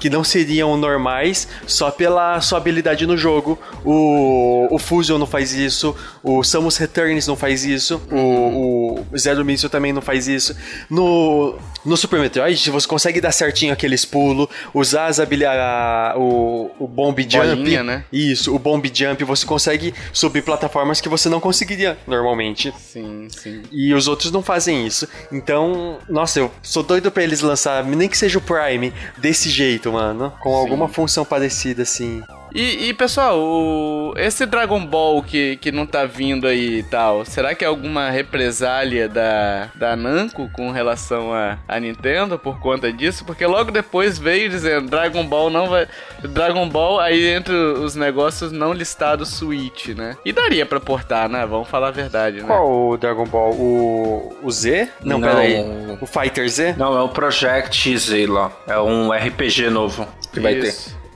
que 0.04 0.10
não 0.10 0.22
seriam 0.22 0.76
normais 0.76 1.48
só 1.66 1.90
pela 1.90 2.42
sua 2.42 2.58
habilidade 2.58 3.08
no 3.08 3.16
jogo. 3.16 3.58
O, 3.86 4.68
o 4.70 4.78
Fusion 4.78 5.18
não 5.18 5.26
faz 5.26 5.54
isso, 5.54 5.96
o 6.22 6.44
Samus 6.44 6.76
Returns 6.76 7.26
não 7.26 7.38
faz 7.38 7.64
isso, 7.64 8.02
o, 8.12 9.00
o 9.00 9.18
Zero 9.18 9.46
Mission 9.46 9.70
também 9.70 9.94
não 9.94 10.02
faz 10.02 10.28
isso. 10.28 10.58
No, 10.90 11.58
no 11.86 11.96
Super 11.96 12.20
Metroid, 12.20 12.70
você 12.70 12.86
consegue 12.86 13.22
dar 13.22 13.32
certinho 13.32 13.72
aqueles 13.72 14.04
pulos, 14.04 14.50
usar 14.74 15.06
as 15.06 15.22
habilidades, 15.22 16.20
o, 16.20 16.70
o 16.78 16.86
Bomb 16.86 17.18
Jump. 17.22 17.48
Bolinha, 17.48 17.82
né? 17.82 18.04
Isso, 18.12 18.54
o 18.54 18.60
Bomb 18.60 18.84
Jump, 18.94 19.24
você 19.24 19.46
consegue 19.46 19.94
subir 20.12 20.42
plataformas 20.42 21.00
que 21.00 21.08
você 21.08 21.30
não 21.30 21.40
conseguiria 21.40 21.98
normalmente. 22.06 22.74
Sim, 22.78 23.28
sim. 23.30 23.62
E 23.72 23.94
os 23.94 24.10
outros 24.10 24.34
não 24.34 24.44
fazem 24.44 24.86
isso. 24.86 25.08
Então, 25.32 26.00
nossa, 26.10 26.40
eu 26.40 26.52
sou 26.62 26.84
doido 26.84 27.10
pra 27.10 27.24
eles 27.24 27.40
lançar, 27.40 27.86
nem 27.86 28.10
que 28.10 28.18
seja 28.18 28.38
o 28.38 28.42
Prime, 28.42 28.94
desse 29.18 29.50
jeito, 29.50 29.93
mano. 29.94 30.34
Com 30.42 30.56
alguma 30.56 30.88
função 30.88 31.24
parecida, 31.24 31.84
assim. 31.84 32.22
E, 32.54 32.90
e, 32.90 32.94
pessoal, 32.94 33.40
o- 33.40 34.14
esse 34.16 34.46
Dragon 34.46 34.86
Ball 34.86 35.24
que, 35.24 35.56
que 35.58 35.72
não 35.72 35.88
tá 35.88 36.06
vindo 36.06 36.46
aí 36.46 36.80
e 36.80 36.84
tal, 36.84 37.26
será 37.26 37.56
que 37.56 37.66
é 37.66 37.68
alguma 37.68 38.12
represália 38.12 39.10
da, 39.10 39.70
da 39.74 39.96
Namco 39.96 40.48
com 40.54 40.70
relação 40.70 41.34
a, 41.34 41.58
a 41.68 41.80
Nintendo 41.80 42.38
por 42.38 42.60
conta 42.60 42.94
disso? 42.94 43.26
Porque 43.26 43.44
logo 43.46 43.72
depois 43.72 44.20
veio 44.20 44.50
dizendo 44.52 44.88
Dragon 44.88 45.26
Ball 45.26 45.50
não 45.50 45.68
vai. 45.68 45.88
Dragon 46.22 46.70
Ball 46.70 47.00
aí 47.00 47.26
entre 47.28 47.56
os 47.56 47.96
negócios 47.96 48.52
não 48.52 48.72
listados 48.72 49.30
Switch, 49.30 49.88
né? 49.88 50.16
E 50.24 50.32
daria 50.32 50.64
pra 50.66 50.80
portar, 50.80 51.28
né? 51.28 51.44
Vamos 51.48 51.68
falar 51.68 51.88
a 51.88 51.92
verdade, 51.92 52.38
né? 52.42 52.46
Qual 52.46 52.90
o 52.92 52.98
Dragon 52.98 53.26
Ball? 53.26 53.52
O, 53.54 54.38
o 54.44 54.52
Z? 54.52 54.90
Não, 55.04 55.18
Não. 55.18 55.28
peraí. 55.28 55.56
O 56.00 56.06
Fighter 56.06 56.48
Z? 56.48 56.76
Não, 56.78 56.96
é 56.96 57.02
o 57.02 57.10
Project 57.10 57.98
Z 57.98 58.28
lá. 58.28 58.52
É 58.68 58.78
um 58.80 59.12
RPG 59.12 59.72
novo 59.72 60.08
que 60.32 60.40
vai 60.40 60.54
ter. 60.56 60.74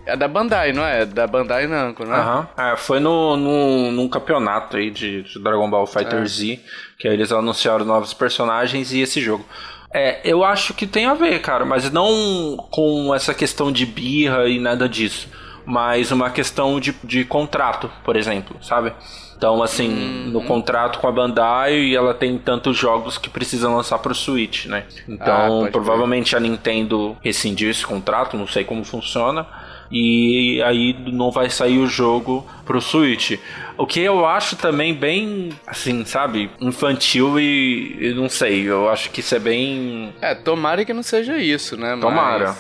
É 0.08 0.16
da 0.16 0.28
Bandai, 0.28 0.72
não 0.74 0.84
é? 0.86 1.06
Da 1.06 1.28
Bandai 1.28 1.68
Namco, 1.68 2.06
né? 2.06 2.16
Aham. 2.16 2.48
É, 2.58 2.78
foi 2.78 3.00
no, 3.00 3.36
no, 3.36 3.92
num 3.92 4.08
campeonato 4.08 4.78
aí 4.78 4.90
de, 4.90 5.24
de 5.24 5.40
Dragon 5.40 5.70
Ball 5.70 5.86
Fighter 5.86 6.26
Z, 6.26 6.60
que 6.98 7.08
aí 7.08 7.14
eles 7.14 7.32
anunciaram 7.32 7.84
novos 7.86 8.14
personagens 8.14 8.94
e 8.94 9.02
esse 9.02 9.20
jogo. 9.20 9.46
É, 9.94 10.20
eu 10.24 10.44
acho 10.44 10.74
que 10.74 10.88
tem 10.88 11.06
a 11.06 11.14
ver, 11.14 11.40
cara, 11.42 11.66
mas 11.66 11.92
não 11.92 12.58
com 12.72 13.14
essa 13.14 13.34
questão 13.34 13.72
de 13.72 13.86
birra 13.86 14.48
e 14.48 14.60
nada 14.60 14.88
disso. 14.88 15.28
Mas 15.66 16.12
uma 16.12 16.30
questão 16.30 16.80
de, 16.80 16.96
de 17.04 17.26
contrato, 17.26 17.92
por 18.06 18.16
exemplo, 18.16 18.56
sabe? 18.64 18.94
Então, 19.36 19.62
assim, 19.62 20.30
no 20.32 20.42
contrato 20.46 20.98
com 21.00 21.08
a 21.08 21.12
Bandai, 21.12 21.94
ela 21.94 22.14
tem 22.14 22.38
tantos 22.38 22.76
jogos 22.78 23.18
que 23.18 23.30
precisa 23.30 23.70
lançar 23.70 24.00
pro 24.00 24.16
Switch, 24.16 24.66
né? 24.66 24.86
Ah, 24.88 25.02
Então, 25.10 25.60
pode 25.60 25.72
provavelmente 25.72 26.36
a 26.36 26.40
Nintendo 26.40 27.18
rescindiu 27.22 27.70
esse 27.70 27.86
contrato, 27.86 28.38
não 28.38 28.48
sei 28.48 28.64
como 28.64 28.84
funciona. 28.86 29.46
E 29.92 30.62
aí 30.64 30.96
não 31.12 31.32
vai 31.32 31.50
sair 31.50 31.78
o 31.78 31.88
jogo 31.88 32.46
pro 32.66 32.82
Switch. 32.82 33.38
O 33.78 33.86
que 33.86 34.00
eu 34.02 34.26
acho 34.26 34.56
também 34.56 34.92
bem, 34.94 35.50
assim, 35.68 36.04
sabe, 36.04 36.50
infantil 36.60 37.40
e, 37.40 37.96
e 38.00 38.14
não 38.16 38.28
sei, 38.28 38.68
eu 38.68 38.90
acho 38.90 39.12
que 39.12 39.20
isso 39.20 39.36
é 39.36 39.40
bem. 39.40 40.12
É, 40.20 40.34
tomara 40.34 40.84
que 40.84 40.92
não 40.94 41.04
seja 41.04 41.38
isso, 41.38 41.78
né? 41.78 41.92
Mas- 41.94 42.02
Tomara. 42.02 42.56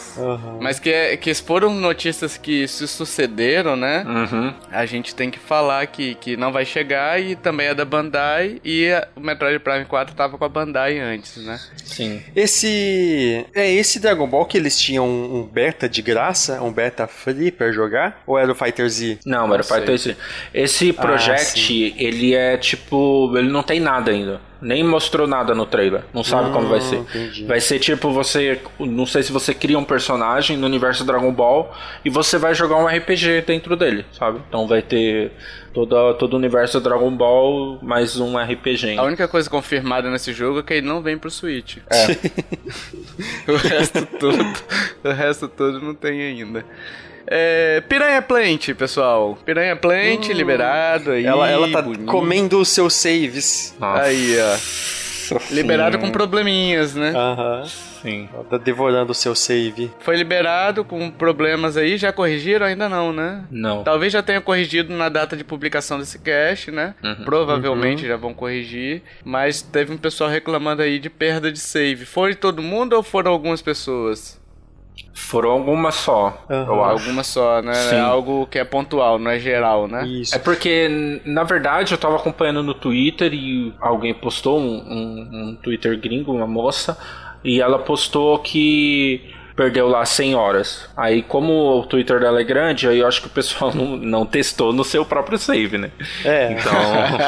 Mas 0.61 0.79
que, 0.79 0.91
é- 0.91 1.17
que 1.17 1.33
foram 1.33 1.73
notícias 1.73 2.37
que 2.37 2.67
se 2.67 2.87
sucederam, 2.87 3.75
né? 3.75 4.05
Uhum. 4.07 4.53
A 4.71 4.85
gente 4.85 5.15
tem 5.15 5.31
que 5.31 5.39
falar 5.39 5.87
que, 5.87 6.13
que 6.15 6.37
não 6.37 6.51
vai 6.51 6.65
chegar 6.65 7.19
e 7.19 7.35
também 7.35 7.67
é 7.67 7.73
da 7.73 7.83
Bandai 7.83 8.61
e 8.63 8.87
a- 8.91 9.07
o 9.15 9.19
Metroid 9.19 9.57
Prime 9.59 9.85
4 9.85 10.15
tava 10.15 10.37
com 10.37 10.45
a 10.45 10.49
Bandai 10.49 10.99
antes, 10.99 11.37
né? 11.43 11.59
Sim. 11.83 12.21
Esse. 12.35 13.43
É 13.55 13.69
esse 13.71 13.99
Dragon 13.99 14.27
Ball 14.27 14.45
que 14.45 14.57
eles 14.57 14.79
tinham 14.79 15.07
um, 15.07 15.37
um 15.39 15.43
beta 15.43 15.89
de 15.89 16.01
graça, 16.03 16.61
um 16.61 16.71
beta 16.71 17.07
free 17.17 17.51
pra 17.51 17.71
jogar? 17.71 18.21
Ou 18.25 18.37
era 18.37 18.51
o 18.51 18.55
Fighter 18.55 18.87
Z? 18.89 19.19
Não, 19.25 19.53
era 19.53 19.63
sei. 19.63 19.77
Fighter 19.79 19.97
Z. 19.97 20.17
Esse 20.53 20.93
Project, 20.93 21.95
ele 21.97 22.33
é 22.33 22.57
tipo. 22.57 23.33
Ele 23.35 23.49
não 23.49 23.63
tem 23.63 23.79
nada 23.79 24.11
ainda. 24.11 24.39
Nem 24.61 24.83
mostrou 24.83 25.27
nada 25.27 25.53
no 25.53 25.65
trailer. 25.65 26.03
Não 26.13 26.23
sabe 26.23 26.51
como 26.51 26.67
vai 26.67 26.81
ser. 26.81 26.97
entendi. 26.97 27.45
Vai 27.45 27.59
ser 27.59 27.79
tipo 27.79 28.11
você. 28.11 28.59
Não 28.79 29.05
sei 29.05 29.23
se 29.23 29.31
você 29.31 29.53
cria 29.53 29.77
um 29.77 29.83
personagem 29.83 30.57
no 30.57 30.65
universo 30.65 31.03
Dragon 31.03 31.31
Ball 31.31 31.73
e 32.03 32.09
você 32.09 32.37
vai 32.37 32.55
jogar 32.55 32.77
um 32.77 32.87
RPG 32.87 33.41
dentro 33.45 33.75
dele, 33.75 34.05
sabe? 34.11 34.39
Então 34.47 34.67
vai 34.67 34.81
ter 34.81 35.31
toda, 35.73 36.13
todo 36.15 36.33
o 36.33 36.37
universo 36.37 36.79
Dragon 36.81 37.11
Ball 37.11 37.77
mais 37.81 38.19
um 38.19 38.37
RPG. 38.37 38.97
A 38.97 39.03
única 39.03 39.27
coisa 39.27 39.49
confirmada 39.49 40.09
nesse 40.09 40.33
jogo 40.33 40.59
é 40.59 40.63
que 40.63 40.73
ele 40.73 40.87
não 40.87 41.01
vem 41.01 41.17
pro 41.17 41.29
Switch. 41.29 41.77
É. 41.89 42.07
o 43.51 43.55
resto 43.55 44.05
todo, 44.19 44.39
o 45.03 45.11
resto 45.11 45.47
todo 45.47 45.79
não 45.79 45.93
tem 45.93 46.21
ainda. 46.21 46.65
É, 47.29 47.81
Piranha 47.81 48.21
Plant, 48.21 48.73
pessoal. 48.73 49.37
Piranha 49.45 49.75
Plant 49.75 50.29
liberado 50.29 51.11
aí. 51.11 51.25
Ela, 51.25 51.49
ela 51.49 51.69
tá 51.71 51.81
bonito. 51.81 52.05
comendo 52.05 52.59
os 52.59 52.69
seus 52.69 52.93
saves. 52.93 53.75
Nossa, 53.79 54.03
Aí, 54.03 54.35
ó. 54.39 54.55
sim. 54.57 55.37
Liberado 55.51 55.99
com 55.99 56.09
probleminhas, 56.09 56.95
né? 56.95 57.11
Aham. 57.15 57.65
Sim. 58.01 58.29
Ela 58.33 58.43
tá 58.45 58.57
devorando 58.57 59.11
o 59.11 59.15
seu 59.15 59.35
save. 59.35 59.91
Foi 59.99 60.15
liberado 60.15 60.85
com 60.85 61.09
problemas 61.11 61.75
aí, 61.75 61.97
já 61.97 62.13
corrigiram? 62.13 62.65
Ainda 62.65 62.87
não, 62.87 63.11
né? 63.11 63.43
Não. 63.51 63.83
Talvez 63.83 64.13
já 64.13 64.21
tenha 64.23 64.39
corrigido 64.39 64.93
na 64.93 65.09
data 65.09 65.35
de 65.35 65.43
publicação 65.43 65.99
desse 65.99 66.19
cast, 66.19 66.71
né? 66.71 66.93
Uhum. 67.03 67.25
Provavelmente 67.25 68.07
já 68.07 68.15
vão 68.15 68.33
corrigir. 68.33 69.01
Mas 69.25 69.61
teve 69.61 69.91
um 69.91 69.97
pessoal 69.97 70.29
reclamando 70.29 70.81
aí 70.81 70.99
de 70.99 71.09
perda 71.09 71.51
de 71.51 71.59
save. 71.59 72.05
Foi 72.05 72.33
todo 72.35 72.61
mundo 72.61 72.93
ou 72.93 73.03
foram 73.03 73.31
algumas 73.31 73.61
pessoas? 73.61 74.39
Foram 75.13 75.51
algumas 75.51 75.95
só, 75.95 76.45
acho. 76.47 76.71
Algumas 76.71 77.27
só, 77.27 77.61
né? 77.61 77.73
Sim. 77.73 77.95
É 77.95 77.99
algo 77.99 78.47
que 78.47 78.59
é 78.59 78.63
pontual, 78.63 79.19
não 79.19 79.31
é 79.31 79.39
geral, 79.39 79.87
né? 79.87 80.07
Isso. 80.07 80.35
É 80.35 80.39
porque, 80.39 81.21
na 81.25 81.43
verdade, 81.43 81.93
eu 81.93 81.97
tava 81.97 82.15
acompanhando 82.15 82.63
no 82.63 82.73
Twitter 82.73 83.33
e 83.33 83.73
alguém 83.79 84.13
postou 84.13 84.59
um, 84.59 84.77
um, 84.77 85.29
um 85.31 85.55
Twitter 85.55 85.99
gringo, 85.99 86.31
uma 86.31 86.47
moça, 86.47 86.97
e 87.43 87.61
ela 87.61 87.79
postou 87.79 88.39
que 88.39 89.33
perdeu 89.57 89.89
lá 89.89 90.05
100 90.05 90.35
horas. 90.35 90.87
Aí, 90.95 91.23
como 91.23 91.79
o 91.79 91.85
Twitter 91.85 92.19
dela 92.19 92.39
é 92.39 92.43
grande, 92.43 92.87
aí 92.87 92.99
eu 92.99 93.07
acho 93.07 93.21
que 93.21 93.27
o 93.27 93.31
pessoal 93.31 93.73
não, 93.75 93.97
não 93.97 94.25
testou 94.25 94.71
no 94.71 94.83
seu 94.83 95.03
próprio 95.03 95.37
save, 95.37 95.77
né? 95.77 95.91
É. 96.23 96.53
Então, 96.53 96.73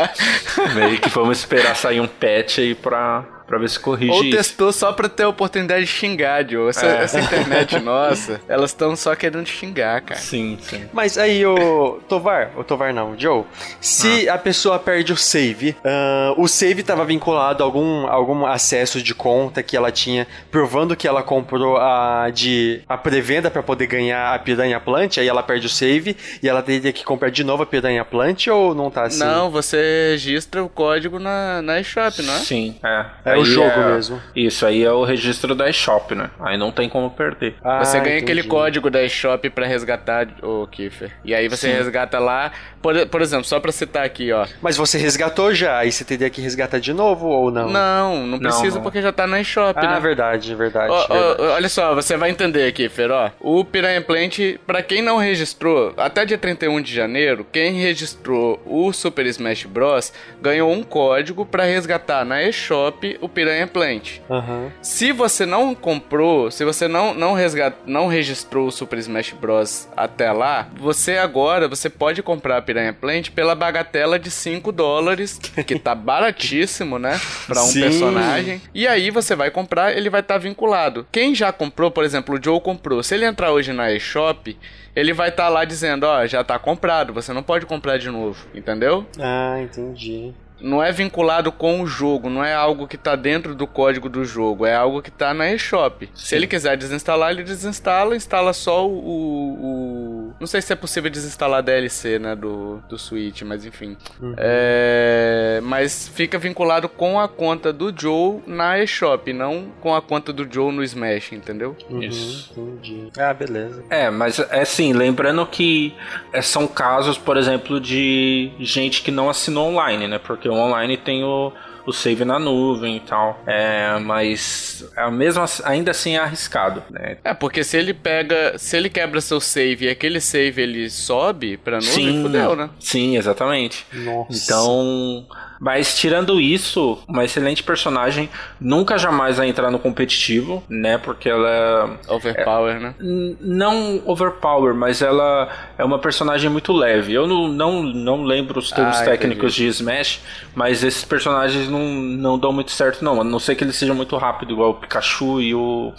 meio 0.76 1.00
que 1.00 1.10
vamos 1.10 1.40
esperar 1.40 1.76
sair 1.76 2.00
um 2.00 2.08
patch 2.08 2.60
aí 2.60 2.76
pra, 2.76 3.26
pra 3.50 3.58
ver 3.58 3.68
se 3.70 3.80
corrige 3.80 4.12
Ou 4.12 4.24
isso. 4.24 4.38
testou 4.38 4.72
só 4.72 4.94
pra 4.94 5.10
ter 5.10 5.24
a 5.24 5.30
oportunidade 5.30 5.82
de 5.82 5.92
xingar, 5.92 6.48
Joe. 6.48 6.70
Essa, 6.70 6.86
É. 6.86 7.04
essa 7.04 7.20
internet 7.20 7.80
nossa, 7.84 8.40
elas 8.48 8.70
estão 8.70 8.96
só 8.96 9.16
querendo 9.16 9.48
xingar, 9.48 10.02
cara. 10.02 10.20
Sim, 10.20 10.58
sim. 10.62 10.84
Mas 10.94 11.18
aí, 11.18 11.44
o 11.46 12.00
Tovar, 12.08 12.52
o 12.56 12.64
Tovar 12.64 12.94
não, 12.94 13.18
Joe, 13.18 13.44
se 13.82 14.30
a 14.30 14.38
pessoa 14.38 14.78
perde 14.78 15.12
o 15.12 15.18
save, 15.18 15.76
ah, 15.84 16.34
o 16.38 16.48
save 16.48 16.82
estava 16.82 17.04
vinculado 17.04 17.64
a 17.64 17.66
algum, 17.66 18.06
algum 18.08 18.46
acesso 18.46 19.02
de 19.02 19.16
conta 19.16 19.64
que 19.64 19.76
ela 19.76 19.92
tinha, 19.92 20.28
provando 20.52 20.96
que 20.96 21.08
ela 21.08 21.24
comprou 21.24 21.78
a 21.78 22.30
de 22.32 22.82
a 22.88 22.98
pré-venda 22.98 23.50
para 23.50 23.64
poder 23.64 23.88
ganhar 23.88 24.36
a 24.36 24.38
piranha 24.40 24.80
plant, 24.80 25.18
aí 25.18 25.28
ela 25.28 25.42
perde 25.42 25.66
o 25.66 25.70
save 25.70 26.16
e 26.44 26.48
ela 26.48 26.62
teria 26.62 26.94
que 26.94 27.04
comprar 27.04 27.30
de 27.32 27.44
novo 27.44 27.64
a 27.64 27.66
piranha 27.66 28.06
plant 28.06 28.46
ou 28.48 28.76
não 28.76 28.92
tá 28.92 29.04
assim? 29.06 29.20
Não, 29.20 29.50
você 29.50 30.12
registra 30.12 30.64
o 30.64 30.70
código 30.70 31.18
na, 31.18 31.62
na 31.64 31.80
eShop, 31.80 32.22
não 32.22 32.34
é? 32.36 32.38
Sim, 32.40 32.76
é. 32.84 33.06
É, 33.26 33.39
o 33.42 33.46
jogo 33.46 33.70
é, 33.70 33.94
mesmo. 33.94 34.22
Isso 34.36 34.66
aí 34.66 34.84
é 34.84 34.92
o 34.92 35.04
registro 35.04 35.56
da 35.56 35.70
eShop, 35.70 36.16
né? 36.16 36.30
Aí 36.40 36.58
não 36.58 36.72
tem 36.72 36.90
como 36.90 37.10
perder. 37.10 37.56
Ah, 37.64 37.84
você 37.84 38.00
ganha 38.00 38.18
entendi. 38.18 38.24
aquele 38.32 38.44
código 38.44 38.90
da 38.90 39.04
eShop 39.04 39.50
para 39.50 39.66
resgatar 39.66 40.28
o 40.42 40.68
Kiffer. 40.68 41.12
E 41.24 41.34
aí 41.34 41.48
você 41.48 41.68
Sim. 41.70 41.74
resgata 41.74 42.20
lá. 42.20 42.52
Por, 42.82 43.08
por 43.08 43.22
exemplo, 43.22 43.46
só 43.46 43.60
pra 43.60 43.72
citar 43.72 44.06
aqui, 44.06 44.32
ó. 44.32 44.46
Mas 44.62 44.78
você 44.78 44.98
resgatou 44.98 45.54
já, 45.54 45.80
aí 45.80 45.92
você 45.92 46.06
teria 46.06 46.30
que 46.30 46.42
resgatar 46.42 46.80
de 46.80 46.94
novo 46.94 47.28
ou 47.28 47.52
não? 47.52 47.70
Não, 47.70 48.28
não 48.28 48.40
precisa 48.40 48.78
não, 48.78 48.84
porque 48.84 49.02
já 49.02 49.12
tá 49.12 49.28
na 49.28 49.42
eShop, 49.42 49.78
ah, 49.78 49.82
né? 49.82 50.00
verdade, 50.00 50.56
verdade, 50.56 50.90
verdade. 50.90 51.42
Olha 51.42 51.70
só, 51.70 51.94
você 51.94 52.16
vai 52.16 52.30
entender, 52.30 52.72
Kiffer, 52.72 53.12
ó. 53.12 53.32
O 53.40 53.64
Piranha 53.66 54.02
Plant, 54.02 54.40
pra 54.66 54.82
quem 54.82 55.02
não 55.02 55.18
registrou, 55.18 55.94
até 55.98 56.26
dia 56.26 56.38
31 56.38 56.82
de 56.82 56.94
janeiro, 56.94 57.46
quem 57.52 57.74
registrou 57.74 58.62
o 58.66 58.92
Super 58.92 59.26
Smash 59.28 59.66
Bros. 59.66 60.14
ganhou 60.42 60.72
um 60.72 60.84
código 60.84 61.46
para 61.46 61.64
resgatar 61.64 62.26
na 62.26 62.44
eShop 62.44 63.18
o 63.22 63.29
Piranha 63.30 63.68
Plant. 63.68 64.20
Uhum. 64.30 64.70
Se 64.82 65.12
você 65.12 65.46
não 65.46 65.74
comprou, 65.74 66.52
se 66.52 66.66
você 66.66 66.88
não, 66.88 67.14
não, 67.14 67.34
resgat, 67.34 67.76
não 67.86 68.08
registrou 68.08 68.68
o 68.68 68.72
Super 68.72 69.00
Smash 69.00 69.32
Bros. 69.32 69.88
até 69.96 70.32
lá, 70.32 70.68
você 70.78 71.18
agora 71.18 71.68
você 71.68 71.90
pode 71.90 72.22
comprar 72.22 72.62
Piranha 72.62 72.94
Plant 72.94 73.30
pela 73.32 73.56
bagatela 73.56 74.20
de 74.20 74.32
5 74.32 74.72
dólares, 74.72 75.40
que 75.66 75.80
tá 75.80 75.96
baratíssimo, 75.96 77.00
né? 77.00 77.20
Pra 77.48 77.62
um 77.62 77.68
Sim. 77.68 77.82
personagem. 77.82 78.62
E 78.74 78.88
aí 78.88 79.10
você 79.12 79.36
vai 79.36 79.52
comprar, 79.52 79.96
ele 79.96 80.10
vai 80.10 80.22
estar 80.22 80.36
tá 80.36 80.40
vinculado. 80.40 81.08
Quem 81.12 81.34
já 81.34 81.52
comprou, 81.52 81.92
por 81.92 82.04
exemplo, 82.04 82.36
o 82.36 82.44
Joe 82.44 82.60
comprou. 82.60 83.04
Se 83.04 83.16
ele 83.16 83.26
entrar 83.26 83.52
hoje 83.52 83.72
na 83.72 83.92
eShop, 83.92 84.58
ele 84.96 85.14
vai 85.14 85.30
estar 85.30 85.44
tá 85.44 85.50
lá 85.50 85.66
dizendo, 85.66 86.06
ó, 86.06 86.26
já 86.26 86.44
tá 86.44 86.58
comprado, 86.58 87.14
você 87.14 87.32
não 87.32 87.44
pode 87.44 87.66
comprar 87.66 87.98
de 87.98 88.10
novo, 88.10 88.46
entendeu? 88.54 89.06
Ah, 89.20 89.60
entendi 89.62 90.34
não 90.62 90.84
é 90.84 90.92
vinculado 90.92 91.52
com 91.52 91.82
o 91.82 91.88
jogo, 91.88 92.30
não 92.30 92.44
é 92.44 92.54
algo 92.54 92.88
que 92.88 92.96
está 92.96 93.16
dentro 93.16 93.56
do 93.56 93.66
código 93.66 94.10
do 94.10 94.26
jogo, 94.26 94.66
é 94.66 94.76
algo 94.76 95.02
que 95.02 95.10
está 95.10 95.34
na 95.34 95.52
eShop. 95.52 96.10
Se 96.14 96.36
ele 96.36 96.48
quiser 96.48 96.78
desinstalar, 96.78 97.32
ele 97.32 97.44
desinstala, 97.44 98.16
instala 98.16 98.54
só 98.54 98.88
o, 98.88 98.92
o, 98.92 99.99
Não 100.40 100.48
sei 100.48 100.62
se 100.62 100.74
é 100.74 100.76
possível 100.76 101.10
desinstalar 101.10 101.62
DLC, 101.62 102.18
né, 102.20 102.36
do, 102.36 102.82
do 102.90 102.98
Switch, 102.98 103.42
mas 103.44 103.66
enfim. 103.66 103.96
Uhum. 104.22 104.34
É... 104.38 105.60
Mas 105.64 106.08
fica 106.08 106.38
vinculado 106.38 106.90
com 106.90 107.20
a 107.20 107.28
conta 107.28 107.72
do 107.72 107.94
Joe 107.96 108.42
na 108.48 108.80
eShop, 108.80 109.32
não 109.32 109.68
com 109.80 109.96
a 109.96 110.02
conta 110.02 110.34
do 110.34 110.52
Joe 110.52 110.74
no 110.74 110.84
Smash, 110.84 111.34
entendeu? 111.34 111.76
Uhum, 111.90 112.02
Isso. 112.02 112.52
Entendi. 112.58 113.10
Ah, 113.18 113.34
beleza. 113.34 113.84
É, 113.90 114.10
mas 114.10 114.40
é 114.40 114.62
assim, 114.62 114.94
lembrando 114.94 115.46
que 115.46 115.94
é, 116.34 116.42
são 116.42 116.68
casos, 116.68 117.18
por 117.18 117.38
exemplo, 117.38 117.80
de 117.80 118.52
gente 118.60 119.02
que 119.02 119.12
não 119.12 119.30
assinou 119.30 119.68
online, 119.70 120.08
né? 120.08 120.18
Porque 120.18 120.40
porque 120.40 120.48
o 120.48 120.54
online 120.54 120.96
tem 120.96 121.24
o, 121.24 121.52
o 121.86 121.92
save 121.92 122.26
na 122.26 122.40
nuvem 122.40 122.98
e 122.98 123.00
tal. 123.00 123.42
É, 123.46 123.98
mas 124.00 124.88
a 124.96 125.10
mesma, 125.10 125.46
ainda 125.64 125.92
assim 125.92 126.16
é 126.16 126.20
arriscado, 126.20 126.84
né? 126.90 127.18
É, 127.24 127.34
porque 127.34 127.64
se 127.64 127.78
ele 127.78 127.94
pega, 127.94 128.58
se 128.58 128.78
ele 128.78 128.90
quebra 128.90 129.22
seu 129.22 129.40
save 129.40 129.86
e 129.86 129.90
aquele 129.90 130.20
save 130.20 130.62
ele 130.62 130.90
sobe 130.90 131.58
pra 131.58 131.78
nuvem, 131.78 131.92
sim, 131.94 132.22
fudeu, 132.24 132.56
né? 132.56 132.70
Sim, 132.80 133.18
exatamente. 133.18 133.86
Nossa. 133.94 134.32
Então, 134.32 135.26
mas 135.60 135.98
tirando 135.98 136.40
isso, 136.40 136.98
uma 137.08 137.26
excelente 137.26 137.62
personagem, 137.62 138.30
nunca 138.60 138.98
jamais 138.98 139.38
vai 139.38 139.50
entrar 139.50 139.70
no 139.70 139.78
competitivo, 139.78 140.64
né? 140.70 140.98
Porque 140.98 141.28
ela 141.28 142.00
é. 142.08 142.14
Overpower, 142.14 142.76
é, 142.76 142.80
né? 142.80 142.96
Não 143.42 144.02
overpower, 144.06 144.74
mas 144.74 145.02
ela 145.02 145.50
é 145.78 145.84
uma 145.84 146.00
personagem 146.00 146.50
muito 146.50 146.72
leve. 146.72 147.14
Eu 147.14 147.28
não, 147.28 147.48
não, 147.48 147.84
não 147.84 148.24
lembro 148.24 148.60
os 148.60 148.72
termos 148.72 148.98
ah, 148.98 149.04
técnicos 149.04 149.54
entendi. 149.54 149.66
de 149.66 149.78
Smash, 149.78 150.22
mas 150.56 150.82
esses 150.84 151.04
personagens 151.04 151.68
não, 151.68 151.86
não 151.90 152.40
dão 152.40 152.54
muito 152.54 152.72
certo, 152.72 153.04
não. 153.04 153.20
A 153.20 153.24
não 153.24 153.40
ser 153.40 153.56
que 153.56 153.64
eles 153.64 153.76
sejam 153.76 153.96
muito 153.96 154.16
rápido, 154.16 154.54
igual 154.54 154.72
o 154.72 154.76
Pikachu 154.76 155.42
e 155.42 155.54
o 155.54 155.94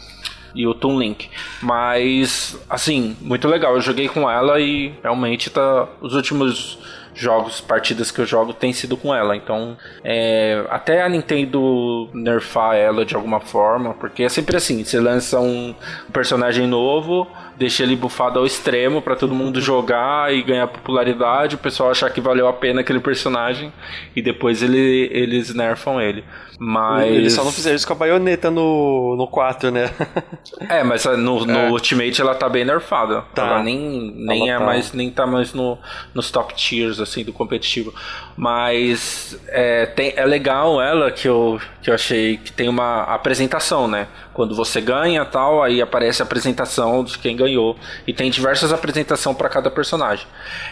e 0.54 0.66
o 0.66 0.74
Toon 0.74 0.98
Link. 0.98 1.28
Mas, 1.62 2.58
assim, 2.68 3.16
muito 3.20 3.46
legal. 3.46 3.74
Eu 3.74 3.80
joguei 3.80 4.08
com 4.08 4.28
ela 4.28 4.60
e 4.60 4.92
realmente 5.02 5.50
tá. 5.50 5.88
Os 6.00 6.14
últimos 6.14 6.78
jogos, 7.20 7.60
partidas 7.60 8.10
que 8.10 8.20
eu 8.20 8.26
jogo 8.26 8.52
tem 8.54 8.72
sido 8.72 8.96
com 8.96 9.14
ela. 9.14 9.36
Então, 9.36 9.76
é, 10.02 10.64
até 10.70 11.02
a 11.02 11.08
Nintendo 11.08 12.08
nerfar 12.14 12.76
ela 12.76 13.04
de 13.04 13.14
alguma 13.14 13.40
forma, 13.40 13.94
porque 13.94 14.22
é 14.22 14.28
sempre 14.28 14.56
assim: 14.56 14.82
você 14.82 14.98
lança 14.98 15.38
um 15.38 15.74
personagem 16.12 16.66
novo, 16.66 17.28
deixa 17.60 17.82
ele 17.82 17.94
bufado 17.94 18.38
ao 18.38 18.46
extremo 18.46 19.02
para 19.02 19.14
todo 19.14 19.34
mundo 19.34 19.60
jogar 19.60 20.32
e 20.32 20.42
ganhar 20.42 20.66
popularidade, 20.66 21.56
o 21.56 21.58
pessoal 21.58 21.90
achar 21.90 22.08
que 22.08 22.18
valeu 22.18 22.48
a 22.48 22.54
pena 22.54 22.80
aquele 22.80 23.00
personagem 23.00 23.70
e 24.16 24.22
depois 24.22 24.62
ele, 24.62 25.10
eles 25.12 25.54
nerfam 25.54 26.00
ele. 26.00 26.24
Mas. 26.58 27.10
Eles 27.10 27.32
só 27.34 27.44
não 27.44 27.52
fizeram 27.52 27.76
isso 27.76 27.86
com 27.86 27.92
a 27.92 27.96
baioneta 27.96 28.50
no, 28.50 29.14
no 29.16 29.26
4, 29.26 29.70
né? 29.70 29.90
é, 30.68 30.82
mas 30.82 31.04
no, 31.04 31.44
no 31.44 31.58
é. 31.58 31.70
Ultimate 31.70 32.20
ela 32.20 32.34
tá 32.34 32.48
bem 32.48 32.64
nerfada. 32.64 33.22
Tá. 33.34 33.46
Ela 33.46 33.62
nem, 33.62 34.12
nem 34.14 34.48
ela 34.48 34.56
é 34.56 34.58
tá. 34.58 34.64
mais, 34.64 34.92
nem 34.92 35.10
tá 35.10 35.26
mais 35.26 35.52
no, 35.52 35.78
nos 36.14 36.30
top 36.30 36.54
tiers, 36.54 36.98
assim, 36.98 37.24
do 37.24 37.32
competitivo. 37.32 37.94
Mas 38.40 39.38
é, 39.48 39.84
tem, 39.84 40.14
é 40.16 40.24
legal 40.24 40.80
ela 40.80 41.10
que 41.10 41.28
eu, 41.28 41.60
que 41.82 41.90
eu 41.90 41.94
achei 41.94 42.38
que 42.38 42.50
tem 42.50 42.70
uma 42.70 43.02
apresentação, 43.02 43.86
né? 43.86 44.06
Quando 44.32 44.54
você 44.54 44.80
ganha 44.80 45.22
tal, 45.26 45.62
aí 45.62 45.82
aparece 45.82 46.22
a 46.22 46.24
apresentação 46.24 47.04
de 47.04 47.18
quem 47.18 47.36
ganhou. 47.36 47.76
E 48.06 48.14
tem 48.14 48.30
diversas 48.30 48.72
apresentações 48.72 49.36
para 49.36 49.46
cada 49.50 49.70
personagem. 49.70 50.26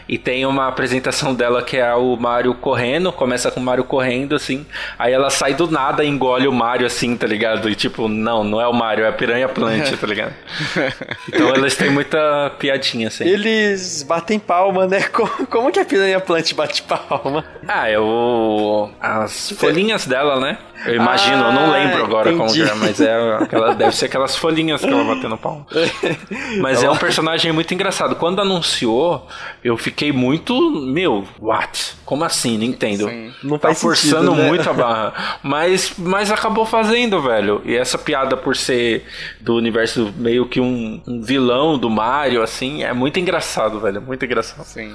E 0.09 0.17
tem 0.17 0.47
uma 0.47 0.67
apresentação 0.67 1.35
dela 1.35 1.63
que 1.63 1.77
é 1.77 1.95
o 1.95 2.17
Mario 2.17 2.55
correndo, 2.55 3.13
começa 3.13 3.51
com 3.51 3.61
o 3.61 3.63
Mario 3.63 3.85
correndo, 3.85 4.35
assim. 4.35 4.65
Aí 4.99 5.13
ela 5.13 5.29
sai 5.29 5.53
do 5.53 5.71
nada 5.71 6.03
e 6.03 6.09
engole 6.09 6.49
o 6.49 6.53
Mario 6.53 6.87
assim, 6.87 7.15
tá 7.19 7.27
ligado? 7.27 7.69
E 7.69 7.75
tipo, 7.75 8.09
não, 8.09 8.43
não 8.43 8.63
é 8.63 8.67
o 8.67 8.73
Mario, 8.73 9.05
é 9.05 9.09
a 9.09 9.13
Piranha 9.13 9.47
Plant, 9.47 9.93
tá 9.95 10.07
ligado? 10.07 10.33
Então 11.29 11.51
elas 11.51 11.77
têm 11.77 11.91
muita 11.91 12.51
piadinha, 12.59 13.09
assim. 13.09 13.25
Eles 13.25 14.03
batem 14.03 14.39
palma, 14.39 14.87
né? 14.87 15.03
Como, 15.13 15.47
como 15.49 15.71
que 15.71 15.79
a 15.79 15.85
Piranha 15.85 16.19
Plant 16.19 16.55
bate 16.55 16.83
palma? 16.83 17.45
Ah, 17.67 17.89
é 17.89 17.99
o. 17.99 18.91
As 19.01 19.51
folhinhas 19.53 20.07
dela, 20.07 20.39
né? 20.39 20.59
Eu 20.87 20.95
imagino, 20.95 21.45
ah, 21.45 21.49
eu 21.49 21.53
não 21.53 21.65
ah, 21.65 21.73
lembro 21.73 22.05
agora 22.05 22.33
entendi. 22.33 22.61
como 22.61 22.71
é, 22.71 22.75
mas 22.75 23.01
é 23.01 23.35
aquela, 23.35 23.75
deve 23.75 23.97
ser 23.97 24.07
aquelas 24.07 24.37
folhinhas 24.37 24.81
que 24.81 24.87
ela 24.87 25.03
batendo 25.03 25.37
pau. 25.37 25.67
Mas 26.61 26.83
é 26.83 26.91
um 26.91 26.97
personagem 26.97 27.51
muito 27.53 27.75
engraçado. 27.75 28.15
Quando 28.15 28.41
anunciou, 28.41 29.27
eu 29.63 29.77
fiquei 29.77 30.13
muito, 30.13 30.71
meu, 30.71 31.25
what? 31.41 31.97
Como 32.05 32.25
assim? 32.25 32.57
Nintendo? 32.57 33.09
Sim. 33.09 33.33
Não 33.43 33.59
tá 33.59 33.75
forçando 33.75 34.31
sentido, 34.31 34.43
né? 34.43 34.49
muito 34.49 34.71
a 34.71 34.73
barra. 34.73 35.39
Mas, 35.43 35.95
mas 35.97 36.31
acabou 36.31 36.65
fazendo, 36.65 37.21
velho. 37.21 37.63
E 37.65 37.77
essa 37.77 37.99
piada 37.99 38.37
por 38.37 38.57
ser 38.57 39.05
do 39.41 39.55
universo 39.57 40.13
meio 40.17 40.47
que 40.47 40.61
um, 40.61 41.01
um 41.07 41.23
vilão 41.23 41.79
do 41.79 41.89
Mario, 41.89 42.43
assim, 42.43 42.83
é 42.83 42.93
muito 42.93 43.19
engraçado, 43.19 43.81
velho. 43.81 44.01
Muito 44.01 44.25
engraçado. 44.25 44.65
Sim. 44.65 44.95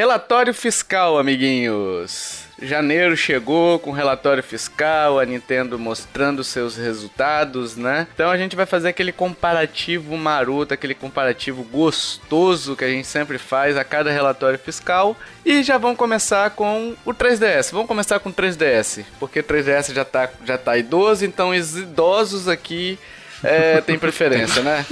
Relatório 0.00 0.54
fiscal, 0.54 1.18
amiguinhos. 1.18 2.44
Janeiro 2.62 3.14
chegou 3.14 3.78
com 3.78 3.90
relatório 3.90 4.42
fiscal, 4.42 5.20
a 5.20 5.26
Nintendo 5.26 5.78
mostrando 5.78 6.42
seus 6.42 6.74
resultados, 6.74 7.76
né? 7.76 8.06
Então 8.14 8.30
a 8.30 8.38
gente 8.38 8.56
vai 8.56 8.64
fazer 8.64 8.88
aquele 8.88 9.12
comparativo 9.12 10.16
maroto, 10.16 10.72
aquele 10.72 10.94
comparativo 10.94 11.62
gostoso 11.64 12.74
que 12.74 12.84
a 12.84 12.88
gente 12.88 13.06
sempre 13.06 13.36
faz 13.36 13.76
a 13.76 13.84
cada 13.84 14.10
relatório 14.10 14.58
fiscal. 14.58 15.14
E 15.44 15.62
já 15.62 15.76
vamos 15.76 15.98
começar 15.98 16.48
com 16.52 16.96
o 17.04 17.12
3DS. 17.12 17.70
Vamos 17.70 17.86
começar 17.86 18.18
com 18.20 18.30
o 18.30 18.32
3DS, 18.32 19.04
porque 19.18 19.40
o 19.40 19.44
3DS 19.44 19.92
já 19.92 20.04
tá, 20.06 20.30
já 20.46 20.56
tá 20.56 20.78
idoso, 20.78 21.26
então 21.26 21.50
os 21.50 21.76
idosos 21.76 22.48
aqui 22.48 22.98
é, 23.42 23.80
tem 23.80 23.98
preferência, 23.98 24.62
né? 24.62 24.84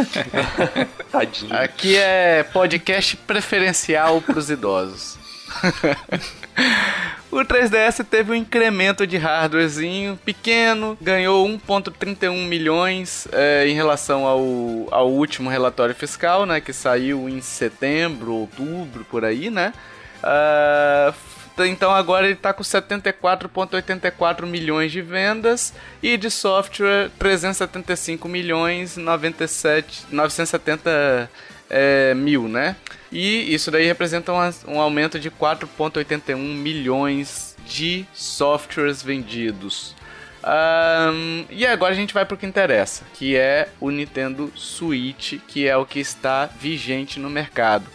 Tadinho. 1.11 1.55
Aqui 1.55 1.96
é 1.96 2.42
podcast 2.42 3.16
preferencial 3.16 4.20
para 4.20 4.38
os 4.38 4.51
idosos. 4.51 5.18
o 7.30 7.36
3DS 7.38 8.05
teve 8.05 8.32
um 8.32 8.34
incremento 8.34 9.07
de 9.07 9.16
hardwarezinho 9.16 10.18
pequeno, 10.24 10.96
ganhou 11.01 11.46
1,31 11.49 12.46
milhões 12.46 13.26
é, 13.32 13.66
em 13.68 13.74
relação 13.74 14.26
ao, 14.26 14.40
ao 14.90 15.11
último 15.11 15.51
relatório 15.51 15.94
fiscal, 15.94 16.46
né? 16.46 16.61
Que 16.61 16.72
saiu 16.72 17.28
em 17.28 17.40
setembro, 17.40 18.32
outubro, 18.32 19.05
por 19.05 19.24
aí, 19.24 19.51
né? 19.51 19.72
Uh, 20.18 21.14
então 21.66 21.90
agora 21.90 22.26
ele 22.26 22.34
está 22.34 22.52
com 22.52 22.62
74,84 22.62 24.46
milhões 24.46 24.92
de 24.92 25.00
vendas 25.00 25.72
e 26.02 26.16
de 26.16 26.30
software 26.30 27.11
375 27.18 28.28
milhões 28.28 28.96
97, 28.96 30.06
970 30.11 31.30
é, 31.70 32.14
mil, 32.14 32.48
né? 32.48 32.76
E 33.11 33.52
isso 33.52 33.70
daí 33.70 33.86
representa 33.86 34.32
um, 34.32 34.74
um 34.74 34.80
aumento 34.80 35.18
de 35.18 35.30
4,81 35.30 36.36
milhões 36.36 37.56
de 37.66 38.06
softwares 38.12 39.02
vendidos. 39.02 39.94
Um, 40.44 41.44
e 41.50 41.66
agora 41.66 41.92
a 41.92 41.96
gente 41.96 42.14
vai 42.14 42.24
para 42.24 42.34
o 42.34 42.38
que 42.38 42.46
interessa, 42.46 43.04
que 43.14 43.36
é 43.36 43.68
o 43.80 43.90
Nintendo 43.90 44.52
Switch, 44.54 45.34
que 45.48 45.66
é 45.66 45.76
o 45.76 45.84
que 45.84 45.98
está 45.98 46.46
vigente 46.46 47.18
no 47.18 47.28
mercado. 47.28 47.86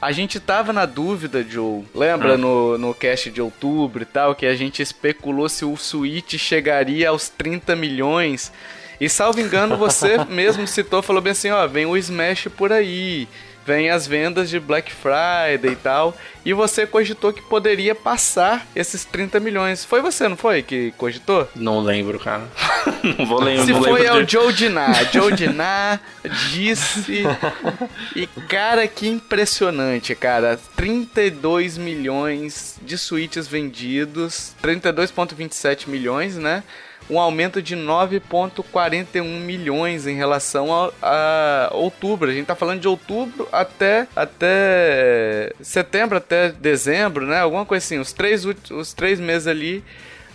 A 0.00 0.12
gente 0.12 0.38
tava 0.38 0.72
na 0.72 0.86
dúvida, 0.86 1.42
Joe. 1.42 1.84
Lembra 1.94 2.34
ah. 2.34 2.38
no, 2.38 2.78
no 2.78 2.94
cast 2.94 3.30
de 3.30 3.42
outubro 3.42 4.02
e 4.02 4.06
tal, 4.06 4.34
que 4.34 4.46
a 4.46 4.54
gente 4.54 4.80
especulou 4.80 5.48
se 5.48 5.64
o 5.64 5.76
Switch 5.76 6.36
chegaria 6.36 7.08
aos 7.08 7.28
30 7.28 7.74
milhões. 7.74 8.52
E 9.00 9.08
salvo 9.08 9.40
engano, 9.40 9.76
você 9.76 10.18
mesmo 10.30 10.66
citou, 10.66 11.02
falou 11.02 11.20
bem 11.20 11.32
assim, 11.32 11.50
ó, 11.50 11.66
vem 11.66 11.86
o 11.86 11.96
Smash 11.96 12.48
por 12.56 12.72
aí 12.72 13.26
vem 13.68 13.90
as 13.90 14.06
vendas 14.06 14.48
de 14.48 14.58
Black 14.58 14.90
Friday 14.90 15.72
e 15.72 15.76
tal. 15.76 16.16
E 16.42 16.54
você 16.54 16.86
cogitou 16.86 17.34
que 17.34 17.42
poderia 17.42 17.94
passar 17.94 18.66
esses 18.74 19.04
30 19.04 19.38
milhões. 19.38 19.84
Foi 19.84 20.00
você, 20.00 20.26
não 20.26 20.38
foi, 20.38 20.62
que 20.62 20.90
cogitou? 20.92 21.46
Não 21.54 21.80
lembro, 21.80 22.18
cara. 22.18 22.44
não 23.18 23.26
vou 23.26 23.42
lembrar. 23.42 23.66
Se 23.66 23.72
não 23.72 23.82
foi 23.84 24.06
é 24.06 24.14
o 24.14 24.26
Joe 24.26 24.54
Diná. 24.54 24.90
Joe 25.12 25.34
Diná 25.34 26.00
disse. 26.50 27.24
E, 28.16 28.26
cara, 28.48 28.88
que 28.88 29.06
impressionante, 29.06 30.14
cara. 30.14 30.58
32 30.74 31.76
milhões 31.76 32.76
de 32.80 32.96
suítes 32.96 33.46
vendidos. 33.46 34.54
32,27 34.62 35.86
milhões, 35.86 36.36
né? 36.38 36.62
Um 37.10 37.18
aumento 37.18 37.62
de 37.62 37.76
9,41 37.76 39.24
milhões 39.40 40.06
em 40.06 40.14
relação 40.14 40.72
a, 40.74 40.90
a, 41.02 41.70
outubro. 41.72 42.30
A 42.30 42.34
gente 42.34 42.46
tá 42.46 42.54
falando 42.54 42.80
de 42.80 42.88
outubro 42.88 43.48
até, 43.50 44.06
até 44.14 45.52
setembro, 45.60 46.18
até 46.18 46.50
dezembro, 46.52 47.26
né? 47.26 47.40
Alguma 47.40 47.64
coisa 47.64 47.84
assim. 47.84 47.98
Os 47.98 48.12
três, 48.12 48.44
os 48.44 48.92
três 48.92 49.18
meses 49.18 49.46
ali 49.46 49.82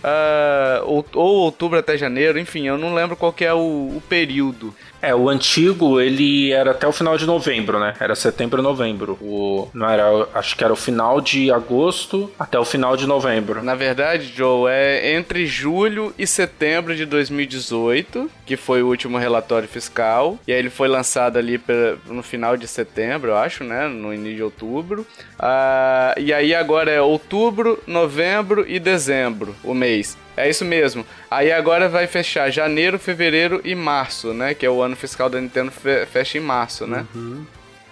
Uh, 0.03 0.83
ou, 0.83 1.05
ou, 1.13 1.35
outubro 1.43 1.79
até 1.79 1.97
janeiro, 1.97 2.37
enfim, 2.37 2.67
eu 2.67 2.77
não 2.77 2.93
lembro 2.93 3.15
qual 3.15 3.33
é 3.39 3.53
o, 3.53 3.57
o, 3.57 4.03
período. 4.09 4.75
É, 5.03 5.13
o 5.13 5.27
antigo 5.27 5.99
ele 5.99 6.53
era 6.53 6.71
até 6.71 6.87
o 6.87 6.91
final 6.93 7.17
de 7.17 7.25
novembro, 7.25 7.77
né? 7.77 7.93
Era 7.99 8.15
setembro 8.15 8.61
novembro. 8.61 9.17
O, 9.21 9.67
não 9.73 9.89
era, 9.89 10.05
acho 10.33 10.55
que 10.55 10.63
era 10.63 10.71
o 10.71 10.77
final 10.77 11.19
de 11.19 11.51
agosto 11.51 12.31
até 12.39 12.57
o 12.57 12.63
final 12.63 12.95
de 12.95 13.05
novembro. 13.05 13.61
Na 13.61 13.75
verdade, 13.75 14.31
Joe, 14.33 14.71
é 14.71 15.13
entre 15.13 15.45
julho 15.45 16.13
e 16.17 16.25
setembro 16.25 16.95
de 16.95 17.05
2018, 17.05 18.31
que 18.45 18.55
foi 18.55 18.81
o 18.81 18.87
último 18.87 19.17
relatório 19.17 19.67
fiscal. 19.67 20.39
E 20.47 20.53
aí 20.53 20.59
ele 20.59 20.69
foi 20.69 20.87
lançado 20.87 21.35
ali 21.35 21.61
no 22.05 22.23
final 22.23 22.55
de 22.55 22.65
setembro, 22.65 23.31
eu 23.31 23.37
acho, 23.37 23.65
né? 23.65 23.89
No 23.89 24.13
início 24.13 24.37
de 24.37 24.43
outubro. 24.43 25.05
Uh, 25.37 26.17
e 26.17 26.31
aí 26.31 26.55
agora 26.55 26.89
é 26.89 27.01
outubro, 27.01 27.77
novembro 27.85 28.63
e 28.65 28.79
dezembro, 28.79 29.53
o 29.65 29.73
mês. 29.73 30.17
É 30.35 30.49
isso 30.49 30.65
mesmo. 30.65 31.05
Aí 31.29 31.51
agora 31.51 31.87
vai 31.87 32.07
fechar 32.07 32.49
janeiro, 32.49 32.97
fevereiro 32.97 33.61
e 33.63 33.75
março, 33.75 34.33
né? 34.33 34.53
Que 34.53 34.65
é 34.65 34.69
o 34.69 34.81
ano 34.81 34.95
fiscal 34.95 35.29
da 35.29 35.39
Nintendo 35.39 35.71
fecha 35.71 36.37
em 36.37 36.41
março, 36.41 36.87
né? 36.87 37.05
Uhum. 37.13 37.45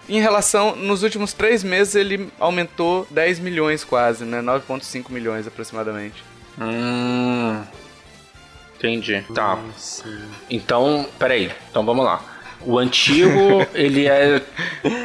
Em 0.10 0.20
relação, 0.20 0.76
nos 0.76 1.04
últimos 1.04 1.34
três 1.34 1.64
meses 1.64 1.96
ele 1.96 2.30
aumentou 2.39 3.08
10 3.12 3.39
milhões 3.39 3.84
quase, 3.84 4.26
né? 4.26 4.42
9,5 4.42 5.10
milhões 5.10 5.48
aproximadamente. 5.48 6.24
Hum. 6.60 7.62
Entendi. 8.78 9.24
Tá. 9.34 9.60
Então, 10.50 11.08
peraí. 11.20 11.52
Então 11.70 11.86
vamos 11.86 12.04
lá. 12.04 12.22
O 12.62 12.78
antigo, 12.78 13.66
ele 13.74 14.08
é. 14.08 14.42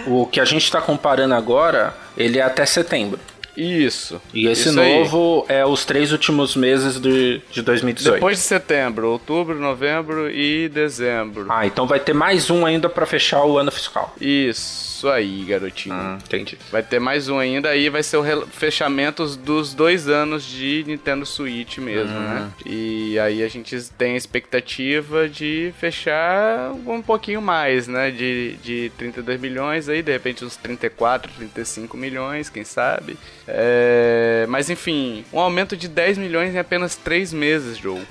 O 0.07 0.27
que 0.27 0.41
a 0.41 0.45
gente 0.45 0.65
está 0.65 0.81
comparando 0.81 1.35
agora, 1.35 1.95
ele 2.17 2.39
é 2.39 2.43
até 2.43 2.65
setembro. 2.65 3.21
Isso. 3.57 4.21
E 4.35 4.47
esse 4.47 4.69
isso 4.69 4.73
novo 4.77 5.47
aí. 5.49 5.57
é 5.57 5.67
os 5.67 5.85
três 5.85 6.13
últimos 6.13 6.55
meses 6.55 7.01
de, 7.01 7.41
de 7.51 7.63
2018. 7.63 8.15
Depois 8.15 8.39
de 8.39 8.45
setembro, 8.45 9.09
outubro, 9.11 9.59
novembro 9.59 10.31
e 10.31 10.69
dezembro. 10.69 11.47
Ah, 11.49 11.67
então 11.67 11.87
vai 11.87 11.99
ter 12.01 12.13
mais 12.13 12.51
um 12.51 12.67
ainda 12.67 12.89
para 12.89 13.07
fechar 13.07 13.45
o 13.45 13.59
ano 13.59 13.71
fiscal. 13.71 14.15
Isso 14.21 14.96
aí, 15.05 15.45
garotinho. 15.45 15.95
Hum, 15.95 16.19
entendi. 16.25 16.59
Vai 16.71 16.83
ter 16.83 16.99
mais 16.99 17.29
um 17.29 17.39
ainda, 17.39 17.71
aí 17.71 17.89
vai 17.89 18.03
ser 18.03 18.17
o 18.17 18.47
fechamento 18.47 19.27
dos 19.37 19.75
dois 19.75 20.09
anos 20.09 20.45
de 20.45 20.85
Nintendo 20.87 21.27
Switch 21.27 21.79
mesmo, 21.79 22.17
hum. 22.17 22.21
né? 22.21 22.51
E 22.65 23.19
aí 23.19 23.43
a 23.43 23.49
gente 23.49 23.77
tem 23.99 24.15
a 24.15 24.17
expectativa 24.17 25.29
de 25.29 25.73
fechar 25.79 26.73
um 26.87 27.03
pouquinho 27.03 27.43
mais, 27.43 27.89
né? 27.89 28.11
De, 28.11 28.57
de 28.63 28.93
32 28.97 29.41
milhões 29.41 29.89
aí, 29.89 30.03
de 30.03 30.13
repente 30.13 30.45
uns 30.45 30.57
34, 30.57 31.31
35 31.33 31.97
milhões, 31.97 32.49
quem 32.49 32.65
sabe. 32.65 33.17
É, 33.47 34.47
mas 34.49 34.71
enfim, 34.71 35.25
um 35.33 35.41
aumento 35.41 35.77
de 35.77 35.89
10 35.89 36.19
milhões 36.19 36.55
em 36.55 36.59
apenas 36.59 36.97
3 36.97 37.33
meses, 37.33 37.79
Joe. 37.79 38.03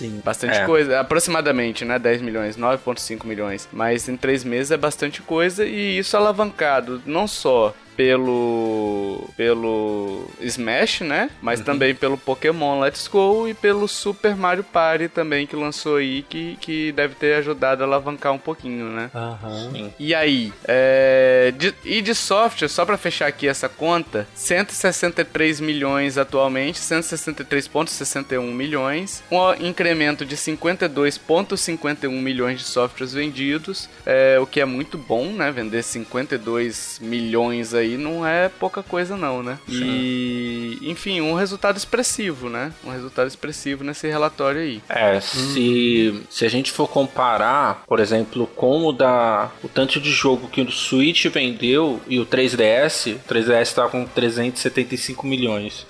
Sim. 0.00 0.22
Bastante 0.24 0.56
é. 0.56 0.64
coisa, 0.64 0.98
aproximadamente, 0.98 1.84
né? 1.84 1.98
10 1.98 2.22
milhões, 2.22 2.56
9,5 2.56 3.26
milhões. 3.26 3.68
Mas 3.70 4.08
em 4.08 4.16
3 4.16 4.44
meses 4.44 4.70
é 4.70 4.76
bastante 4.78 5.20
coisa 5.20 5.64
e 5.64 5.98
isso 5.98 6.16
alavancado 6.16 7.02
não 7.04 7.28
só 7.28 7.74
pelo 8.00 9.28
pelo 9.36 10.26
Smash, 10.40 11.00
né? 11.02 11.28
Mas 11.42 11.58
uhum. 11.58 11.66
também 11.66 11.94
pelo 11.94 12.16
Pokémon 12.16 12.80
Let's 12.80 13.06
Go 13.06 13.46
e 13.46 13.52
pelo 13.52 13.86
Super 13.86 14.34
Mario 14.34 14.64
Party 14.64 15.06
também 15.06 15.46
que 15.46 15.54
lançou 15.54 15.96
aí 15.96 16.22
que, 16.22 16.56
que 16.62 16.92
deve 16.92 17.14
ter 17.14 17.34
ajudado 17.34 17.82
a 17.82 17.86
alavancar 17.86 18.32
um 18.32 18.38
pouquinho, 18.38 18.86
né? 18.86 19.10
Uhum. 19.14 19.90
E 19.98 20.14
aí, 20.14 20.50
é, 20.64 21.52
de, 21.58 21.74
e 21.84 22.00
de 22.00 22.14
software, 22.14 22.68
só 22.68 22.86
para 22.86 22.96
fechar 22.96 23.26
aqui 23.26 23.46
essa 23.46 23.68
conta, 23.68 24.26
163 24.34 25.60
milhões 25.60 26.16
atualmente, 26.16 26.80
163.61 26.80 28.40
milhões, 28.50 29.22
um 29.30 29.66
incremento 29.66 30.24
de 30.24 30.36
52.51 30.36 32.08
milhões 32.10 32.60
de 32.60 32.64
softwares 32.64 33.12
vendidos, 33.12 33.90
é, 34.06 34.38
o 34.40 34.46
que 34.46 34.58
é 34.58 34.64
muito 34.64 34.96
bom, 34.96 35.26
né? 35.26 35.50
Vender 35.52 35.82
52 35.82 36.98
milhões 37.02 37.74
aí 37.74 37.89
aí 37.90 37.96
não 37.96 38.26
é 38.26 38.48
pouca 38.48 38.82
coisa 38.82 39.16
não, 39.16 39.42
né? 39.42 39.58
Sim. 39.68 39.84
E, 39.84 40.78
enfim, 40.82 41.20
um 41.20 41.34
resultado 41.34 41.76
expressivo, 41.76 42.48
né? 42.48 42.72
Um 42.84 42.90
resultado 42.90 43.28
expressivo 43.28 43.84
nesse 43.84 44.08
relatório 44.08 44.60
aí. 44.60 44.82
É, 44.88 45.20
se, 45.20 46.12
hum. 46.14 46.22
se 46.30 46.44
a 46.44 46.48
gente 46.48 46.70
for 46.70 46.88
comparar, 46.88 47.84
por 47.86 48.00
exemplo, 48.00 48.46
com 48.46 48.86
o 48.86 48.92
da 48.92 49.50
o 49.62 49.68
tanto 49.68 50.00
de 50.00 50.10
jogo 50.10 50.48
que 50.48 50.60
o 50.60 50.70
Switch 50.70 51.26
vendeu 51.26 52.00
e 52.06 52.18
o 52.18 52.26
3DS, 52.26 53.14
o 53.14 53.18
3DS 53.28 53.74
tá 53.74 53.88
com 53.88 54.04
375 54.04 55.26
milhões 55.26 55.86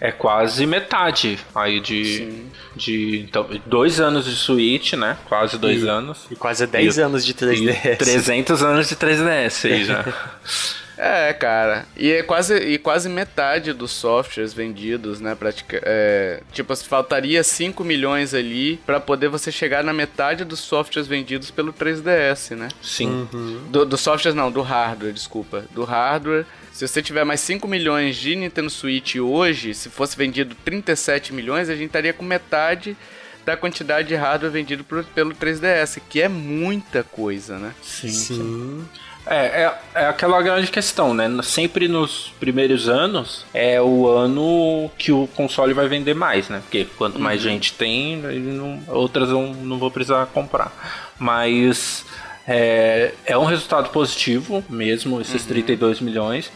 é 0.00 0.12
quase 0.12 0.64
metade 0.64 1.38
aí 1.54 1.80
de, 1.80 2.44
de 2.76 3.18
então, 3.28 3.48
dois 3.66 4.00
anos 4.00 4.26
de 4.26 4.36
Switch, 4.36 4.92
né? 4.92 5.16
Quase 5.28 5.58
dois 5.58 5.82
e, 5.82 5.88
anos. 5.88 6.26
E 6.30 6.36
quase 6.36 6.66
10 6.66 6.98
anos 7.00 7.26
de 7.26 7.34
3DS. 7.34 7.96
300 7.96 8.62
anos 8.62 8.88
de 8.88 8.96
3DS 8.96 9.70
aí 9.70 9.84
já. 9.84 10.04
É, 10.98 11.32
cara. 11.32 11.86
E 11.96 12.10
é 12.10 12.22
quase, 12.24 12.56
e 12.56 12.76
quase 12.76 13.08
metade 13.08 13.72
dos 13.72 13.92
softwares 13.92 14.52
vendidos, 14.52 15.20
né? 15.20 15.34
Pratica, 15.34 15.80
é, 15.84 16.42
tipo, 16.52 16.74
faltaria 16.76 17.42
5 17.44 17.84
milhões 17.84 18.34
ali 18.34 18.78
para 18.84 18.98
poder 18.98 19.28
você 19.28 19.52
chegar 19.52 19.84
na 19.84 19.92
metade 19.92 20.44
dos 20.44 20.58
softwares 20.58 21.06
vendidos 21.06 21.52
pelo 21.52 21.72
3DS, 21.72 22.56
né? 22.56 22.68
Sim. 22.82 23.28
Uhum. 23.32 23.62
Do, 23.70 23.86
do 23.86 23.96
software 23.96 24.34
não, 24.34 24.50
do 24.50 24.60
hardware, 24.60 25.12
desculpa. 25.12 25.64
Do 25.70 25.84
hardware. 25.84 26.44
Se 26.72 26.86
você 26.86 27.00
tiver 27.00 27.24
mais 27.24 27.40
5 27.40 27.66
milhões 27.68 28.16
de 28.16 28.34
Nintendo 28.34 28.70
Switch 28.70 29.16
hoje, 29.16 29.74
se 29.74 29.88
fosse 29.88 30.16
vendido 30.16 30.54
37 30.64 31.32
milhões, 31.32 31.68
a 31.68 31.74
gente 31.74 31.86
estaria 31.86 32.12
com 32.12 32.24
metade 32.24 32.96
da 33.44 33.56
quantidade 33.56 34.08
de 34.08 34.14
hardware 34.14 34.52
vendido 34.52 34.84
por, 34.84 35.04
pelo 35.04 35.34
3DS, 35.34 36.00
que 36.08 36.20
é 36.20 36.28
muita 36.28 37.02
coisa, 37.02 37.58
né? 37.58 37.72
Sim. 37.82 38.08
sim. 38.08 38.34
sim. 38.34 38.88
É, 39.30 39.62
é, 39.62 39.78
é, 39.94 40.06
aquela 40.06 40.40
grande 40.40 40.70
questão, 40.70 41.12
né? 41.12 41.28
Sempre 41.42 41.86
nos 41.86 42.32
primeiros 42.40 42.88
anos 42.88 43.44
é 43.52 43.80
o 43.80 44.08
ano 44.08 44.90
que 44.96 45.12
o 45.12 45.26
console 45.36 45.74
vai 45.74 45.86
vender 45.86 46.14
mais, 46.14 46.48
né? 46.48 46.60
Porque 46.62 46.86
quanto 46.96 47.18
mais 47.18 47.44
uhum. 47.44 47.50
gente 47.50 47.74
tem, 47.74 48.16
não, 48.16 48.82
outras 48.88 49.28
não, 49.28 49.52
não 49.52 49.78
vou 49.78 49.90
precisar 49.90 50.24
comprar. 50.26 50.72
Mas 51.18 52.06
é, 52.46 53.12
é 53.26 53.36
um 53.36 53.44
resultado 53.44 53.90
positivo 53.90 54.64
mesmo, 54.70 55.20
esses 55.20 55.42
uhum. 55.42 55.48
32 55.48 56.00
milhões. 56.00 56.50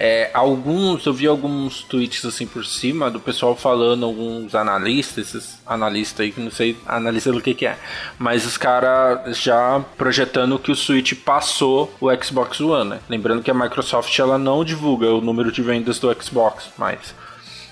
É, 0.00 0.30
alguns, 0.32 1.04
eu 1.06 1.12
vi 1.12 1.26
alguns 1.26 1.82
tweets 1.82 2.24
assim 2.24 2.46
por 2.46 2.64
cima 2.64 3.10
do 3.10 3.18
pessoal 3.18 3.56
falando, 3.56 4.06
alguns 4.06 4.54
analistas, 4.54 5.34
esses 5.34 5.58
analistas 5.66 6.20
aí 6.20 6.30
que 6.30 6.40
não 6.40 6.52
sei 6.52 6.76
analista 6.86 7.32
do 7.32 7.40
que 7.40 7.52
que 7.52 7.66
é, 7.66 7.76
mas 8.16 8.46
os 8.46 8.56
caras 8.56 9.36
já 9.36 9.84
projetando 9.96 10.56
que 10.56 10.70
o 10.70 10.76
Switch 10.76 11.14
passou 11.14 11.92
o 12.00 12.08
Xbox 12.14 12.60
One, 12.60 12.90
né? 12.90 13.00
Lembrando 13.08 13.42
que 13.42 13.50
a 13.50 13.54
Microsoft 13.54 14.16
ela 14.20 14.38
não 14.38 14.64
divulga 14.64 15.12
o 15.12 15.20
número 15.20 15.50
de 15.50 15.62
vendas 15.62 15.98
do 15.98 16.14
Xbox, 16.22 16.70
mas 16.78 17.12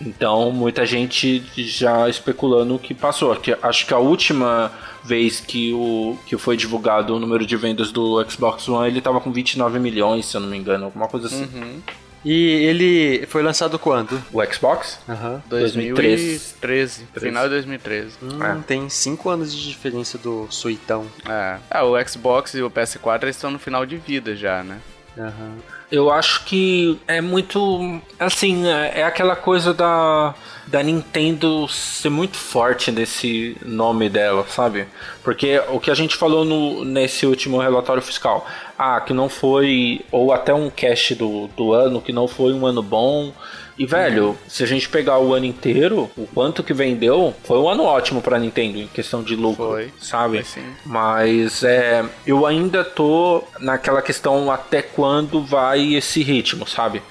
então 0.00 0.50
muita 0.50 0.84
gente 0.84 1.44
já 1.56 2.08
especulando 2.08 2.76
que 2.76 2.92
passou. 2.92 3.34
Que 3.36 3.56
acho 3.62 3.86
que 3.86 3.94
a 3.94 3.98
última 3.98 4.72
vez 5.04 5.38
que, 5.38 5.72
o, 5.72 6.18
que 6.26 6.36
foi 6.36 6.56
divulgado 6.56 7.14
o 7.14 7.20
número 7.20 7.46
de 7.46 7.56
vendas 7.56 7.92
do 7.92 8.22
Xbox 8.28 8.68
One, 8.68 8.88
ele 8.88 9.00
tava 9.00 9.20
com 9.20 9.32
29 9.32 9.78
milhões, 9.78 10.26
se 10.26 10.36
eu 10.36 10.40
não 10.40 10.48
me 10.48 10.56
engano, 10.56 10.86
alguma 10.86 11.06
coisa 11.06 11.28
assim. 11.28 11.44
Uhum. 11.54 11.80
E 12.24 12.64
ele 12.64 13.26
foi 13.26 13.42
lançado 13.42 13.78
quando? 13.78 14.20
O 14.32 14.44
Xbox? 14.44 14.98
Aham. 15.08 15.42
2013. 15.48 17.06
Final 17.14 17.44
de 17.44 17.50
2013. 17.50 18.16
Hum, 18.22 18.42
é. 18.42 18.56
Tem 18.66 18.88
5 18.88 19.28
anos 19.28 19.54
de 19.54 19.68
diferença 19.68 20.18
do 20.18 20.46
Suitão. 20.50 21.06
É. 21.28 21.58
Ah, 21.70 21.84
o 21.84 22.08
Xbox 22.08 22.54
e 22.54 22.62
o 22.62 22.70
PS4 22.70 23.28
estão 23.28 23.50
no 23.50 23.58
final 23.58 23.86
de 23.86 23.96
vida 23.96 24.34
já, 24.34 24.62
né? 24.64 24.78
Uhum. 25.16 25.58
Eu 25.90 26.10
acho 26.10 26.44
que 26.44 27.00
é 27.06 27.20
muito. 27.20 28.00
Assim, 28.18 28.66
é, 28.66 29.00
é 29.00 29.04
aquela 29.04 29.36
coisa 29.36 29.72
da 29.72 30.34
da 30.66 30.82
Nintendo 30.82 31.68
ser 31.68 32.08
muito 32.08 32.36
forte 32.36 32.90
nesse 32.90 33.56
nome 33.64 34.08
dela, 34.08 34.44
sabe? 34.48 34.86
Porque 35.22 35.62
o 35.68 35.78
que 35.78 35.90
a 35.90 35.94
gente 35.94 36.16
falou 36.16 36.44
no, 36.44 36.84
nesse 36.84 37.24
último 37.24 37.58
relatório 37.58 38.02
fiscal, 38.02 38.44
ah, 38.76 39.00
que 39.00 39.12
não 39.12 39.28
foi, 39.28 40.00
ou 40.10 40.32
até 40.32 40.52
um 40.52 40.68
cast 40.68 41.14
do, 41.14 41.46
do 41.56 41.72
ano, 41.72 42.02
que 42.02 42.12
não 42.12 42.26
foi 42.26 42.52
um 42.52 42.66
ano 42.66 42.82
bom, 42.82 43.32
e, 43.78 43.84
velho, 43.84 44.38
se 44.48 44.62
a 44.62 44.66
gente 44.66 44.88
pegar 44.88 45.18
o 45.18 45.34
ano 45.34 45.44
inteiro, 45.44 46.10
o 46.16 46.26
quanto 46.26 46.62
que 46.62 46.72
vendeu, 46.72 47.34
foi 47.44 47.58
um 47.58 47.68
ano 47.68 47.84
ótimo 47.84 48.22
pra 48.22 48.38
Nintendo 48.38 48.78
em 48.78 48.86
questão 48.86 49.22
de 49.22 49.36
lucro, 49.36 49.68
foi. 49.68 49.92
sabe? 50.00 50.42
Foi 50.42 50.62
Mas 50.84 51.62
é, 51.62 52.04
eu 52.26 52.46
ainda 52.46 52.84
tô 52.84 53.42
naquela 53.60 54.00
questão 54.00 54.50
até 54.50 54.80
quando 54.80 55.42
vai 55.42 55.94
esse 55.94 56.22
ritmo, 56.22 56.66
sabe? 56.66 57.02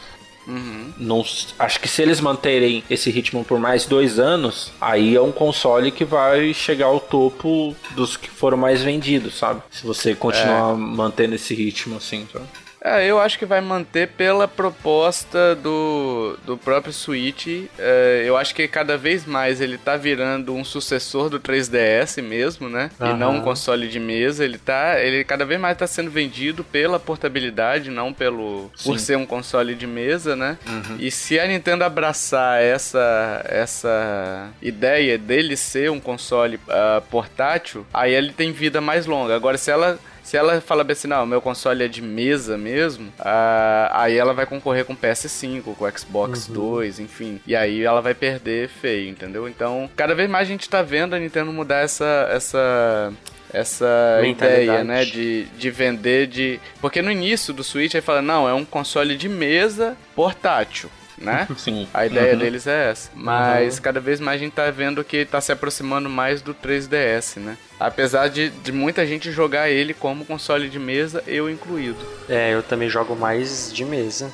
Uhum. 0.47 0.93
Não, 0.97 1.25
acho 1.57 1.79
que 1.79 1.87
se 1.87 2.01
eles 2.01 2.19
manterem 2.19 2.83
esse 2.89 3.09
ritmo 3.09 3.43
por 3.43 3.59
mais 3.59 3.85
dois 3.85 4.19
anos, 4.19 4.71
aí 4.79 5.15
é 5.15 5.21
um 5.21 5.31
console 5.31 5.91
que 5.91 6.05
vai 6.05 6.53
chegar 6.53 6.85
ao 6.87 6.99
topo 6.99 7.75
dos 7.95 8.15
que 8.15 8.29
foram 8.29 8.57
mais 8.57 8.83
vendidos, 8.83 9.37
sabe? 9.37 9.61
Se 9.71 9.85
você 9.85 10.13
continuar 10.13 10.73
é. 10.73 10.77
mantendo 10.77 11.35
esse 11.35 11.53
ritmo 11.55 11.97
assim, 11.97 12.27
sabe? 12.31 12.45
É, 12.85 13.03
eu 13.07 13.19
acho 13.19 13.39
que 13.39 13.47
vai 13.47 13.59
manter 13.61 14.09
pela 14.09 14.47
proposta 14.47 15.55
do, 15.55 16.37
do 16.45 16.55
próprio 16.55 16.93
Switch. 16.93 17.47
É, 17.79 18.23
eu 18.27 18.37
acho 18.37 18.53
que 18.53 18.67
cada 18.67 18.95
vez 18.95 19.25
mais 19.25 19.59
ele 19.59 19.75
tá 19.75 19.97
virando 19.97 20.53
um 20.53 20.63
sucessor 20.63 21.27
do 21.27 21.39
3DS 21.39 22.21
mesmo, 22.21 22.69
né? 22.69 22.91
Uhum. 22.99 23.09
E 23.09 23.13
não 23.15 23.35
um 23.37 23.41
console 23.41 23.87
de 23.87 23.99
mesa. 23.99 24.45
Ele 24.45 24.59
tá. 24.59 24.99
Ele 24.99 25.23
cada 25.23 25.43
vez 25.43 25.59
mais 25.59 25.75
tá 25.75 25.87
sendo 25.87 26.11
vendido 26.11 26.63
pela 26.63 26.99
portabilidade, 26.99 27.89
não 27.89 28.13
pelo. 28.13 28.69
Sim. 28.75 28.91
por 28.91 28.99
ser 28.99 29.17
um 29.17 29.25
console 29.25 29.73
de 29.73 29.87
mesa, 29.87 30.35
né? 30.35 30.55
Uhum. 30.67 30.97
E 30.99 31.09
se 31.09 31.39
a 31.39 31.47
Nintendo 31.47 31.83
abraçar 31.83 32.61
essa, 32.61 33.43
essa 33.49 34.49
ideia 34.61 35.17
dele 35.17 35.57
ser 35.57 35.89
um 35.89 35.99
console 35.99 36.57
uh, 36.57 37.01
portátil, 37.09 37.83
aí 37.91 38.13
ele 38.13 38.31
tem 38.31 38.51
vida 38.51 38.79
mais 38.79 39.07
longa. 39.07 39.35
Agora, 39.35 39.57
se 39.57 39.71
ela 39.71 39.97
se 40.25 40.35
ela 40.35 40.59
fala 40.59 40.83
bem 40.83 40.93
assim, 40.93 41.07
não, 41.07 41.23
meu 41.23 41.39
console 41.39 41.83
é 41.83 41.87
de 41.87 42.01
mesa 42.01 42.57
mesmo, 42.57 43.09
uh, 43.19 43.91
aí 43.91 44.17
ela 44.17 44.33
vai 44.33 44.47
concorrer 44.47 44.83
com 44.83 44.93
o 44.93 44.97
PS5, 44.97 45.75
com 45.75 45.85
o 45.85 45.97
Xbox 45.97 46.47
uhum. 46.47 46.53
2, 46.55 46.99
enfim. 46.99 47.39
E 47.45 47.55
aí 47.55 47.83
ela 47.83 48.01
vai 48.01 48.15
perder 48.15 48.67
feio, 48.67 49.07
entendeu? 49.07 49.47
Então, 49.47 49.87
cada 49.95 50.15
vez 50.15 50.27
mais 50.27 50.47
a 50.47 50.51
gente 50.51 50.67
tá 50.67 50.81
vendo 50.81 51.13
a 51.13 51.19
Nintendo 51.19 51.53
mudar 51.53 51.81
essa, 51.81 52.27
essa 52.31 53.13
essa 53.53 54.19
ideia, 54.25 54.83
né, 54.83 55.05
de, 55.05 55.45
de 55.45 55.69
vender 55.69 56.25
de... 56.25 56.59
Porque 56.81 57.03
no 57.03 57.11
início 57.11 57.53
do 57.53 57.63
Switch 57.63 57.93
aí 57.93 58.01
fala, 58.01 58.21
não, 58.21 58.49
é 58.49 58.53
um 58.53 58.65
console 58.65 59.15
de 59.15 59.29
mesa 59.29 59.95
portátil 60.15 60.89
né? 61.17 61.47
Sim. 61.57 61.87
A 61.93 62.05
ideia 62.05 62.33
uhum. 62.33 62.39
deles 62.39 62.67
é 62.67 62.91
essa. 62.91 63.09
Mas 63.13 63.77
uhum. 63.77 63.81
cada 63.81 63.99
vez 63.99 64.19
mais 64.19 64.39
a 64.39 64.43
gente 64.43 64.53
tá 64.53 64.69
vendo 64.71 65.03
que 65.03 65.25
tá 65.25 65.39
se 65.41 65.51
aproximando 65.51 66.09
mais 66.09 66.41
do 66.41 66.53
3DS, 66.53 67.39
né? 67.39 67.57
Apesar 67.79 68.27
de, 68.29 68.49
de 68.49 68.71
muita 68.71 69.05
gente 69.05 69.31
jogar 69.31 69.69
ele 69.69 69.93
como 69.93 70.25
console 70.25 70.69
de 70.69 70.79
mesa, 70.79 71.23
eu 71.27 71.49
incluído. 71.49 71.97
É, 72.29 72.53
eu 72.53 72.63
também 72.63 72.89
jogo 72.89 73.15
mais 73.15 73.71
de 73.73 73.83
mesa. 73.83 74.31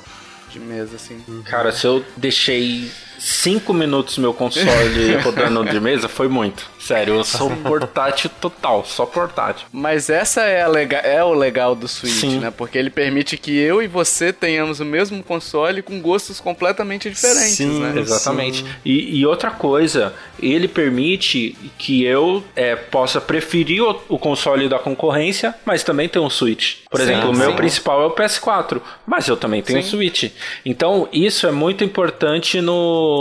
De 0.50 0.60
mesa, 0.60 0.96
assim. 0.96 1.22
Cara, 1.46 1.72
se 1.72 1.86
eu 1.86 2.04
deixei 2.16 2.90
5 3.18 3.72
minutos 3.72 4.18
meu 4.18 4.34
console 4.34 5.16
rodando 5.22 5.64
de 5.64 5.80
mesa, 5.80 6.08
foi 6.08 6.28
muito. 6.28 6.70
Sério, 6.78 7.14
eu 7.14 7.24
sou 7.24 7.48
portátil 7.62 8.30
total, 8.40 8.84
só 8.84 9.06
portátil. 9.06 9.66
Mas 9.72 10.10
essa 10.10 10.42
é, 10.42 10.62
a 10.62 10.68
lega 10.68 10.96
é 10.98 11.22
o 11.22 11.32
legal 11.32 11.76
do 11.76 11.86
Switch, 11.86 12.12
Sim. 12.12 12.38
né? 12.40 12.50
Porque 12.50 12.76
ele 12.76 12.90
permite 12.90 13.36
que 13.36 13.56
eu 13.56 13.80
e 13.80 13.86
você 13.86 14.32
tenhamos 14.32 14.80
o 14.80 14.84
mesmo 14.84 15.22
console 15.22 15.80
com 15.80 16.00
gostos 16.00 16.40
completamente 16.40 17.08
diferentes, 17.08 17.56
sim, 17.56 17.80
né? 17.80 18.00
Exatamente. 18.00 18.64
E, 18.84 19.20
e, 19.20 19.24
outra 19.24 19.50
coisa, 19.50 20.12
ele 20.40 20.66
permite 20.66 21.56
que 21.78 22.04
eu 22.04 22.42
é, 22.56 22.74
possa 22.74 23.20
preferir 23.20 23.82
o, 23.82 24.00
o, 24.08 24.18
console 24.18 24.68
da 24.68 24.78
concorrência, 24.78 25.54
mas 25.64 25.84
também 25.84 26.08
ter 26.08 26.18
um 26.18 26.30
Switch. 26.30 26.78
Por 26.90 26.98
sim, 26.98 27.04
exemplo, 27.04 27.30
o 27.30 27.36
meu 27.36 27.54
principal 27.54 28.02
é 28.02 28.06
o 28.06 28.10
PS4, 28.10 28.80
mas 29.06 29.28
eu 29.28 29.36
também 29.36 29.62
tenho 29.62 29.78
um 29.78 29.82
Switch. 29.82 30.30
Então, 30.66 31.08
isso 31.12 31.46
é 31.46 31.52
muito 31.52 31.84
importante 31.84 32.60
no 32.60 33.11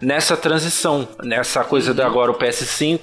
nessa 0.00 0.36
transição, 0.36 1.06
nessa 1.22 1.62
coisa 1.64 1.92
de 1.92 2.02
agora 2.02 2.30
o 2.30 2.34
PS5, 2.34 3.00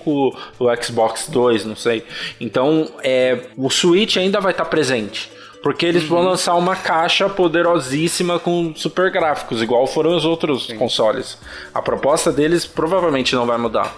o 0.60 0.84
Xbox 0.84 1.28
2, 1.30 1.66
não 1.66 1.76
sei. 1.76 2.04
Então, 2.40 2.90
é, 3.04 3.40
o 3.56 3.70
Switch 3.70 4.18
ainda 4.18 4.40
vai 4.40 4.52
estar 4.52 4.66
presente. 4.66 5.32
Porque 5.62 5.86
eles 5.86 6.04
uhum. 6.04 6.10
vão 6.10 6.24
lançar 6.24 6.56
uma 6.56 6.76
caixa 6.76 7.28
poderosíssima 7.28 8.40
com 8.40 8.74
super 8.76 9.12
gráficos, 9.12 9.62
igual 9.62 9.88
foram 9.88 10.16
os 10.16 10.24
outros 10.24 10.68
Sim. 10.68 10.78
consoles. 10.78 11.38
A 11.74 11.82
proposta 11.82 12.32
deles 12.32 12.66
provavelmente 12.66 13.36
não 13.36 13.46
vai 13.46 13.58
mudar. 13.58 13.94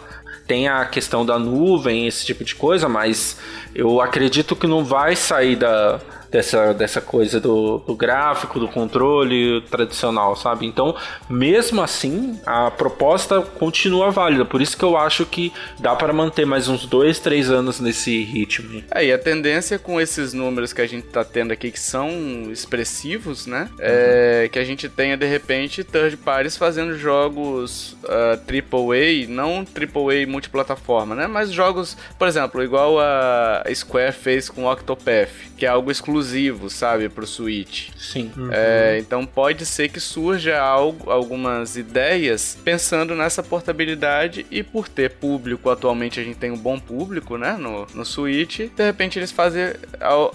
Tem 0.48 0.68
a 0.68 0.86
questão 0.86 1.26
da 1.26 1.38
nuvem, 1.38 2.08
esse 2.08 2.26
tipo 2.26 2.44
de 2.44 2.56
coisa, 2.56 2.90
mas 2.90 3.38
eu 3.76 4.02
acredito 4.02 4.56
que 4.56 4.66
não 4.66 4.84
vai 4.84 5.16
sair 5.16 5.56
da, 5.56 6.00
dessa, 6.32 6.74
dessa 6.74 7.02
coisa 7.02 7.40
do, 7.40 7.80
do 7.80 7.96
gráfico, 7.96 8.60
do 8.60 8.68
controle 8.68 9.62
tradicional, 9.70 10.36
sabe? 10.36 10.66
Então, 10.66 10.96
mesmo 11.30 11.82
assim, 11.82 12.40
a 12.46 12.70
proposta 12.72 13.42
continua 13.42 14.12
válida. 14.12 14.46
Por 14.46 14.62
isso 14.62 14.78
que 14.78 14.84
eu 14.84 14.96
acho 14.96 15.26
que 15.26 15.52
dá 15.80 15.96
para 15.96 16.14
manter 16.14 16.46
mais 16.46 16.68
uns 16.68 16.86
dois, 16.86 17.20
três 17.20 17.50
anos 17.50 17.80
nesse 17.80 18.24
ritmo. 18.24 18.84
É, 18.92 19.06
e 19.06 19.14
a 19.14 19.18
tendência 19.18 19.80
com 19.80 20.00
esses 20.00 20.34
números 20.34 20.74
que 20.74 20.82
a 20.82 20.88
gente 20.88 21.08
tá 21.08 21.24
tendo 21.24 21.52
aqui, 21.52 21.72
que 21.72 21.80
são 21.80 22.10
expressivos, 22.52 23.48
né? 23.48 23.70
É 23.80 24.44
uhum. 24.44 24.50
que 24.50 24.60
a 24.60 24.64
gente 24.64 24.88
tenha, 24.88 25.18
de 25.18 25.26
repente, 25.26 25.84
third 25.84 26.18
parties 26.18 26.58
fazendo 26.58 26.98
jogos 26.98 27.94
uh, 28.04 28.40
AAA, 28.48 29.28
não 29.28 29.66
AAA 29.66 30.28
multiplataforma, 30.28 31.16
né? 31.16 31.28
Mas 31.28 31.52
jogos, 31.52 31.98
por 32.18 32.28
exemplo, 32.28 32.64
igual 32.64 33.00
a 33.00 33.64
Square 33.74 34.14
fez 34.14 34.50
com 34.50 34.66
Octopath, 34.66 35.30
que 35.58 35.66
é 35.66 35.70
algo 35.70 35.92
exclusivo 35.92 36.19
exclusivo, 36.20 36.70
sabe, 36.70 37.10
pro 37.10 37.26
Switch. 37.26 37.90
Sim. 37.98 38.32
Uhum. 38.36 38.50
É, 38.52 38.98
então 39.00 39.26
pode 39.26 39.66
ser 39.66 39.90
que 39.90 40.00
surja 40.00 40.60
algo, 40.60 41.10
algumas 41.10 41.78
ideias 41.78 42.58
pensando 42.64 43.16
nessa 43.16 43.42
portabilidade 43.42 44.46
e 44.52 44.62
por 44.62 44.88
ter 44.88 45.12
público, 45.12 45.70
atualmente 45.70 46.20
a 46.20 46.24
gente 46.24 46.38
tem 46.38 46.52
um 46.52 46.58
bom 46.58 46.80
público, 46.80 47.38
né, 47.38 47.54
no, 47.54 47.88
no 47.94 48.06
Switch, 48.06 48.60
de 48.60 48.84
repente 48.84 49.18
eles 49.18 49.32
fazem 49.32 49.74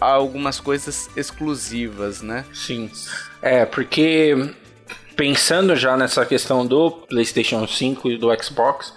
algumas 0.01 0.59
coisas 0.59 1.09
exclusivas, 1.17 2.23
né? 2.23 2.45
Sim. 2.53 2.91
É, 3.43 3.65
porque 3.65 4.51
pensando 5.15 5.77
já 5.77 5.97
nessa 5.97 6.25
questão 6.25 6.67
do 6.67 6.91
PlayStation 6.91 7.67
5 7.67 8.11
e 8.11 8.19
do 8.19 8.29
Xbox, 8.43 8.93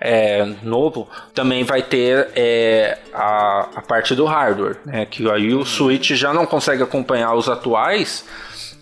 é, 0.00 0.44
novo, 0.62 1.08
também 1.34 1.64
vai 1.64 1.82
ter 1.82 2.28
é, 2.34 2.98
a, 3.12 3.68
a 3.76 3.82
parte 3.82 4.14
do 4.14 4.24
hardware, 4.24 4.76
né? 4.84 5.06
Que 5.06 5.28
aí 5.30 5.54
o 5.54 5.64
Switch 5.64 6.10
já 6.12 6.32
não 6.32 6.46
consegue 6.46 6.82
acompanhar 6.82 7.34
os 7.34 7.48
atuais. 7.48 8.24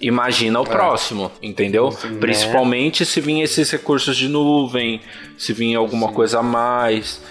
Imagina 0.01 0.61
o 0.61 0.65
é. 0.65 0.69
próximo, 0.69 1.31
entendeu? 1.41 1.93
Sim, 1.93 2.19
Principalmente 2.19 3.07
se 3.07 3.21
vir 3.21 3.41
esses 3.41 3.71
recursos 3.71 4.17
de 4.17 4.29
nuvem, 4.29 5.01
se 5.39 5.53
vir 5.53 5.77
alguma 5.77 6.09
Sim. 6.09 6.15
coisa 6.15 6.41
a 6.41 6.43
mais, 6.43 7.23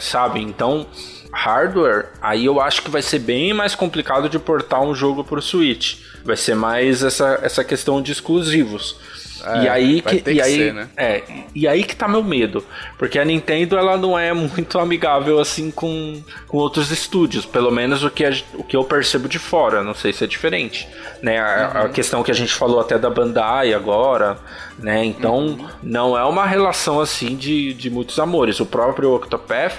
sabe? 0.00 0.40
Então, 0.40 0.86
hardware, 1.32 2.10
aí 2.20 2.44
eu 2.44 2.60
acho 2.60 2.82
que 2.82 2.90
vai 2.90 3.02
ser 3.02 3.18
bem 3.18 3.52
mais 3.52 3.74
complicado 3.74 4.28
de 4.28 4.38
portar 4.38 4.82
um 4.82 4.94
jogo 4.94 5.24
para 5.24 5.38
o 5.38 5.42
Switch. 5.42 5.98
Vai 6.24 6.36
ser 6.36 6.54
mais 6.54 7.02
essa, 7.02 7.38
essa 7.42 7.64
questão 7.64 8.02
de 8.02 8.12
exclusivos. 8.12 8.98
É, 9.46 9.62
e 9.62 9.68
aí 9.68 10.02
que, 10.02 10.30
e 10.30 10.42
aí, 10.42 10.56
ser, 10.56 10.74
né? 10.74 10.88
é, 10.96 11.22
e 11.54 11.68
aí 11.68 11.84
que 11.84 11.94
tá 11.94 12.08
meu 12.08 12.22
medo, 12.22 12.64
porque 12.98 13.16
a 13.16 13.24
Nintendo 13.24 13.78
ela 13.78 13.96
não 13.96 14.18
é 14.18 14.32
muito 14.32 14.76
amigável 14.78 15.38
assim 15.38 15.70
com, 15.70 16.20
com 16.48 16.58
outros 16.58 16.90
estúdios, 16.90 17.46
pelo 17.46 17.70
menos 17.70 18.02
o 18.02 18.10
que, 18.10 18.24
a, 18.24 18.32
o 18.54 18.64
que 18.64 18.76
eu 18.76 18.82
percebo 18.82 19.28
de 19.28 19.38
fora, 19.38 19.84
não 19.84 19.94
sei 19.94 20.12
se 20.12 20.24
é 20.24 20.26
diferente, 20.26 20.88
né? 21.22 21.38
A, 21.38 21.44
uhum. 21.74 21.86
a 21.86 21.88
questão 21.90 22.24
que 22.24 22.30
a 22.30 22.34
gente 22.34 22.52
falou 22.52 22.80
até 22.80 22.98
da 22.98 23.08
Bandai 23.08 23.72
agora, 23.72 24.36
né? 24.78 25.04
Então 25.04 25.38
uhum. 25.38 25.68
não 25.80 26.18
é 26.18 26.24
uma 26.24 26.44
relação 26.44 27.00
assim 27.00 27.36
de, 27.36 27.72
de 27.72 27.88
muitos 27.88 28.18
amores. 28.18 28.58
O 28.58 28.66
próprio 28.66 29.14
Octopath, 29.14 29.76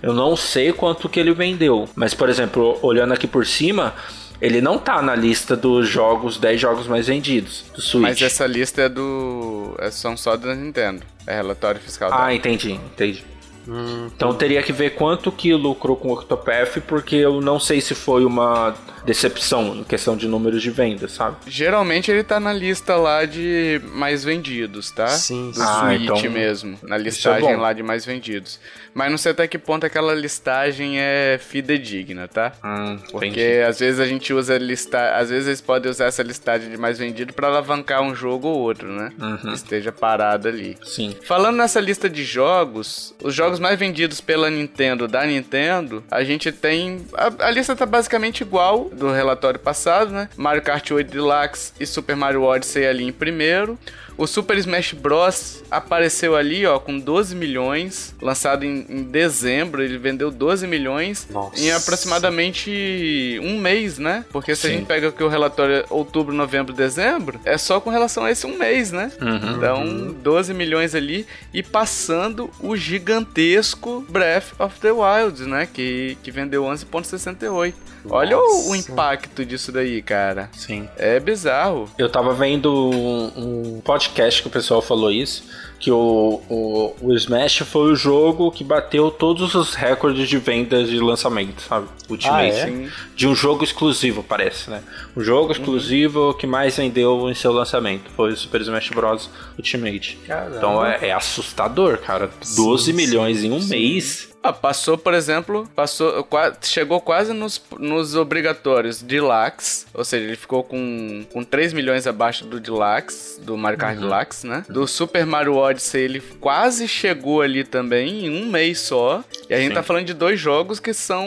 eu 0.00 0.14
não 0.14 0.36
sei 0.36 0.72
quanto 0.72 1.08
que 1.08 1.18
ele 1.18 1.32
vendeu, 1.34 1.88
mas 1.96 2.14
por 2.14 2.28
exemplo, 2.28 2.78
olhando 2.82 3.14
aqui 3.14 3.26
por 3.26 3.44
cima, 3.44 3.94
ele 4.40 4.60
não 4.60 4.78
tá 4.78 5.02
na 5.02 5.14
lista 5.14 5.56
dos 5.56 5.88
jogos, 5.88 6.38
10 6.38 6.60
jogos 6.60 6.86
mais 6.86 7.08
vendidos 7.08 7.64
do 7.74 7.80
Switch. 7.80 8.02
Mas 8.02 8.22
essa 8.22 8.46
lista 8.46 8.82
é 8.82 8.88
do. 8.88 9.74
É, 9.78 9.90
são 9.90 10.16
só 10.16 10.36
da 10.36 10.54
Nintendo. 10.54 11.02
É 11.26 11.34
relatório 11.34 11.80
fiscal 11.80 12.10
Ah, 12.12 12.32
entendi, 12.34 12.72
entendi. 12.72 13.24
Hum, 13.66 14.08
então 14.16 14.32
teria 14.32 14.62
que 14.62 14.72
ver 14.72 14.90
quanto 14.90 15.30
que 15.30 15.52
lucrou 15.52 15.94
com 15.94 16.08
o 16.08 16.12
Octopath, 16.12 16.80
porque 16.86 17.16
eu 17.16 17.40
não 17.40 17.60
sei 17.60 17.82
se 17.82 17.94
foi 17.94 18.24
uma 18.24 18.74
decepção 19.04 19.76
em 19.76 19.84
questão 19.84 20.16
de 20.16 20.26
números 20.28 20.62
de 20.62 20.70
vendas, 20.70 21.12
sabe? 21.12 21.36
Geralmente 21.46 22.10
ele 22.10 22.22
tá 22.22 22.38
na 22.38 22.52
lista 22.52 22.96
lá 22.96 23.24
de 23.24 23.80
mais 23.92 24.24
vendidos, 24.24 24.90
tá? 24.90 25.08
Sim, 25.08 25.50
Do 25.54 25.62
Ah, 25.62 25.80
Switch 25.86 26.02
então- 26.02 26.30
mesmo, 26.30 26.78
na 26.82 26.96
é 26.96 26.98
listagem 26.98 27.56
bom. 27.56 27.60
lá 27.60 27.72
de 27.72 27.82
mais 27.82 28.04
vendidos. 28.04 28.58
Mas 28.94 29.10
não 29.10 29.18
sei 29.18 29.30
até 29.32 29.46
que 29.46 29.58
ponto 29.58 29.86
aquela 29.86 30.12
listagem 30.14 30.98
é 30.98 31.38
fidedigna, 31.40 32.26
tá? 32.26 32.52
Hum, 32.64 32.98
Porque 33.12 33.62
às 33.66 33.78
vezes 33.78 34.00
a 34.00 34.06
gente 34.06 34.32
usa 34.32 34.58
lista, 34.58 35.14
às 35.16 35.30
vezes 35.30 35.46
eles 35.46 35.60
podem 35.60 35.88
usar 35.90 36.06
essa 36.06 36.22
listagem 36.22 36.68
de 36.70 36.76
mais 36.76 36.98
vendido 36.98 37.32
pra 37.32 37.46
alavancar 37.48 38.02
um 38.02 38.14
jogo 38.14 38.48
ou 38.48 38.58
outro, 38.58 38.88
né? 38.90 39.12
Uhum. 39.20 39.52
Esteja 39.52 39.92
parado 39.92 40.48
ali. 40.48 40.76
Sim. 40.84 41.14
Falando 41.24 41.56
nessa 41.58 41.78
lista 41.80 42.08
de 42.10 42.24
jogos, 42.24 43.14
os 43.22 43.34
jogos 43.34 43.60
mais 43.60 43.78
vendidos 43.78 44.20
pela 44.20 44.50
Nintendo 44.50 45.06
da 45.06 45.24
Nintendo, 45.24 46.02
a 46.10 46.24
gente 46.24 46.50
tem. 46.50 47.04
A, 47.14 47.46
a 47.46 47.50
lista 47.50 47.76
tá 47.76 47.86
basicamente 47.86 48.40
igual 48.40 48.90
do 48.98 49.10
relatório 49.12 49.58
passado, 49.58 50.10
né? 50.10 50.28
Mario 50.36 50.62
Kart 50.62 50.90
8 50.90 51.10
Deluxe 51.10 51.72
e 51.80 51.86
Super 51.86 52.16
Mario 52.16 52.42
Odyssey 52.42 52.86
ali 52.86 53.04
em 53.04 53.12
primeiro. 53.12 53.78
O 54.18 54.26
Super 54.26 54.58
Smash 54.58 54.94
Bros. 54.94 55.62
apareceu 55.70 56.34
ali, 56.34 56.66
ó, 56.66 56.78
com 56.80 56.98
12 56.98 57.36
milhões, 57.36 58.14
lançado 58.20 58.64
em, 58.64 58.84
em 58.88 59.04
dezembro, 59.04 59.80
ele 59.80 59.96
vendeu 59.96 60.28
12 60.28 60.66
milhões 60.66 61.28
Nossa. 61.30 61.60
em 61.60 61.70
aproximadamente 61.70 63.40
um 63.44 63.58
mês, 63.58 63.96
né? 63.96 64.24
Porque 64.32 64.56
se 64.56 64.66
a 64.66 64.70
Sim. 64.70 64.78
gente 64.78 64.86
pega 64.86 65.08
aqui 65.08 65.22
o 65.22 65.28
relatório 65.28 65.84
outubro, 65.88 66.34
novembro, 66.34 66.72
dezembro, 66.72 67.40
é 67.44 67.56
só 67.56 67.80
com 67.80 67.90
relação 67.90 68.24
a 68.24 68.30
esse 68.32 68.44
um 68.44 68.58
mês, 68.58 68.90
né? 68.90 69.12
Uhum. 69.20 69.56
Então, 69.56 70.12
12 70.20 70.52
milhões 70.52 70.96
ali 70.96 71.24
e 71.54 71.62
passando 71.62 72.50
o 72.60 72.76
gigantesco 72.76 74.04
Breath 74.08 74.52
of 74.58 74.80
the 74.80 74.90
Wild, 74.90 75.46
né? 75.46 75.68
Que, 75.72 76.18
que 76.24 76.32
vendeu 76.32 76.64
11,68. 76.64 77.72
Olha 78.10 78.38
o, 78.38 78.70
o 78.70 78.76
impacto 78.76 79.44
disso 79.44 79.70
daí, 79.72 80.00
cara. 80.02 80.48
Sim. 80.56 80.88
É 80.96 81.18
bizarro. 81.20 81.90
Eu 81.98 82.08
tava 82.08 82.32
vendo 82.32 82.72
um, 82.72 83.32
um 83.36 83.80
podcast 83.80 84.07
que 84.12 84.46
o 84.46 84.50
pessoal 84.50 84.82
falou 84.82 85.10
isso, 85.10 85.42
que 85.78 85.90
o, 85.90 86.42
o, 86.48 86.94
o 87.00 87.14
Smash 87.14 87.58
foi 87.58 87.92
o 87.92 87.96
jogo 87.96 88.50
que 88.50 88.64
bateu 88.64 89.10
todos 89.10 89.54
os 89.54 89.74
recordes 89.74 90.28
de 90.28 90.36
vendas 90.38 90.88
de 90.88 90.98
lançamento, 90.98 91.62
sabe? 91.62 91.86
Ultimate. 92.08 92.36
Ah, 92.36 92.46
é? 92.46 92.66
Sim. 92.66 92.88
De 93.14 93.28
um 93.28 93.34
jogo 93.34 93.62
exclusivo, 93.62 94.22
parece, 94.22 94.70
né? 94.70 94.82
O 95.14 95.22
jogo 95.22 95.52
exclusivo 95.52 96.34
que 96.34 96.46
mais 96.46 96.76
vendeu 96.76 97.30
em 97.30 97.34
seu 97.34 97.52
lançamento 97.52 98.10
foi 98.16 98.32
o 98.32 98.36
Super 98.36 98.60
Smash 98.60 98.90
Bros. 98.90 99.30
Ultimate. 99.56 100.18
Caramba. 100.26 100.56
Então 100.56 100.84
é, 100.84 101.08
é 101.08 101.12
assustador, 101.12 101.98
cara. 101.98 102.30
12 102.56 102.84
Sim, 102.84 102.92
milhões 102.92 103.44
em 103.44 103.52
um 103.52 103.62
mês. 103.62 104.28
Ah, 104.48 104.52
passou, 104.52 104.96
por 104.96 105.12
exemplo, 105.14 105.68
passou, 105.76 106.26
chegou 106.62 107.00
quase 107.00 107.32
nos, 107.32 107.60
nos 107.78 108.14
obrigatórios 108.14 109.02
Deluxe, 109.02 109.86
ou 109.92 110.04
seja, 110.04 110.24
ele 110.26 110.36
ficou 110.36 110.62
com, 110.64 111.24
com 111.32 111.44
3 111.44 111.72
milhões 111.72 112.06
abaixo 112.06 112.44
do 112.44 112.58
Deluxe, 112.58 113.40
do 113.40 113.56
Mario 113.56 113.78
Kart 113.78 113.98
Deluxe, 113.98 114.46
né? 114.46 114.64
Do 114.68 114.86
Super 114.86 115.26
Mario 115.26 115.54
Odyssey, 115.56 116.02
ele 116.02 116.20
quase 116.40 116.88
chegou 116.88 117.42
ali 117.42 117.62
também, 117.64 118.26
em 118.26 118.42
um 118.42 118.46
mês 118.50 118.80
só. 118.80 119.22
E 119.48 119.54
a 119.54 119.58
gente 119.58 119.68
Sim. 119.68 119.74
tá 119.74 119.82
falando 119.82 120.06
de 120.06 120.14
dois 120.14 120.38
jogos 120.40 120.80
que 120.80 120.92
são... 120.94 121.26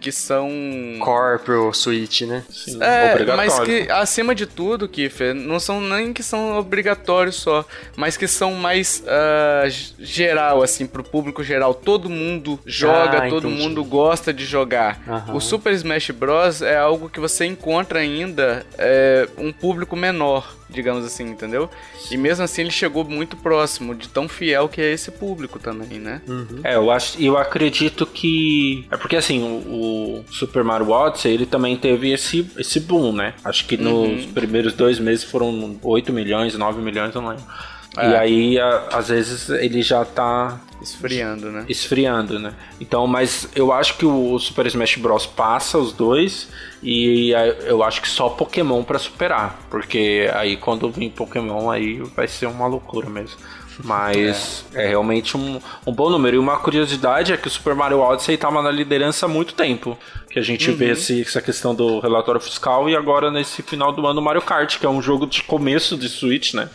que 0.00 0.12
são... 0.12 0.48
Core 1.00 1.38
pro 1.40 1.72
Switch, 1.72 2.22
né? 2.22 2.44
Sim, 2.50 2.78
É, 2.80 3.24
mas 3.36 3.58
que 3.60 3.90
acima 3.90 4.34
de 4.34 4.46
tudo, 4.46 4.88
Kiffer, 4.88 5.34
não 5.34 5.58
são 5.58 5.80
nem 5.80 6.12
que 6.12 6.22
são 6.22 6.58
obrigatórios 6.58 7.36
só, 7.36 7.64
mas 7.96 8.16
que 8.16 8.26
são 8.28 8.52
mais 8.54 9.02
g- 9.68 9.94
geral, 9.98 10.62
assim, 10.62 10.86
pro 10.86 11.02
público 11.02 11.42
geral. 11.42 11.74
Todo 11.74 12.08
mundo 12.12 12.60
joga, 12.64 13.24
Ah, 13.24 13.28
todo 13.28 13.48
entendi. 13.48 13.62
mundo 13.62 13.84
gosta 13.84 14.32
de 14.32 14.44
jogar. 14.44 15.00
Aham. 15.08 15.34
O 15.34 15.40
Super 15.40 15.72
Smash 15.72 16.10
Bros. 16.10 16.62
é 16.62 16.76
algo 16.76 17.08
que 17.08 17.18
você 17.18 17.44
encontra 17.46 17.98
ainda 18.00 18.64
é, 18.78 19.28
um 19.38 19.52
público 19.52 19.96
menor, 19.96 20.54
digamos 20.70 21.04
assim, 21.04 21.24
entendeu? 21.24 21.68
E 22.10 22.16
mesmo 22.16 22.44
assim 22.44 22.62
ele 22.62 22.70
chegou 22.70 23.04
muito 23.04 23.36
próximo 23.36 23.94
de 23.94 24.08
tão 24.08 24.28
fiel 24.28 24.68
que 24.68 24.80
é 24.80 24.92
esse 24.92 25.10
público 25.10 25.58
também, 25.58 25.98
né? 25.98 26.20
É, 26.62 26.76
eu 26.76 26.90
acho, 26.90 27.20
eu 27.20 27.36
acredito 27.36 28.06
que 28.06 28.86
é 28.90 28.96
porque 28.96 29.16
assim 29.16 29.42
o, 29.42 30.20
o 30.20 30.24
Super 30.32 30.62
Mario 30.64 30.90
Odyssey 30.90 31.32
ele 31.32 31.46
também 31.46 31.76
teve 31.76 32.10
esse 32.12 32.46
esse 32.56 32.78
boom, 32.80 33.12
né? 33.12 33.34
Acho 33.44 33.66
que 33.66 33.76
nos 33.76 34.24
primeiros 34.26 34.72
dois 34.74 34.98
meses 34.98 35.24
foram 35.24 35.78
8 35.82 36.12
milhões, 36.12 36.54
9 36.56 36.80
milhões, 36.80 37.14
eu 37.14 37.22
lembro. 37.96 38.12
E 38.12 38.14
É. 38.14 38.18
aí, 38.18 38.58
a- 38.60 38.88
às 38.92 39.08
vezes 39.08 39.48
ele 39.48 39.82
já 39.82 40.04
tá 40.04 40.60
Esfriando, 40.80 41.50
né? 41.52 41.64
esfriando, 41.68 42.38
né? 42.38 42.52
Então, 42.80 43.06
mas 43.06 43.48
eu 43.54 43.72
acho 43.72 43.96
que 43.96 44.04
o 44.04 44.38
Super 44.38 44.66
Smash 44.66 44.96
Bros 44.96 45.26
passa 45.26 45.78
os 45.78 45.92
dois 45.92 46.48
e 46.82 47.30
eu 47.66 47.82
acho 47.84 48.02
que 48.02 48.08
só 48.08 48.28
Pokémon 48.28 48.82
pra 48.82 48.98
superar, 48.98 49.60
porque 49.70 50.28
aí 50.34 50.56
quando 50.56 50.90
vir 50.90 51.10
Pokémon 51.10 51.70
aí 51.70 52.00
vai 52.16 52.26
ser 52.26 52.46
uma 52.46 52.66
loucura 52.66 53.08
mesmo. 53.08 53.36
Mas 53.84 54.64
é, 54.74 54.88
realmente 54.88 55.36
um, 55.36 55.60
um 55.86 55.92
bom 55.92 56.10
número. 56.10 56.36
E 56.36 56.38
uma 56.38 56.58
curiosidade 56.58 57.32
é 57.32 57.36
que 57.36 57.48
o 57.48 57.50
Super 57.50 57.74
Mario 57.74 58.00
Odyssey 58.00 58.34
estava 58.34 58.60
na 58.62 58.70
liderança 58.70 59.26
há 59.26 59.28
muito 59.28 59.54
tempo. 59.54 59.98
Que 60.30 60.38
a 60.38 60.42
gente 60.42 60.70
vê 60.72 60.90
esse- 60.90 61.22
essa 61.22 61.40
questão 61.40 61.74
do 61.74 61.98
relatório 62.00 62.40
fiscal 62.40 62.88
e 62.88 62.94
agora 62.96 63.30
nesse 63.30 63.62
final 63.62 63.90
do 63.92 64.06
ano 64.06 64.20
o 64.20 64.22
Mario 64.24 64.42
Kart, 64.42 64.78
que 64.78 64.86
é 64.86 64.88
um 64.88 65.00
jogo 65.02 65.26
de 65.26 65.42
começo 65.42 65.96
de 65.96 66.08
Switch, 66.08 66.54
né? 66.54 66.68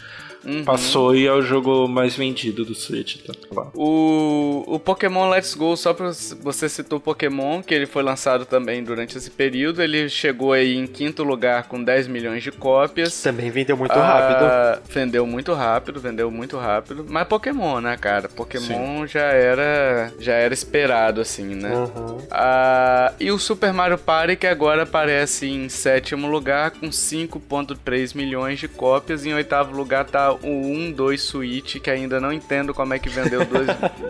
Passou 0.65 1.15
e 1.15 1.25
é 1.25 1.31
o 1.33 1.41
jogo 1.41 1.88
mais 1.88 2.15
vendido 2.15 2.63
do 2.63 2.73
Switch. 2.75 3.17
Tá? 3.25 3.33
O, 3.73 4.63
o 4.67 4.79
Pokémon 4.79 5.29
Let's 5.29 5.53
Go, 5.55 5.75
só 5.75 5.93
pra 5.93 6.11
você 6.41 6.69
citou 6.69 6.97
o 6.99 7.01
Pokémon, 7.01 7.61
que 7.61 7.73
ele 7.73 7.85
foi 7.85 8.03
lançado 8.03 8.45
também 8.45 8.83
durante 8.83 9.17
esse 9.17 9.29
período, 9.29 9.81
ele 9.81 10.09
chegou 10.09 10.53
aí 10.53 10.75
em 10.75 10.88
quinto 10.88 11.23
lugar 11.23 11.67
com 11.67 11.83
10 11.83 12.07
milhões 12.07 12.43
de 12.43 12.51
cópias. 12.51 13.21
Também 13.21 13.49
vendeu 13.49 13.75
muito 13.75 13.91
Ah, 13.93 14.05
rápido. 14.05 14.83
Vendeu 14.93 15.27
muito 15.27 15.53
rápido, 15.53 15.99
vendeu 15.99 16.31
muito 16.31 16.57
rápido. 16.57 17.05
Mas 17.07 17.27
Pokémon, 17.27 17.79
né, 17.81 17.97
cara? 17.97 18.29
Pokémon 18.29 19.05
já 19.07 19.21
era 19.21 20.11
já 20.19 20.33
era 20.33 20.53
esperado, 20.53 21.21
assim, 21.21 21.55
né? 21.55 21.73
Uhum. 21.73 22.17
Ah, 22.31 23.13
e 23.19 23.31
o 23.31 23.38
Super 23.39 23.73
Mario 23.73 23.97
Party, 23.97 24.35
que 24.35 24.47
agora 24.47 24.83
aparece 24.83 25.47
em 25.47 25.67
sétimo 25.69 26.27
lugar, 26.27 26.71
com 26.71 26.88
5.3 26.89 28.15
milhões 28.15 28.59
de 28.59 28.67
cópias. 28.67 29.25
Em 29.25 29.33
oitavo 29.33 29.75
lugar 29.75 30.05
tá 30.05 30.36
o 30.43 30.49
1, 30.49 30.91
2 30.91 31.21
Switch, 31.21 31.77
que 31.79 31.89
ainda 31.89 32.19
não 32.19 32.31
entendo 32.31 32.73
como 32.73 32.93
é 32.93 32.99
que 32.99 33.09
vendeu 33.09 33.41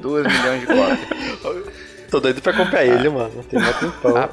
2 0.01 0.25
milhões 0.27 0.61
de 0.61 0.67
cópias. 0.67 1.87
Tô 2.09 2.19
doido 2.21 2.41
pra 2.41 2.53
comprar 2.53 2.85
ele, 2.85 3.09
mano. 3.09 3.43
Tem 3.49 3.59
mais 3.59 3.77
tempão. 3.79 4.15
Ah, 4.15 4.29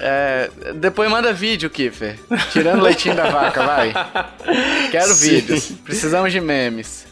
É, 0.00 0.50
depois 0.74 1.08
manda 1.10 1.32
vídeo, 1.32 1.70
Kiffer. 1.70 2.18
Tirando 2.50 2.80
o 2.80 2.82
leitinho 2.82 3.14
da 3.14 3.30
vaca, 3.30 3.62
vai. 3.64 3.92
Quero 4.90 5.12
Sim. 5.14 5.28
vídeos. 5.28 5.70
Precisamos 5.84 6.32
de 6.32 6.40
memes. 6.40 7.06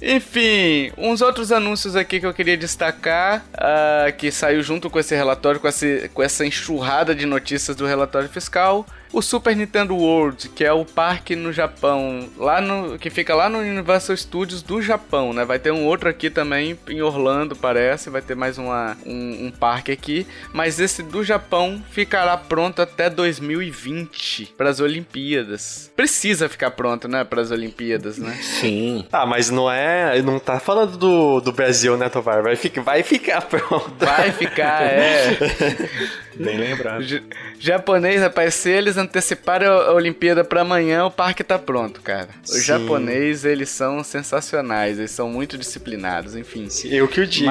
Enfim, 0.00 0.92
uns 0.96 1.20
outros 1.20 1.52
anúncios 1.52 1.96
aqui 1.96 2.20
que 2.20 2.26
eu 2.26 2.32
queria 2.32 2.56
destacar, 2.56 3.44
ah, 3.54 4.10
que 4.16 4.30
saiu 4.30 4.62
junto 4.62 4.88
com 4.88 4.98
esse 4.98 5.14
relatório, 5.14 5.60
com, 5.60 5.68
esse, 5.68 6.10
com 6.14 6.22
essa 6.22 6.46
enxurrada 6.46 7.14
de 7.14 7.26
notícias 7.26 7.76
do 7.76 7.86
relatório 7.86 8.28
fiscal. 8.28 8.86
O 9.12 9.22
Super 9.22 9.56
Nintendo 9.56 9.94
World, 9.96 10.48
que 10.50 10.64
é 10.64 10.72
o 10.72 10.84
parque 10.84 11.34
no 11.34 11.52
Japão, 11.52 12.28
lá 12.36 12.60
no, 12.60 12.98
que 12.98 13.08
fica 13.08 13.34
lá 13.34 13.48
no 13.48 13.58
Universal 13.58 14.16
Studios 14.16 14.62
do 14.62 14.82
Japão, 14.82 15.32
né? 15.32 15.44
Vai 15.44 15.58
ter 15.58 15.70
um 15.70 15.84
outro 15.86 16.08
aqui 16.08 16.28
também 16.28 16.78
em 16.88 17.00
Orlando, 17.00 17.56
parece. 17.56 18.10
Vai 18.10 18.20
ter 18.20 18.34
mais 18.34 18.58
uma, 18.58 18.96
um, 19.06 19.46
um 19.46 19.50
parque 19.50 19.90
aqui. 19.92 20.26
Mas 20.52 20.78
esse 20.80 21.02
do 21.02 21.24
Japão 21.24 21.82
ficará 21.90 22.36
pronto 22.36 22.82
até 22.82 23.08
2020 23.08 24.54
para 24.56 24.68
as 24.70 24.80
Olimpíadas. 24.80 25.90
Precisa 25.96 26.48
ficar 26.48 26.72
pronto, 26.72 27.08
né? 27.08 27.24
Para 27.24 27.40
as 27.40 27.50
Olimpíadas, 27.50 28.18
né? 28.18 28.36
Sim. 28.42 29.06
Ah, 29.12 29.24
mas 29.24 29.50
não 29.50 29.70
é. 29.70 30.20
Não 30.20 30.38
tá 30.38 30.58
falando 30.60 30.96
do, 30.98 31.40
do 31.40 31.52
Brasil, 31.52 31.96
né, 31.96 32.08
Tovar? 32.08 32.42
Vai, 32.42 32.56
ficar- 32.56 32.82
vai 32.82 33.02
ficar 33.02 33.40
pronto. 33.48 33.92
Vai 33.98 34.32
ficar, 34.32 34.82
é. 34.82 35.36
Bem 36.38 36.58
lembrado. 36.58 37.02
J- 37.02 37.22
japonês, 37.58 38.20
rapaz, 38.20 38.54
se 38.54 38.70
eles 38.70 38.96
anteciparem 38.96 39.68
a 39.68 39.92
Olimpíada 39.92 40.44
pra 40.44 40.60
amanhã, 40.62 41.04
o 41.06 41.10
parque 41.10 41.42
tá 41.42 41.58
pronto, 41.58 42.00
cara. 42.00 42.28
Os 42.44 42.50
Sim. 42.58 42.62
japoneses, 42.64 43.44
eles 43.44 43.68
são 43.70 44.02
sensacionais, 44.04 44.98
eles 44.98 45.10
são 45.10 45.28
muito 45.30 45.56
disciplinados, 45.56 46.36
enfim. 46.36 46.68
Eu 46.84 47.08
que 47.08 47.20
o 47.20 47.26
diga. 47.26 47.50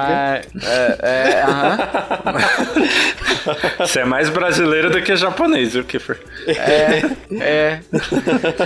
Mas, 0.53 0.63
é, 0.63 0.97
é, 1.01 1.41
aham. 1.43 1.77
Você 3.79 3.99
é 3.99 4.05
mais 4.05 4.29
brasileiro 4.29 4.89
do 4.89 5.01
que 5.01 5.15
japonês, 5.15 5.73
viu, 5.73 5.83
Kiffer? 5.83 6.19
É, 6.47 7.01
é. 7.39 7.79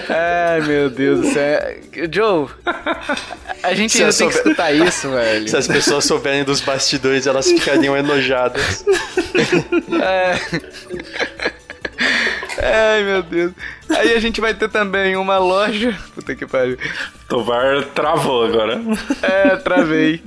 Ai, 0.09 0.61
meu 0.61 0.89
Deus 0.89 1.21
do 1.21 1.33
céu. 1.33 1.59
Joe, 2.11 2.47
a 3.63 3.73
gente 3.73 3.91
Se 3.93 4.03
ainda 4.03 4.15
tem 4.15 4.29
que 4.29 4.35
escutar 4.35 4.71
isso, 4.71 5.09
velho. 5.11 5.47
Se 5.47 5.57
as 5.57 5.67
pessoas 5.67 6.05
souberem 6.05 6.43
dos 6.43 6.61
bastidores, 6.61 7.27
elas 7.27 7.49
ficariam 7.51 7.95
enojadas. 7.97 8.85
É. 10.09 10.35
Ai, 12.61 13.03
meu 13.03 13.23
Deus. 13.23 13.53
Aí 13.89 14.13
a 14.13 14.19
gente 14.19 14.41
vai 14.41 14.53
ter 14.53 14.69
também 14.69 15.15
uma 15.15 15.37
loja. 15.37 15.97
Puta 16.13 16.35
que 16.35 16.45
pariu. 16.45 16.77
Tovar 17.27 17.85
travou 17.95 18.45
agora. 18.45 18.81
É, 19.21 19.55
travei. 19.57 20.21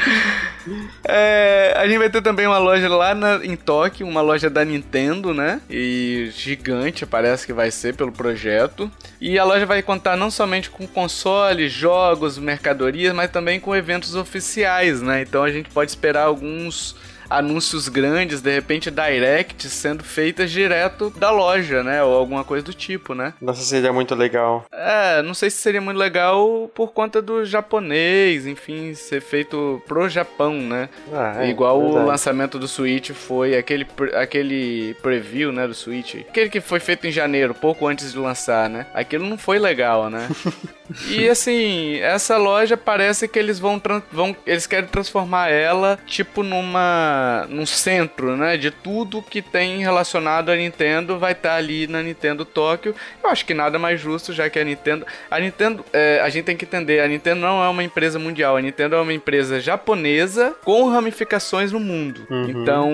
é, 1.04 1.74
a 1.76 1.86
gente 1.86 1.98
vai 1.98 2.10
ter 2.10 2.20
também 2.20 2.46
uma 2.46 2.58
loja 2.58 2.88
lá 2.88 3.14
na, 3.14 3.44
em 3.44 3.56
Tóquio, 3.56 4.06
uma 4.06 4.20
loja 4.20 4.50
da 4.50 4.64
Nintendo, 4.64 5.32
né? 5.32 5.60
E 5.70 6.30
gigante, 6.34 7.06
parece 7.06 7.46
que 7.46 7.52
vai 7.52 7.70
ser 7.70 7.94
pelo 7.94 8.12
projeto. 8.12 8.90
E 9.20 9.38
a 9.38 9.44
loja 9.44 9.64
vai 9.64 9.82
contar 9.82 10.16
não 10.16 10.30
somente 10.30 10.68
com 10.68 10.86
consoles, 10.86 11.72
jogos, 11.72 12.38
mercadorias, 12.38 13.14
mas 13.14 13.30
também 13.30 13.58
com 13.58 13.74
eventos 13.74 14.14
oficiais, 14.14 15.00
né? 15.00 15.22
Então 15.22 15.42
a 15.42 15.50
gente 15.50 15.70
pode 15.70 15.90
esperar 15.90 16.24
alguns 16.24 16.94
anúncios 17.36 17.88
grandes, 17.88 18.40
de 18.40 18.52
repente 18.52 18.90
direct 18.90 19.68
sendo 19.68 20.04
feitas 20.04 20.50
direto 20.50 21.10
da 21.16 21.30
loja, 21.30 21.82
né? 21.82 22.02
Ou 22.02 22.14
alguma 22.16 22.44
coisa 22.44 22.64
do 22.64 22.74
tipo, 22.74 23.14
né? 23.14 23.34
Nossa, 23.40 23.62
seria 23.62 23.92
muito 23.92 24.14
legal. 24.14 24.64
É, 24.72 25.22
não 25.22 25.34
sei 25.34 25.50
se 25.50 25.58
seria 25.58 25.80
muito 25.80 25.96
legal 25.96 26.70
por 26.74 26.92
conta 26.92 27.20
do 27.22 27.44
japonês, 27.44 28.46
enfim, 28.46 28.94
ser 28.94 29.20
feito 29.20 29.82
pro 29.86 30.08
Japão, 30.08 30.54
né? 30.54 30.88
Ah, 31.12 31.44
é, 31.44 31.48
Igual 31.50 31.80
verdade. 31.80 32.04
o 32.04 32.06
lançamento 32.08 32.58
do 32.58 32.68
Switch 32.68 33.10
foi 33.10 33.56
aquele, 33.56 33.86
aquele 34.14 34.94
preview, 35.02 35.52
né, 35.52 35.66
do 35.66 35.74
Switch. 35.74 36.16
Aquele 36.28 36.50
que 36.50 36.60
foi 36.60 36.80
feito 36.80 37.06
em 37.06 37.10
janeiro, 37.12 37.54
pouco 37.54 37.86
antes 37.86 38.12
de 38.12 38.18
lançar, 38.18 38.68
né? 38.68 38.86
Aquilo 38.94 39.26
não 39.26 39.38
foi 39.38 39.58
legal, 39.58 40.10
né? 40.10 40.28
e 41.08 41.28
assim, 41.28 41.96
essa 42.00 42.36
loja 42.36 42.76
parece 42.76 43.28
que 43.28 43.38
eles 43.38 43.58
vão, 43.58 43.80
vão 44.10 44.36
eles 44.46 44.66
querem 44.66 44.88
transformar 44.88 45.48
ela 45.48 45.98
tipo 46.06 46.42
numa 46.42 47.46
num 47.48 47.66
centro, 47.66 48.36
né, 48.36 48.56
de 48.56 48.70
tudo 48.70 49.22
que 49.22 49.40
tem 49.40 49.78
relacionado 49.78 50.50
a 50.50 50.56
Nintendo 50.56 51.18
vai 51.18 51.32
estar 51.32 51.50
tá 51.50 51.56
ali 51.56 51.86
na 51.86 52.02
Nintendo 52.02 52.44
Tóquio. 52.44 52.94
Eu 53.22 53.30
acho 53.30 53.44
que 53.44 53.54
nada 53.54 53.78
mais 53.78 54.00
justo, 54.00 54.32
já 54.32 54.48
que 54.48 54.58
a 54.58 54.64
Nintendo, 54.64 55.06
a 55.30 55.38
Nintendo, 55.38 55.84
é, 55.92 56.20
a 56.22 56.28
gente 56.28 56.44
tem 56.44 56.56
que 56.56 56.64
entender, 56.64 57.00
a 57.00 57.08
Nintendo 57.08 57.40
não 57.40 57.62
é 57.62 57.68
uma 57.68 57.84
empresa 57.84 58.18
mundial, 58.18 58.56
a 58.56 58.62
Nintendo 58.62 58.96
é 58.96 59.00
uma 59.00 59.12
empresa 59.12 59.60
japonesa 59.60 60.54
com 60.64 60.88
ramificações 60.88 61.72
no 61.72 61.80
mundo. 61.80 62.26
Uhum. 62.30 62.50
Então, 62.50 62.92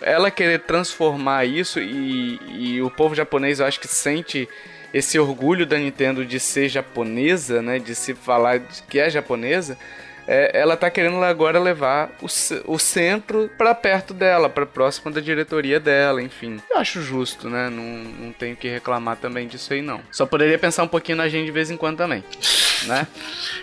ela 0.00 0.30
querer 0.30 0.60
transformar 0.60 1.44
isso 1.44 1.80
e, 1.80 2.40
e 2.48 2.82
o 2.82 2.90
povo 2.90 3.14
japonês, 3.14 3.60
eu 3.60 3.66
acho 3.66 3.80
que 3.80 3.88
sente 3.88 4.48
esse 4.92 5.18
orgulho 5.18 5.66
da 5.66 5.78
Nintendo 5.78 6.24
de 6.24 6.38
ser 6.40 6.68
japonesa, 6.68 7.62
né, 7.62 7.78
de 7.78 7.94
se 7.94 8.14
falar 8.14 8.60
que 8.88 8.98
é 8.98 9.10
japonesa 9.10 9.76
é, 10.26 10.50
ela 10.54 10.76
tá 10.76 10.90
querendo 10.90 11.22
agora 11.22 11.58
levar 11.60 12.10
o, 12.20 12.26
o 12.72 12.78
centro 12.78 13.50
para 13.56 13.74
perto 13.74 14.12
dela, 14.12 14.48
para 14.48 14.66
próximo 14.66 15.10
da 15.10 15.20
diretoria 15.20 15.78
dela, 15.78 16.20
enfim. 16.20 16.60
Eu 16.68 16.78
acho 16.78 17.00
justo, 17.00 17.48
né? 17.48 17.70
Não, 17.70 17.82
não 17.82 18.32
tenho 18.32 18.56
que 18.56 18.68
reclamar 18.68 19.16
também 19.16 19.46
disso 19.46 19.72
aí, 19.72 19.80
não. 19.80 20.00
Só 20.10 20.26
poderia 20.26 20.58
pensar 20.58 20.82
um 20.82 20.88
pouquinho 20.88 21.18
na 21.18 21.28
gente 21.28 21.46
de 21.46 21.52
vez 21.52 21.70
em 21.70 21.76
quando 21.76 21.98
também, 21.98 22.24
né? 22.86 23.06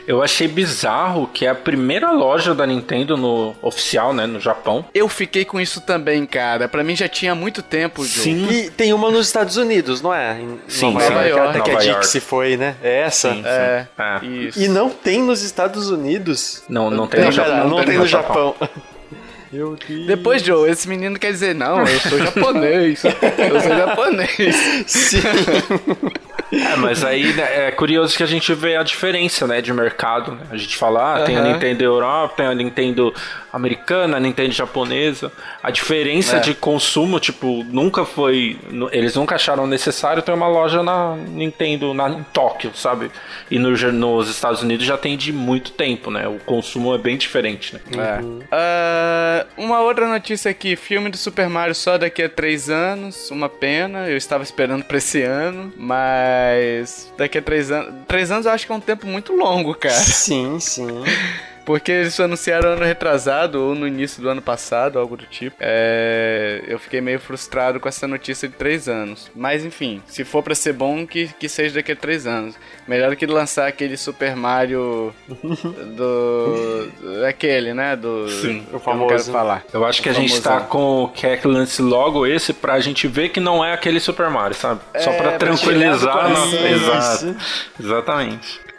Eu 0.08 0.22
achei 0.22 0.48
bizarro 0.48 1.28
que 1.28 1.46
é 1.46 1.50
a 1.50 1.56
primeira 1.56 2.12
loja 2.12 2.54
da 2.54 2.66
Nintendo 2.66 3.16
no 3.16 3.56
oficial, 3.62 4.14
né, 4.14 4.26
no 4.26 4.40
Japão. 4.40 4.86
Eu 4.94 5.08
fiquei 5.08 5.46
com 5.46 5.60
isso 5.60 5.82
também, 5.82 6.26
cara. 6.26 6.68
Para 6.68 6.84
mim 6.84 6.96
já 6.96 7.08
tinha 7.08 7.34
muito 7.34 7.62
tempo, 7.62 8.04
Joe. 8.06 8.24
Sim. 8.24 8.48
E 8.50 8.70
tem 8.70 8.94
uma 8.94 9.10
nos 9.10 9.28
Estados 9.28 9.58
Unidos, 9.58 10.02
não 10.02 10.14
é? 10.14 10.40
Em 10.40 10.60
sim, 10.68 10.94
Nova, 10.94 11.10
Nova 11.10 11.26
York. 11.28 11.60
Até 11.60 11.62
que 11.62 11.72
a 11.72 12.00
Dixie 12.00 12.20
foi, 12.20 12.58
né? 12.58 12.76
É 12.84 13.02
essa. 13.02 13.30
Sim, 13.30 13.42
sim. 13.42 13.48
É, 13.48 13.88
é. 13.98 14.26
Isso. 14.26 14.62
E 14.62 14.68
não 14.68 14.90
tem 14.90 15.22
nos 15.22 15.42
Estados 15.42 15.90
Unidos. 15.90 16.64
Não, 16.68 16.90
não 16.90 17.08
tem, 17.08 17.26
no 17.26 17.32
Japão. 17.32 17.58
Não, 17.58 17.70
não 17.70 17.84
tem 17.84 17.98
no 17.98 18.08
Japão. 18.08 18.56
Deus. 18.60 19.80
Depois, 20.08 20.42
Joe, 20.42 20.70
esse 20.70 20.90
menino 20.90 21.18
quer 21.20 21.32
dizer, 21.32 21.54
não, 21.54 21.80
eu 21.86 22.00
sou 22.00 22.18
japonês. 22.26 23.04
eu 23.04 23.62
sou 23.62 23.78
japonês. 23.78 24.56
Sim. 24.88 25.22
É, 26.54 26.76
mas 26.76 27.04
aí 27.04 27.34
né, 27.34 27.68
é 27.68 27.72
curioso 27.72 28.16
que 28.16 28.24
a 28.24 28.28
gente 28.28 28.54
vê 28.54 28.76
a 28.76 28.84
diferença, 28.84 29.48
né, 29.48 29.62
de 29.62 29.74
mercado. 29.74 30.34
Né? 30.34 30.42
A 30.52 30.58
gente 30.58 30.78
fala, 30.78 31.16
ah, 31.16 31.20
uhum. 31.20 31.26
tem 31.26 31.38
a 31.38 31.42
Nintendo 31.42 31.84
Europa, 31.84 32.36
tem 32.38 32.46
a 32.46 32.54
Nintendo 32.54 33.14
americana, 33.54 34.18
a 34.18 34.20
Nintendo 34.20 34.52
japonesa. 34.52 35.32
A 35.62 35.70
diferença 35.70 36.38
é. 36.38 36.40
de 36.40 36.56
consumo, 36.56 37.20
tipo, 37.20 37.64
nunca 37.66 38.04
foi. 38.04 38.60
Eles 38.92 39.16
nunca 39.16 39.36
acharam 39.36 39.68
necessário 39.68 40.24
ter 40.24 40.32
uma 40.32 40.48
loja 40.48 40.82
na 40.82 41.16
Nintendo 41.16 41.94
na, 41.94 42.10
em 42.10 42.24
Tóquio, 42.34 42.72
sabe? 42.76 43.12
E 43.52 43.60
no, 43.60 43.72
nos 43.92 44.30
Estados 44.30 44.64
Unidos 44.64 44.86
já 44.86 44.98
tem 44.98 45.16
de 45.16 45.32
muito 45.32 45.72
tempo, 45.72 46.10
né? 46.10 46.28
O 46.28 46.40
consumo 46.40 46.94
é 46.96 46.98
bem 46.98 47.16
diferente, 47.16 47.76
né? 47.76 48.20
Uhum. 48.22 48.40
Uh, 48.40 49.64
uma 49.64 49.82
outra 49.82 50.08
notícia 50.08 50.50
aqui: 50.50 50.76
filme 50.76 51.10
do 51.10 51.18
Super 51.18 51.48
Mario 51.48 51.76
só 51.76 51.98
daqui 51.98 52.24
a 52.24 52.30
três 52.30 52.70
anos. 52.70 53.30
Uma 53.30 53.50
pena, 53.50 54.10
eu 54.10 54.18
estava 54.18 54.44
esperando 54.44 54.84
pra 54.84 54.98
esse 54.98 55.22
ano, 55.22 55.72
mas. 55.78 56.43
Mas 56.44 57.12
daqui 57.18 57.38
a 57.38 57.42
três 57.42 57.72
anos. 57.72 57.94
Três 58.08 58.32
anos 58.32 58.46
eu 58.46 58.52
acho 58.52 58.66
que 58.66 58.72
é 58.72 58.76
um 58.76 58.80
tempo 58.80 59.08
muito 59.08 59.34
longo, 59.34 59.74
cara. 59.74 59.96
Sim, 59.96 60.60
sim. 60.60 60.88
Porque 61.66 61.92
eles 61.92 62.20
anunciaram 62.20 62.72
ano 62.72 62.84
retrasado 62.84 63.62
ou 63.62 63.76
no 63.76 63.88
início 63.88 64.22
do 64.22 64.30
ano 64.30 64.42
passado, 64.42 65.00
algo 65.00 65.16
do 65.16 65.26
tipo. 65.26 65.56
É, 65.60 66.62
eu 66.68 66.78
fiquei 66.78 67.00
meio 67.02 67.20
frustrado 67.20 67.80
com 67.80 67.88
essa 67.88 68.08
notícia 68.08 68.48
de 68.48 68.56
três 68.56 68.90
anos. 68.90 69.32
Mas 69.36 69.64
enfim, 69.64 70.02
se 70.06 70.24
for 70.24 70.44
para 70.44 70.56
ser 70.56 70.74
bom, 70.74 71.06
que, 71.08 71.28
que 71.40 71.48
seja 71.48 71.76
daqui 71.76 71.92
a 71.94 71.96
três 71.96 72.28
anos. 72.28 72.56
Melhor 72.88 73.12
do 73.12 73.16
que 73.16 73.26
lançar 73.26 73.68
aquele 73.68 73.96
Super 73.96 74.36
Mario 74.36 75.14
do. 75.96 76.90
aquele, 77.28 77.74
né? 77.74 77.96
Do. 77.96 78.30
Sim, 78.30 78.66
o 78.74 78.80
famoso. 78.80 78.90
Eu 78.90 78.96
não 78.96 79.08
quero 79.08 79.24
falar. 79.32 79.64
Eu 79.74 79.86
acho 79.86 80.02
que 80.02 80.10
a 80.10 80.14
gente 80.14 80.42
tá 80.42 80.62
com. 80.62 81.10
Quer 81.14 81.40
que 81.40 81.48
lance 81.48 81.82
logo 81.82 82.26
esse 82.26 82.54
pra 82.54 82.80
gente 82.80 83.08
ver 83.08 83.30
que 83.30 83.40
não 83.40 83.64
é 83.64 83.74
aquele 83.74 84.00
Super 84.00 84.30
Mario, 84.30 84.56
sabe? 84.56 84.82
É, 84.94 85.00
Só 85.00 85.12
pra 85.14 85.38
tranquilizar. 85.38 86.32
Exato. 86.66 87.36
Exatamente. 87.80 88.73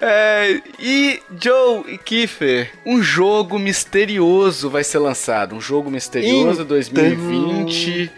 É, 0.00 0.60
e 0.78 1.22
Joe 1.40 1.84
e 1.88 1.98
Kiefer, 1.98 2.70
um 2.84 3.02
jogo 3.02 3.58
misterioso 3.58 4.68
vai 4.68 4.84
ser 4.84 4.98
lançado. 4.98 5.54
Um 5.54 5.60
jogo 5.60 5.90
misterioso 5.90 6.62
então... 6.62 6.66
2020 6.66 8.10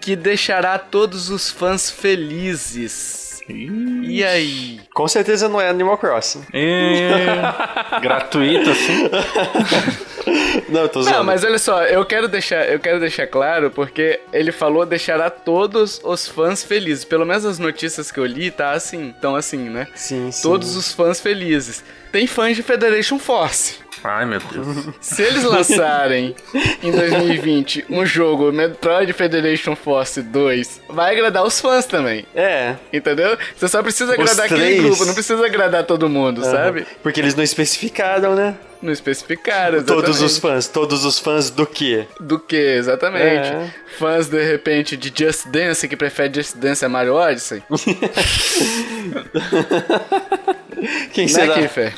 que 0.00 0.14
deixará 0.14 0.78
todos 0.78 1.30
os 1.30 1.50
fãs 1.50 1.90
felizes. 1.90 3.40
E 3.48 4.24
aí? 4.24 4.80
Com 4.94 5.06
certeza 5.06 5.48
não 5.48 5.60
é 5.60 5.68
Animal 5.68 5.98
Crossing. 5.98 6.42
É... 6.52 7.40
Gratuito 8.00 8.70
assim? 8.70 9.10
não, 10.68 10.82
eu 10.82 10.88
tô 10.88 11.02
zoando. 11.02 11.18
Não, 11.18 11.24
mas 11.24 11.44
olha 11.44 11.58
só, 11.58 11.84
eu 11.84 12.04
quero 12.04 12.28
deixar, 12.28 12.68
eu 12.68 12.78
quero 12.78 13.00
deixar 13.00 13.26
claro 13.26 13.70
porque 13.70 14.20
ele 14.32 14.52
falou 14.52 14.84
deixará 14.86 15.30
todos 15.30 16.00
os 16.02 16.26
fãs 16.26 16.62
felizes. 16.62 17.04
Pelo 17.04 17.24
menos 17.24 17.44
as 17.44 17.58
notícias 17.58 18.10
que 18.10 18.18
eu 18.18 18.26
li 18.26 18.50
tá 18.50 18.72
assim, 18.72 19.14
tão 19.20 19.36
assim, 19.36 19.68
né? 19.68 19.86
Sim, 19.94 20.30
sim. 20.30 20.42
Todos 20.42 20.76
os 20.76 20.92
fãs 20.92 21.20
felizes. 21.20 21.84
Tem 22.12 22.26
fãs 22.26 22.56
de 22.56 22.62
Federation 22.62 23.18
Force. 23.18 23.86
Ai, 24.02 24.24
meu 24.24 24.40
Deus. 24.40 24.94
Se 25.00 25.22
eles 25.22 25.42
lançarem 25.42 26.34
em 26.82 26.90
2020 26.90 27.86
um 27.90 28.06
jogo 28.06 28.52
Metroid 28.52 29.12
Federation 29.12 29.74
Force 29.74 30.22
2, 30.22 30.82
vai 30.88 31.12
agradar 31.12 31.44
os 31.44 31.60
fãs 31.60 31.86
também. 31.86 32.24
É. 32.34 32.76
Entendeu? 32.92 33.36
Você 33.56 33.68
só 33.68 33.82
precisa 33.82 34.14
agradar 34.14 34.46
aquele 34.46 34.78
grupo, 34.78 35.04
não 35.04 35.14
precisa 35.14 35.44
agradar 35.44 35.84
todo 35.84 36.08
mundo, 36.08 36.42
uhum. 36.42 36.50
sabe? 36.50 36.86
Porque 37.02 37.20
eles 37.20 37.34
não 37.34 37.42
especificaram, 37.42 38.34
né? 38.34 38.54
Não 38.86 38.92
especificaram, 38.92 39.78
exatamente. 39.78 40.04
Todos 40.04 40.22
os 40.22 40.38
fãs, 40.38 40.68
todos 40.68 41.04
os 41.04 41.18
fãs 41.18 41.50
do 41.50 41.66
quê? 41.66 42.06
Do 42.20 42.38
quê, 42.38 42.76
exatamente. 42.78 43.48
É. 43.48 43.74
Fãs, 43.98 44.28
de 44.28 44.40
repente, 44.44 44.96
de 44.96 45.12
Just 45.12 45.48
Dance, 45.48 45.88
que 45.88 45.96
prefere 45.96 46.32
Just 46.32 46.56
Dance 46.56 46.84
a 46.84 46.88
Mario 46.88 47.14
Odyssey. 47.14 47.64
Quem 51.12 51.26
né, 51.26 51.32
será? 51.32 51.54
Kiffer? 51.54 51.94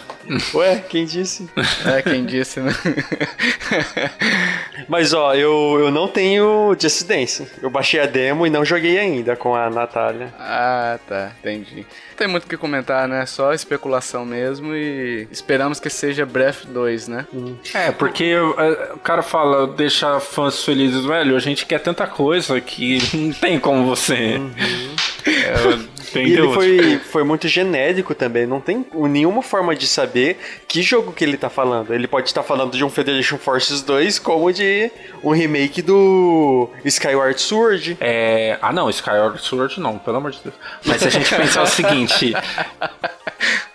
Ué, 0.54 0.84
quem 0.88 1.06
disse? 1.06 1.48
É, 1.86 2.02
quem 2.02 2.24
disse, 2.24 2.60
né? 2.60 2.72
Mas 4.86 5.14
ó, 5.14 5.34
eu, 5.34 5.78
eu 5.80 5.90
não 5.90 6.06
tenho 6.06 6.76
Dance. 7.06 7.48
Eu 7.62 7.70
baixei 7.70 8.00
a 8.00 8.06
demo 8.06 8.46
e 8.46 8.50
não 8.50 8.64
joguei 8.64 8.98
ainda 8.98 9.36
com 9.36 9.54
a 9.54 9.70
Natália. 9.70 10.32
Ah, 10.38 10.98
tá, 11.08 11.32
entendi. 11.40 11.86
Não 12.10 12.16
tem 12.16 12.28
muito 12.28 12.44
o 12.44 12.46
que 12.46 12.56
comentar, 12.56 13.08
né? 13.08 13.24
Só 13.26 13.52
especulação 13.52 14.24
mesmo 14.24 14.74
e 14.74 15.26
esperamos 15.30 15.80
que 15.80 15.88
seja 15.88 16.26
Breath 16.26 16.66
2, 16.66 17.08
né? 17.08 17.26
Hum. 17.32 17.56
É, 17.72 17.90
porque 17.90 18.24
é, 18.24 18.92
o 18.92 18.98
cara 18.98 19.22
fala, 19.22 19.66
deixa 19.66 20.20
fãs 20.20 20.62
felizes, 20.62 21.04
velho, 21.04 21.36
a 21.36 21.40
gente 21.40 21.64
quer 21.64 21.80
tanta 21.80 22.06
coisa 22.06 22.60
que 22.60 22.98
não 23.16 23.32
tem 23.32 23.58
como 23.58 23.84
você. 23.84 24.36
Uhum. 24.36 24.52
É, 25.26 26.18
e 26.18 26.32
ele 26.32 26.52
foi, 26.52 26.98
foi 26.98 27.24
muito 27.24 27.48
genérico 27.48 28.14
também, 28.14 28.46
não 28.46 28.60
tem 28.60 28.84
nenhuma 28.94 29.42
forma 29.42 29.74
de 29.74 29.86
saber 29.86 30.38
que 30.66 30.80
jogo 30.82 31.12
que 31.12 31.24
ele 31.24 31.36
tá 31.36 31.50
falando. 31.50 31.92
Ele 31.92 32.06
pode 32.06 32.28
estar 32.28 32.42
falando 32.42 32.76
de 32.76 32.84
um 32.84 32.90
Federation 32.90 33.38
Forces 33.38 33.82
2 33.82 34.18
como 34.18 34.52
de 34.52 34.90
um 35.22 35.30
remake 35.30 35.82
do 35.82 36.70
Skyward 36.84 37.40
Sword. 37.40 37.96
É... 38.00 38.58
Ah 38.62 38.72
não, 38.72 38.88
Skyward 38.88 39.40
Sword 39.40 39.80
não, 39.80 39.98
pelo 39.98 40.16
amor 40.16 40.30
de 40.30 40.40
Deus. 40.42 40.54
Mas 40.84 41.02
se 41.02 41.08
a 41.08 41.10
gente 41.10 41.34
pensar 41.34 41.62
o 41.62 41.66
seguinte... 41.66 42.32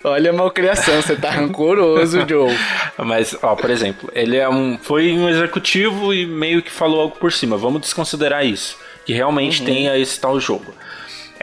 Olha 0.06 0.32
a 0.32 0.34
malcriação, 0.34 1.02
você 1.02 1.16
tá 1.16 1.30
rancoroso, 1.30 2.20
Joe. 2.28 2.54
Mas, 2.98 3.38
ó, 3.41 3.56
por 3.56 3.70
exemplo, 3.70 4.10
ele 4.14 4.36
é 4.36 4.50
um, 4.50 4.78
foi 4.78 5.14
um 5.14 5.30
executivo 5.30 6.14
e 6.14 6.26
meio 6.26 6.62
que 6.62 6.70
falou 6.70 7.00
algo 7.00 7.16
por 7.16 7.32
cima. 7.32 7.56
Vamos 7.56 7.82
desconsiderar 7.82 8.46
isso. 8.46 8.78
que 9.06 9.14
realmente 9.14 9.62
uhum. 9.62 9.66
tenha 9.66 9.98
esse 9.98 10.20
tal 10.20 10.38
jogo. 10.41 10.74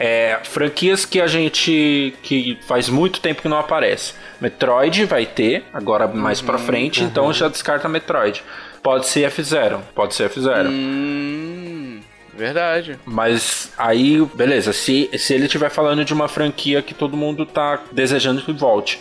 É, 0.03 0.39
franquias 0.43 1.05
que 1.05 1.21
a 1.21 1.27
gente 1.27 2.15
que 2.23 2.57
faz 2.67 2.89
muito 2.89 3.19
tempo 3.19 3.43
que 3.43 3.47
não 3.47 3.59
aparece. 3.59 4.15
Metroid 4.39 5.05
vai 5.05 5.27
ter 5.27 5.63
agora 5.71 6.07
mais 6.07 6.39
uhum, 6.39 6.47
para 6.47 6.57
frente, 6.57 7.03
então 7.03 7.25
uhum. 7.25 7.29
então 7.29 7.33
já 7.33 7.47
descarta 7.47 7.87
Metroid. 7.87 8.43
Pode 8.81 9.05
ser 9.05 9.29
F0, 9.29 9.79
pode 9.93 10.15
ser 10.15 10.27
F0. 10.27 10.69
Hum, 10.69 11.99
verdade. 12.33 12.97
Mas 13.05 13.71
aí, 13.77 14.25
beleza, 14.33 14.73
se, 14.73 15.07
se 15.19 15.35
ele 15.35 15.45
estiver 15.45 15.69
falando 15.69 16.03
de 16.03 16.15
uma 16.15 16.27
franquia 16.27 16.81
que 16.81 16.95
todo 16.95 17.15
mundo 17.15 17.45
tá 17.45 17.79
desejando 17.91 18.41
que 18.41 18.51
volte. 18.51 18.99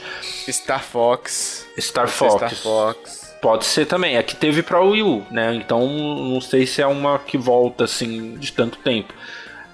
Star 0.50 0.84
Fox. 0.84 1.66
Star 1.78 2.08
Fox. 2.08 2.34
Star 2.34 2.54
Fox. 2.54 3.36
Pode 3.40 3.64
ser 3.64 3.86
também. 3.86 4.18
É 4.18 4.22
que 4.22 4.36
teve 4.36 4.62
pra 4.62 4.80
Wii 4.80 5.02
U, 5.02 5.26
né? 5.30 5.54
Então 5.54 5.88
não 5.88 6.42
sei 6.42 6.66
se 6.66 6.82
é 6.82 6.86
uma 6.86 7.18
que 7.18 7.38
volta 7.38 7.84
assim 7.84 8.34
de 8.34 8.52
tanto 8.52 8.76
tempo. 8.80 9.14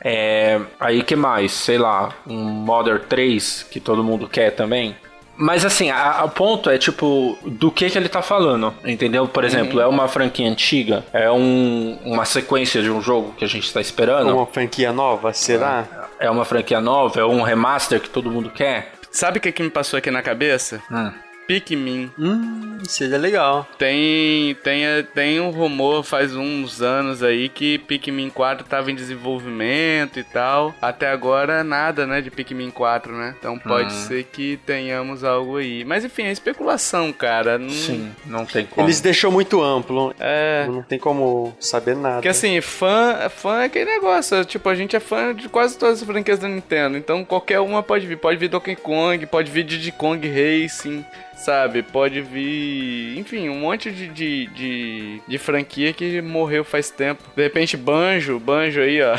É, 0.08 0.60
aí 0.78 1.02
que 1.02 1.16
mais? 1.16 1.50
Sei 1.50 1.76
lá, 1.76 2.10
um 2.28 2.36
Modern 2.36 3.00
3 3.08 3.66
que 3.68 3.80
todo 3.80 4.04
mundo 4.04 4.28
quer 4.28 4.52
também. 4.52 4.94
Mas 5.36 5.64
assim, 5.64 5.90
o 5.90 6.28
ponto 6.28 6.70
é 6.70 6.78
tipo, 6.78 7.36
do 7.44 7.72
que 7.72 7.90
que 7.90 7.98
ele 7.98 8.08
tá 8.08 8.22
falando, 8.22 8.72
entendeu? 8.84 9.26
Por 9.26 9.44
exemplo, 9.44 9.78
uhum. 9.78 9.82
é 9.82 9.86
uma 9.86 10.06
franquia 10.06 10.48
antiga? 10.48 11.04
É 11.12 11.28
um, 11.30 11.98
uma 12.04 12.24
sequência 12.24 12.80
de 12.80 12.88
um 12.88 13.02
jogo 13.02 13.34
que 13.36 13.44
a 13.44 13.48
gente 13.48 13.70
tá 13.70 13.80
esperando? 13.80 14.32
Uma 14.32 14.46
franquia 14.46 14.92
nova, 14.92 15.32
será? 15.32 16.08
É 16.20 16.30
uma 16.30 16.44
franquia 16.44 16.80
nova? 16.80 17.20
É 17.20 17.24
um 17.24 17.42
remaster 17.42 18.00
que 18.00 18.08
todo 18.08 18.30
mundo 18.30 18.48
quer? 18.48 18.92
Sabe 19.10 19.38
o 19.38 19.40
que, 19.40 19.50
que 19.50 19.62
me 19.62 19.70
passou 19.70 19.98
aqui 19.98 20.10
na 20.10 20.22
cabeça? 20.22 20.80
Hum. 20.90 21.10
Pikmin. 21.46 22.10
Hum, 22.18 22.78
seria 22.84 23.18
legal. 23.18 23.66
Tem, 23.78 24.54
tem, 24.62 24.84
tem 25.14 25.40
um 25.40 25.50
rumor 25.50 26.02
faz 26.02 26.34
uns 26.34 26.82
anos 26.82 27.22
aí 27.22 27.48
que 27.48 27.78
Pikmin 27.78 28.30
4 28.30 28.66
tava 28.66 28.90
em 28.90 28.94
desenvolvimento 28.94 30.18
e 30.18 30.24
tal. 30.24 30.74
Até 30.82 31.08
agora 31.08 31.62
nada, 31.62 32.06
né, 32.06 32.20
de 32.20 32.30
Pikmin 32.30 32.70
4, 32.70 33.12
né? 33.12 33.34
Então 33.38 33.58
pode 33.58 33.94
hum. 33.94 33.98
ser 34.06 34.24
que 34.24 34.58
tenhamos 34.66 35.22
algo 35.22 35.56
aí. 35.56 35.84
Mas 35.84 36.04
enfim, 36.04 36.24
é 36.24 36.32
especulação, 36.32 37.12
cara. 37.12 37.58
Não... 37.58 37.70
Sim, 37.70 38.10
não 38.26 38.44
tem 38.44 38.66
como. 38.66 38.86
Eles 38.86 39.00
deixou 39.00 39.30
muito 39.30 39.62
amplo. 39.62 40.14
É. 40.18 40.66
Não 40.68 40.82
tem 40.82 40.98
como 40.98 41.54
saber 41.60 41.94
nada. 41.94 42.16
Porque 42.16 42.28
assim, 42.28 42.60
fã, 42.60 43.28
fã 43.30 43.62
é 43.62 43.64
aquele 43.66 43.90
negócio. 43.90 44.44
Tipo, 44.44 44.68
a 44.68 44.74
gente 44.74 44.96
é 44.96 45.00
fã 45.00 45.34
de 45.34 45.48
quase 45.48 45.78
todas 45.78 46.02
as 46.02 46.06
franquias 46.06 46.38
da 46.38 46.48
Nintendo. 46.48 46.96
Então 46.96 47.24
qualquer 47.24 47.60
uma 47.60 47.82
pode 47.82 48.06
vir. 48.06 48.16
Pode 48.16 48.38
vir 48.38 48.48
Donkey 48.48 48.74
Kong, 48.74 49.24
pode 49.26 49.50
vir 49.50 49.62
Diddy 49.62 49.92
Kong 49.92 50.26
Racing 50.26 51.04
sabe? 51.36 51.82
Pode 51.82 52.20
vir, 52.22 53.18
enfim, 53.18 53.48
um 53.48 53.60
monte 53.60 53.90
de, 53.90 54.08
de, 54.08 54.46
de, 54.46 55.22
de 55.28 55.38
franquia 55.38 55.92
que 55.92 56.20
morreu 56.20 56.64
faz 56.64 56.90
tempo. 56.90 57.22
De 57.36 57.42
repente, 57.42 57.76
Banjo, 57.76 58.40
Banjo 58.40 58.80
aí, 58.80 59.00
ó. 59.02 59.16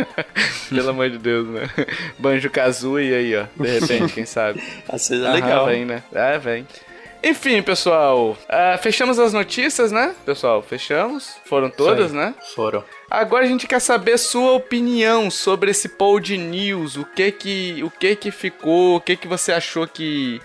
Pelo 0.68 0.90
amor 0.90 1.10
de 1.10 1.18
Deus, 1.18 1.48
né? 1.48 1.68
Banjo 2.18 2.50
Kazooie 2.50 3.14
aí, 3.14 3.36
ó. 3.36 3.44
De 3.56 3.78
repente, 3.78 4.12
quem 4.12 4.26
sabe? 4.26 4.62
Ah, 4.88 4.98
seja 4.98 5.30
legal. 5.32 5.66
Vem, 5.66 5.84
né? 5.84 6.02
É, 6.12 6.38
vem. 6.38 6.66
Enfim, 7.22 7.60
pessoal, 7.62 8.30
uh, 8.30 8.78
fechamos 8.82 9.18
as 9.18 9.34
notícias, 9.34 9.92
né? 9.92 10.14
Pessoal, 10.24 10.62
fechamos. 10.62 11.36
Foram 11.44 11.68
todas, 11.68 12.12
né? 12.12 12.34
Foram. 12.54 12.82
Agora 13.10 13.44
a 13.44 13.48
gente 13.48 13.66
quer 13.66 13.80
saber 13.80 14.16
sua 14.18 14.52
opinião 14.52 15.30
sobre 15.30 15.70
esse 15.70 15.86
Pod 15.86 16.36
News. 16.36 16.96
O 16.96 17.04
que 17.04 17.30
que, 17.30 17.82
o 17.84 17.90
que 17.90 18.16
que 18.16 18.30
ficou? 18.30 18.96
O 18.96 19.00
que 19.00 19.16
que 19.16 19.28
você 19.28 19.52
achou 19.52 19.86
que 19.86 20.40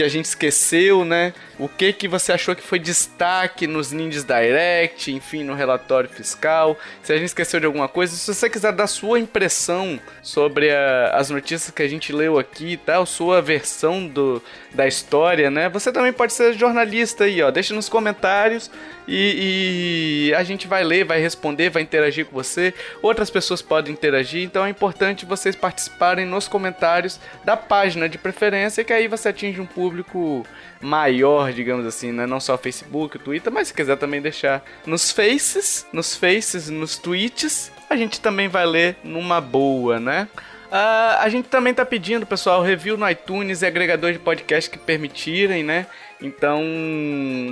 que 0.00 0.04
a 0.04 0.08
gente 0.08 0.24
esqueceu, 0.24 1.04
né? 1.04 1.34
O 1.60 1.68
que 1.68 1.92
que 1.92 2.08
você 2.08 2.32
achou 2.32 2.56
que 2.56 2.62
foi 2.62 2.78
destaque 2.78 3.66
nos 3.66 3.92
Ninjas 3.92 4.24
Direct, 4.24 5.12
enfim, 5.12 5.44
no 5.44 5.52
relatório 5.52 6.08
fiscal? 6.08 6.74
Se 7.02 7.12
a 7.12 7.16
gente 7.16 7.26
esqueceu 7.26 7.60
de 7.60 7.66
alguma 7.66 7.86
coisa, 7.86 8.16
se 8.16 8.34
você 8.34 8.48
quiser 8.48 8.72
dar 8.72 8.86
sua 8.86 9.20
impressão 9.20 10.00
sobre 10.22 10.70
a, 10.70 11.10
as 11.10 11.28
notícias 11.28 11.70
que 11.70 11.82
a 11.82 11.86
gente 11.86 12.14
leu 12.14 12.38
aqui, 12.38 12.78
tal, 12.78 13.04
sua 13.04 13.42
versão 13.42 14.08
do, 14.08 14.42
da 14.74 14.88
história, 14.88 15.50
né? 15.50 15.68
Você 15.68 15.92
também 15.92 16.14
pode 16.14 16.32
ser 16.32 16.54
jornalista 16.54 17.24
aí, 17.24 17.42
ó. 17.42 17.50
Deixa 17.50 17.74
nos 17.74 17.90
comentários 17.90 18.70
e, 19.06 20.28
e, 20.30 20.34
a 20.34 20.42
gente 20.42 20.66
vai 20.66 20.82
ler, 20.82 21.04
vai 21.04 21.20
responder, 21.20 21.68
vai 21.68 21.82
interagir 21.82 22.24
com 22.24 22.32
você. 22.32 22.72
Outras 23.02 23.28
pessoas 23.28 23.60
podem 23.60 23.92
interagir, 23.92 24.42
então 24.42 24.64
é 24.64 24.70
importante 24.70 25.26
vocês 25.26 25.54
participarem 25.54 26.24
nos 26.24 26.48
comentários 26.48 27.20
da 27.44 27.54
página 27.54 28.08
de 28.08 28.16
preferência, 28.16 28.82
que 28.82 28.94
aí 28.94 29.08
você 29.08 29.28
atinge 29.28 29.60
um 29.60 29.66
público 29.66 30.46
maior, 30.80 31.52
digamos 31.52 31.86
assim, 31.86 32.10
né? 32.10 32.26
Não 32.26 32.40
só 32.40 32.54
o 32.54 32.58
Facebook, 32.58 33.18
Twitter, 33.18 33.52
mas 33.52 33.68
se 33.68 33.74
quiser 33.74 33.96
também 33.96 34.20
deixar 34.20 34.64
nos 34.86 35.10
faces, 35.10 35.86
nos 35.92 36.16
faces, 36.16 36.70
nos 36.70 36.96
tweets, 36.96 37.70
a 37.88 37.96
gente 37.96 38.20
também 38.20 38.48
vai 38.48 38.66
ler 38.66 38.96
numa 39.04 39.40
boa, 39.40 40.00
né? 40.00 40.28
Uh, 40.68 41.18
a 41.18 41.28
gente 41.28 41.48
também 41.48 41.74
tá 41.74 41.84
pedindo, 41.84 42.24
pessoal, 42.24 42.62
review 42.62 42.96
no 42.96 43.08
iTunes 43.10 43.60
e 43.60 43.66
agregador 43.66 44.12
de 44.12 44.20
podcast 44.20 44.70
que 44.70 44.78
permitirem, 44.78 45.64
né? 45.64 45.86
Então, 46.22 46.62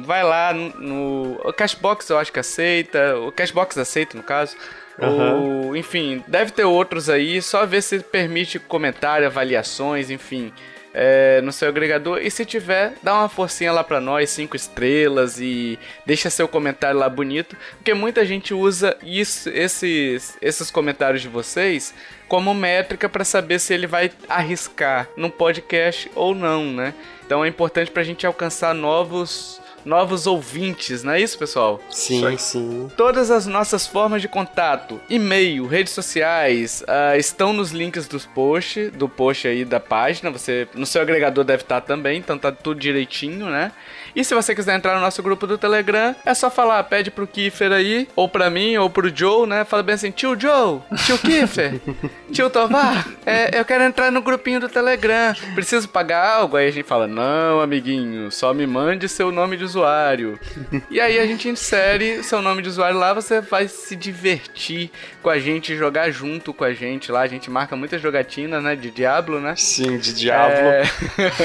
vai 0.05 0.23
lá 0.23 0.55
no, 0.55 0.69
no 0.79 1.41
o 1.45 1.53
Cashbox, 1.53 2.09
eu 2.11 2.19
acho 2.19 2.33
que 2.33 2.39
aceita, 2.39 3.19
o 3.19 3.33
Cashbox 3.33 3.77
aceita 3.77 4.17
no 4.17 4.23
caso. 4.23 4.57
Uhum. 5.01 5.77
enfim, 5.77 6.25
deve 6.27 6.51
ter 6.51 6.65
outros 6.65 7.09
aí, 7.09 7.41
só 7.41 7.65
ver 7.65 7.83
se 7.83 8.01
permite 8.01 8.59
comentário, 8.59 9.29
avaliações, 9.29 10.11
enfim 10.11 10.53
é, 10.95 11.41
no 11.43 11.53
seu 11.53 11.69
agregador. 11.69 12.19
E 12.19 12.31
se 12.31 12.45
tiver, 12.45 12.95
dá 13.03 13.15
uma 13.15 13.29
forcinha 13.29 13.73
lá 13.73 13.85
pra 13.85 14.01
nós, 14.01 14.31
cinco 14.31 14.57
estrelas 14.57 15.41
e 15.41 15.79
deixa 16.07 16.31
seu 16.31 16.49
comentário 16.49 16.99
lá 16.99 17.09
bonito, 17.09 17.57
porque 17.77 17.95
muita 17.95 18.25
gente 18.25 18.55
usa 18.55 18.97
isso, 19.03 19.49
esses, 19.51 20.37
esses 20.41 20.71
comentários 20.71 21.23
de 21.23 21.29
vocês 21.29 21.95
como 22.29 22.53
métrica 22.53 23.09
para 23.09 23.25
saber 23.25 23.59
se 23.59 23.73
ele 23.73 23.87
vai 23.87 24.11
arriscar 24.29 25.09
no 25.17 25.31
podcast 25.31 26.11
ou 26.15 26.35
não, 26.35 26.65
né? 26.65 26.93
Então 27.25 27.45
é 27.45 27.49
importante 27.49 27.91
pra 27.91 28.03
gente 28.03 28.27
alcançar 28.27 28.75
novos 28.75 29.61
novos 29.89 30.27
ouvintes, 30.27 31.03
não 31.03 31.15
é 31.15 31.21
isso, 31.21 31.39
pessoal? 31.39 31.81
Sim, 31.89 32.37
sim. 32.37 32.91
Todas 32.95 33.31
as 33.31 33.47
nossas 33.47 33.87
formas 33.87 34.21
de 34.21 34.29
contato, 34.29 35.01
e-mail, 35.09 35.67
redes 35.67 35.95
sociais, 35.95 36.83
uh, 36.83 37.17
estão 37.17 37.55
nos 37.55 37.71
links 37.71 38.07
dos 38.07 38.27
post, 38.27 38.91
do 38.91 39.09
post 39.09 39.49
aí 39.49 39.65
da 39.65 39.81
página. 39.81 40.31
Você 40.31 40.69
no 40.75 40.85
seu 40.85 41.01
agregador 41.01 41.43
deve 41.43 41.63
estar 41.63 41.81
também, 41.81 42.19
então 42.19 42.37
tá 42.37 42.53
tudo 42.53 42.79
direitinho, 42.79 43.47
né? 43.47 43.73
E 44.19 44.25
se 44.25 44.35
você 44.35 44.53
quiser 44.53 44.75
entrar 44.75 44.97
no 44.97 45.01
nosso 45.01 45.23
grupo 45.23 45.47
do 45.47 45.57
Telegram, 45.57 46.13
é 46.27 46.35
só 46.35 46.51
falar, 46.51 46.83
pede 46.83 47.09
pro 47.09 47.25
Kiffer 47.25 47.71
aí, 47.71 48.09
ou 48.17 48.29
pra 48.29 48.51
mim, 48.51 48.77
ou 48.77 48.91
pro 48.91 49.17
Joe, 49.17 49.47
né? 49.47 49.65
Fala 49.65 49.81
bem 49.81 49.95
assim, 49.95 50.11
tio 50.11 50.37
Joe, 50.37 50.81
tio 51.07 51.17
Kiffer, 51.19 51.81
tio 52.33 52.51
Tovar, 52.51 53.07
é, 53.25 53.57
eu 53.57 53.65
quero 53.65 53.85
entrar 53.85 54.11
no 54.11 54.21
grupinho 54.21 54.59
do 54.59 54.69
Telegram, 54.69 55.33
preciso 55.55 55.89
pagar 55.89 56.35
algo? 56.35 56.57
Aí 56.57 56.67
a 56.67 56.71
gente 56.73 56.85
fala, 56.85 57.07
não, 57.07 57.61
amiguinho, 57.61 58.29
só 58.33 58.53
me 58.53 58.67
mande 58.67 59.09
seu 59.09 59.31
nome 59.31 59.57
de 59.57 59.63
usuário. 59.63 60.37
e 60.91 61.01
aí 61.01 61.21
a 61.21 61.25
gente 61.25 61.49
insere 61.49 62.25
seu 62.25 62.43
nome 62.43 62.61
de 62.61 62.71
usuário 62.71 62.99
lá, 62.99 63.15
você 63.15 63.41
vai 63.41 63.69
se 63.69 63.95
divertir 63.95 64.91
com 65.23 65.31
a 65.31 65.39
gente, 65.39 65.77
jogar 65.77 66.11
junto 66.11 66.53
com 66.53 66.65
a 66.65 66.73
gente 66.73 67.13
lá. 67.13 67.21
A 67.21 67.27
gente 67.29 67.51
marca 67.51 67.77
muitas 67.77 68.01
jogatinas, 68.01 68.63
né? 68.63 68.75
De 68.75 68.91
Diablo, 68.91 69.39
né? 69.41 69.55
Sim, 69.57 69.99
de 69.99 70.15
Diablo. 70.15 70.69
É... 70.69 70.83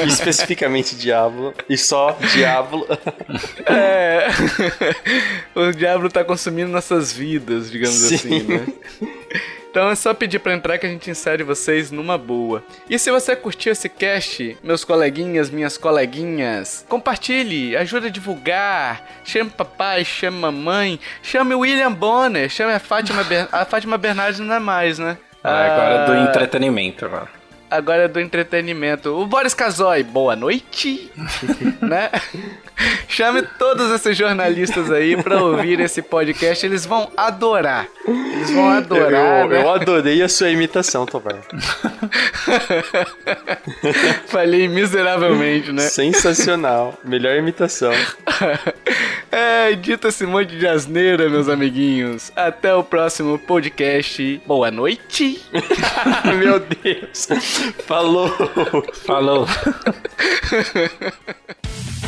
Especificamente 0.07 0.95
Diablo. 0.95 1.53
E 1.69 1.77
só 1.77 2.17
Diablo. 2.33 2.62
é. 3.65 4.27
o 5.55 5.71
Diablo 5.71 6.09
tá 6.09 6.23
consumindo 6.23 6.71
nossas 6.71 7.11
vidas, 7.11 7.71
digamos 7.71 7.97
Sim. 7.97 8.15
assim, 8.15 8.43
né? 8.43 8.65
Então 9.73 9.89
é 9.89 9.95
só 9.95 10.13
pedir 10.13 10.37
para 10.37 10.53
entrar 10.53 10.77
que 10.77 10.85
a 10.85 10.89
gente 10.89 11.09
insere 11.09 11.41
vocês 11.41 11.89
numa 11.89 12.15
boa. 12.15 12.63
E 12.87 12.99
se 12.99 13.09
você 13.09 13.35
curtiu 13.35 13.71
esse 13.71 13.89
cast, 13.89 14.55
meus 14.61 14.85
coleguinhas, 14.85 15.49
minhas 15.49 15.79
coleguinhas, 15.79 16.85
compartilhe, 16.87 17.75
ajude 17.75 18.05
a 18.05 18.09
divulgar, 18.11 19.03
chame 19.23 19.49
papai, 19.49 20.05
chame 20.05 20.37
mamãe, 20.37 20.99
chame 21.23 21.55
o 21.55 21.61
William 21.61 21.91
Bonner, 21.91 22.49
chame 22.49 22.71
a 22.71 22.79
Fátima, 22.79 23.23
Ber 23.23 23.47
a 23.51 23.65
Fátima 23.65 23.97
Bernardes 23.97 24.39
não 24.41 24.53
é 24.53 24.59
mais, 24.59 24.99
né? 24.99 25.17
Ah, 25.43 25.65
agora 25.65 25.93
é 25.93 26.05
do 26.05 26.11
ah, 26.11 26.29
entretenimento, 26.29 27.09
mano 27.09 27.42
agora 27.73 28.03
é 28.03 28.07
do 28.07 28.19
entretenimento. 28.19 29.09
O 29.09 29.25
Boris 29.25 29.53
Casoy, 29.53 30.03
boa 30.03 30.35
noite, 30.35 31.11
né? 31.81 32.09
Chame 33.07 33.43
todos 33.57 33.91
esses 33.91 34.17
jornalistas 34.17 34.91
aí 34.91 35.21
pra 35.21 35.41
ouvir 35.41 35.79
esse 35.79 36.01
podcast, 36.01 36.65
eles 36.65 36.85
vão 36.85 37.09
adorar. 37.15 37.87
Eles 38.07 38.51
vão 38.51 38.69
adorar. 38.69 39.41
Eu, 39.41 39.49
né? 39.49 39.61
eu 39.61 39.71
adorei 39.71 40.21
a 40.21 40.29
sua 40.29 40.49
imitação, 40.49 41.05
Tovar. 41.05 41.41
Falei 44.27 44.67
miseravelmente, 44.67 45.71
né? 45.71 45.83
Sensacional. 45.83 46.97
Melhor 47.03 47.37
imitação. 47.37 47.93
é, 49.31 49.73
dito 49.73 50.07
esse 50.07 50.25
monte 50.25 50.57
de 50.57 50.67
asneira, 50.67 51.29
meus 51.29 51.47
amiguinhos. 51.47 52.31
Até 52.35 52.73
o 52.73 52.83
próximo 52.83 53.37
podcast. 53.37 54.41
Boa 54.45 54.71
noite. 54.71 55.41
Meu 56.37 56.59
Deus. 56.59 57.27
Falou. 57.85 58.29
Falou. 58.93 59.47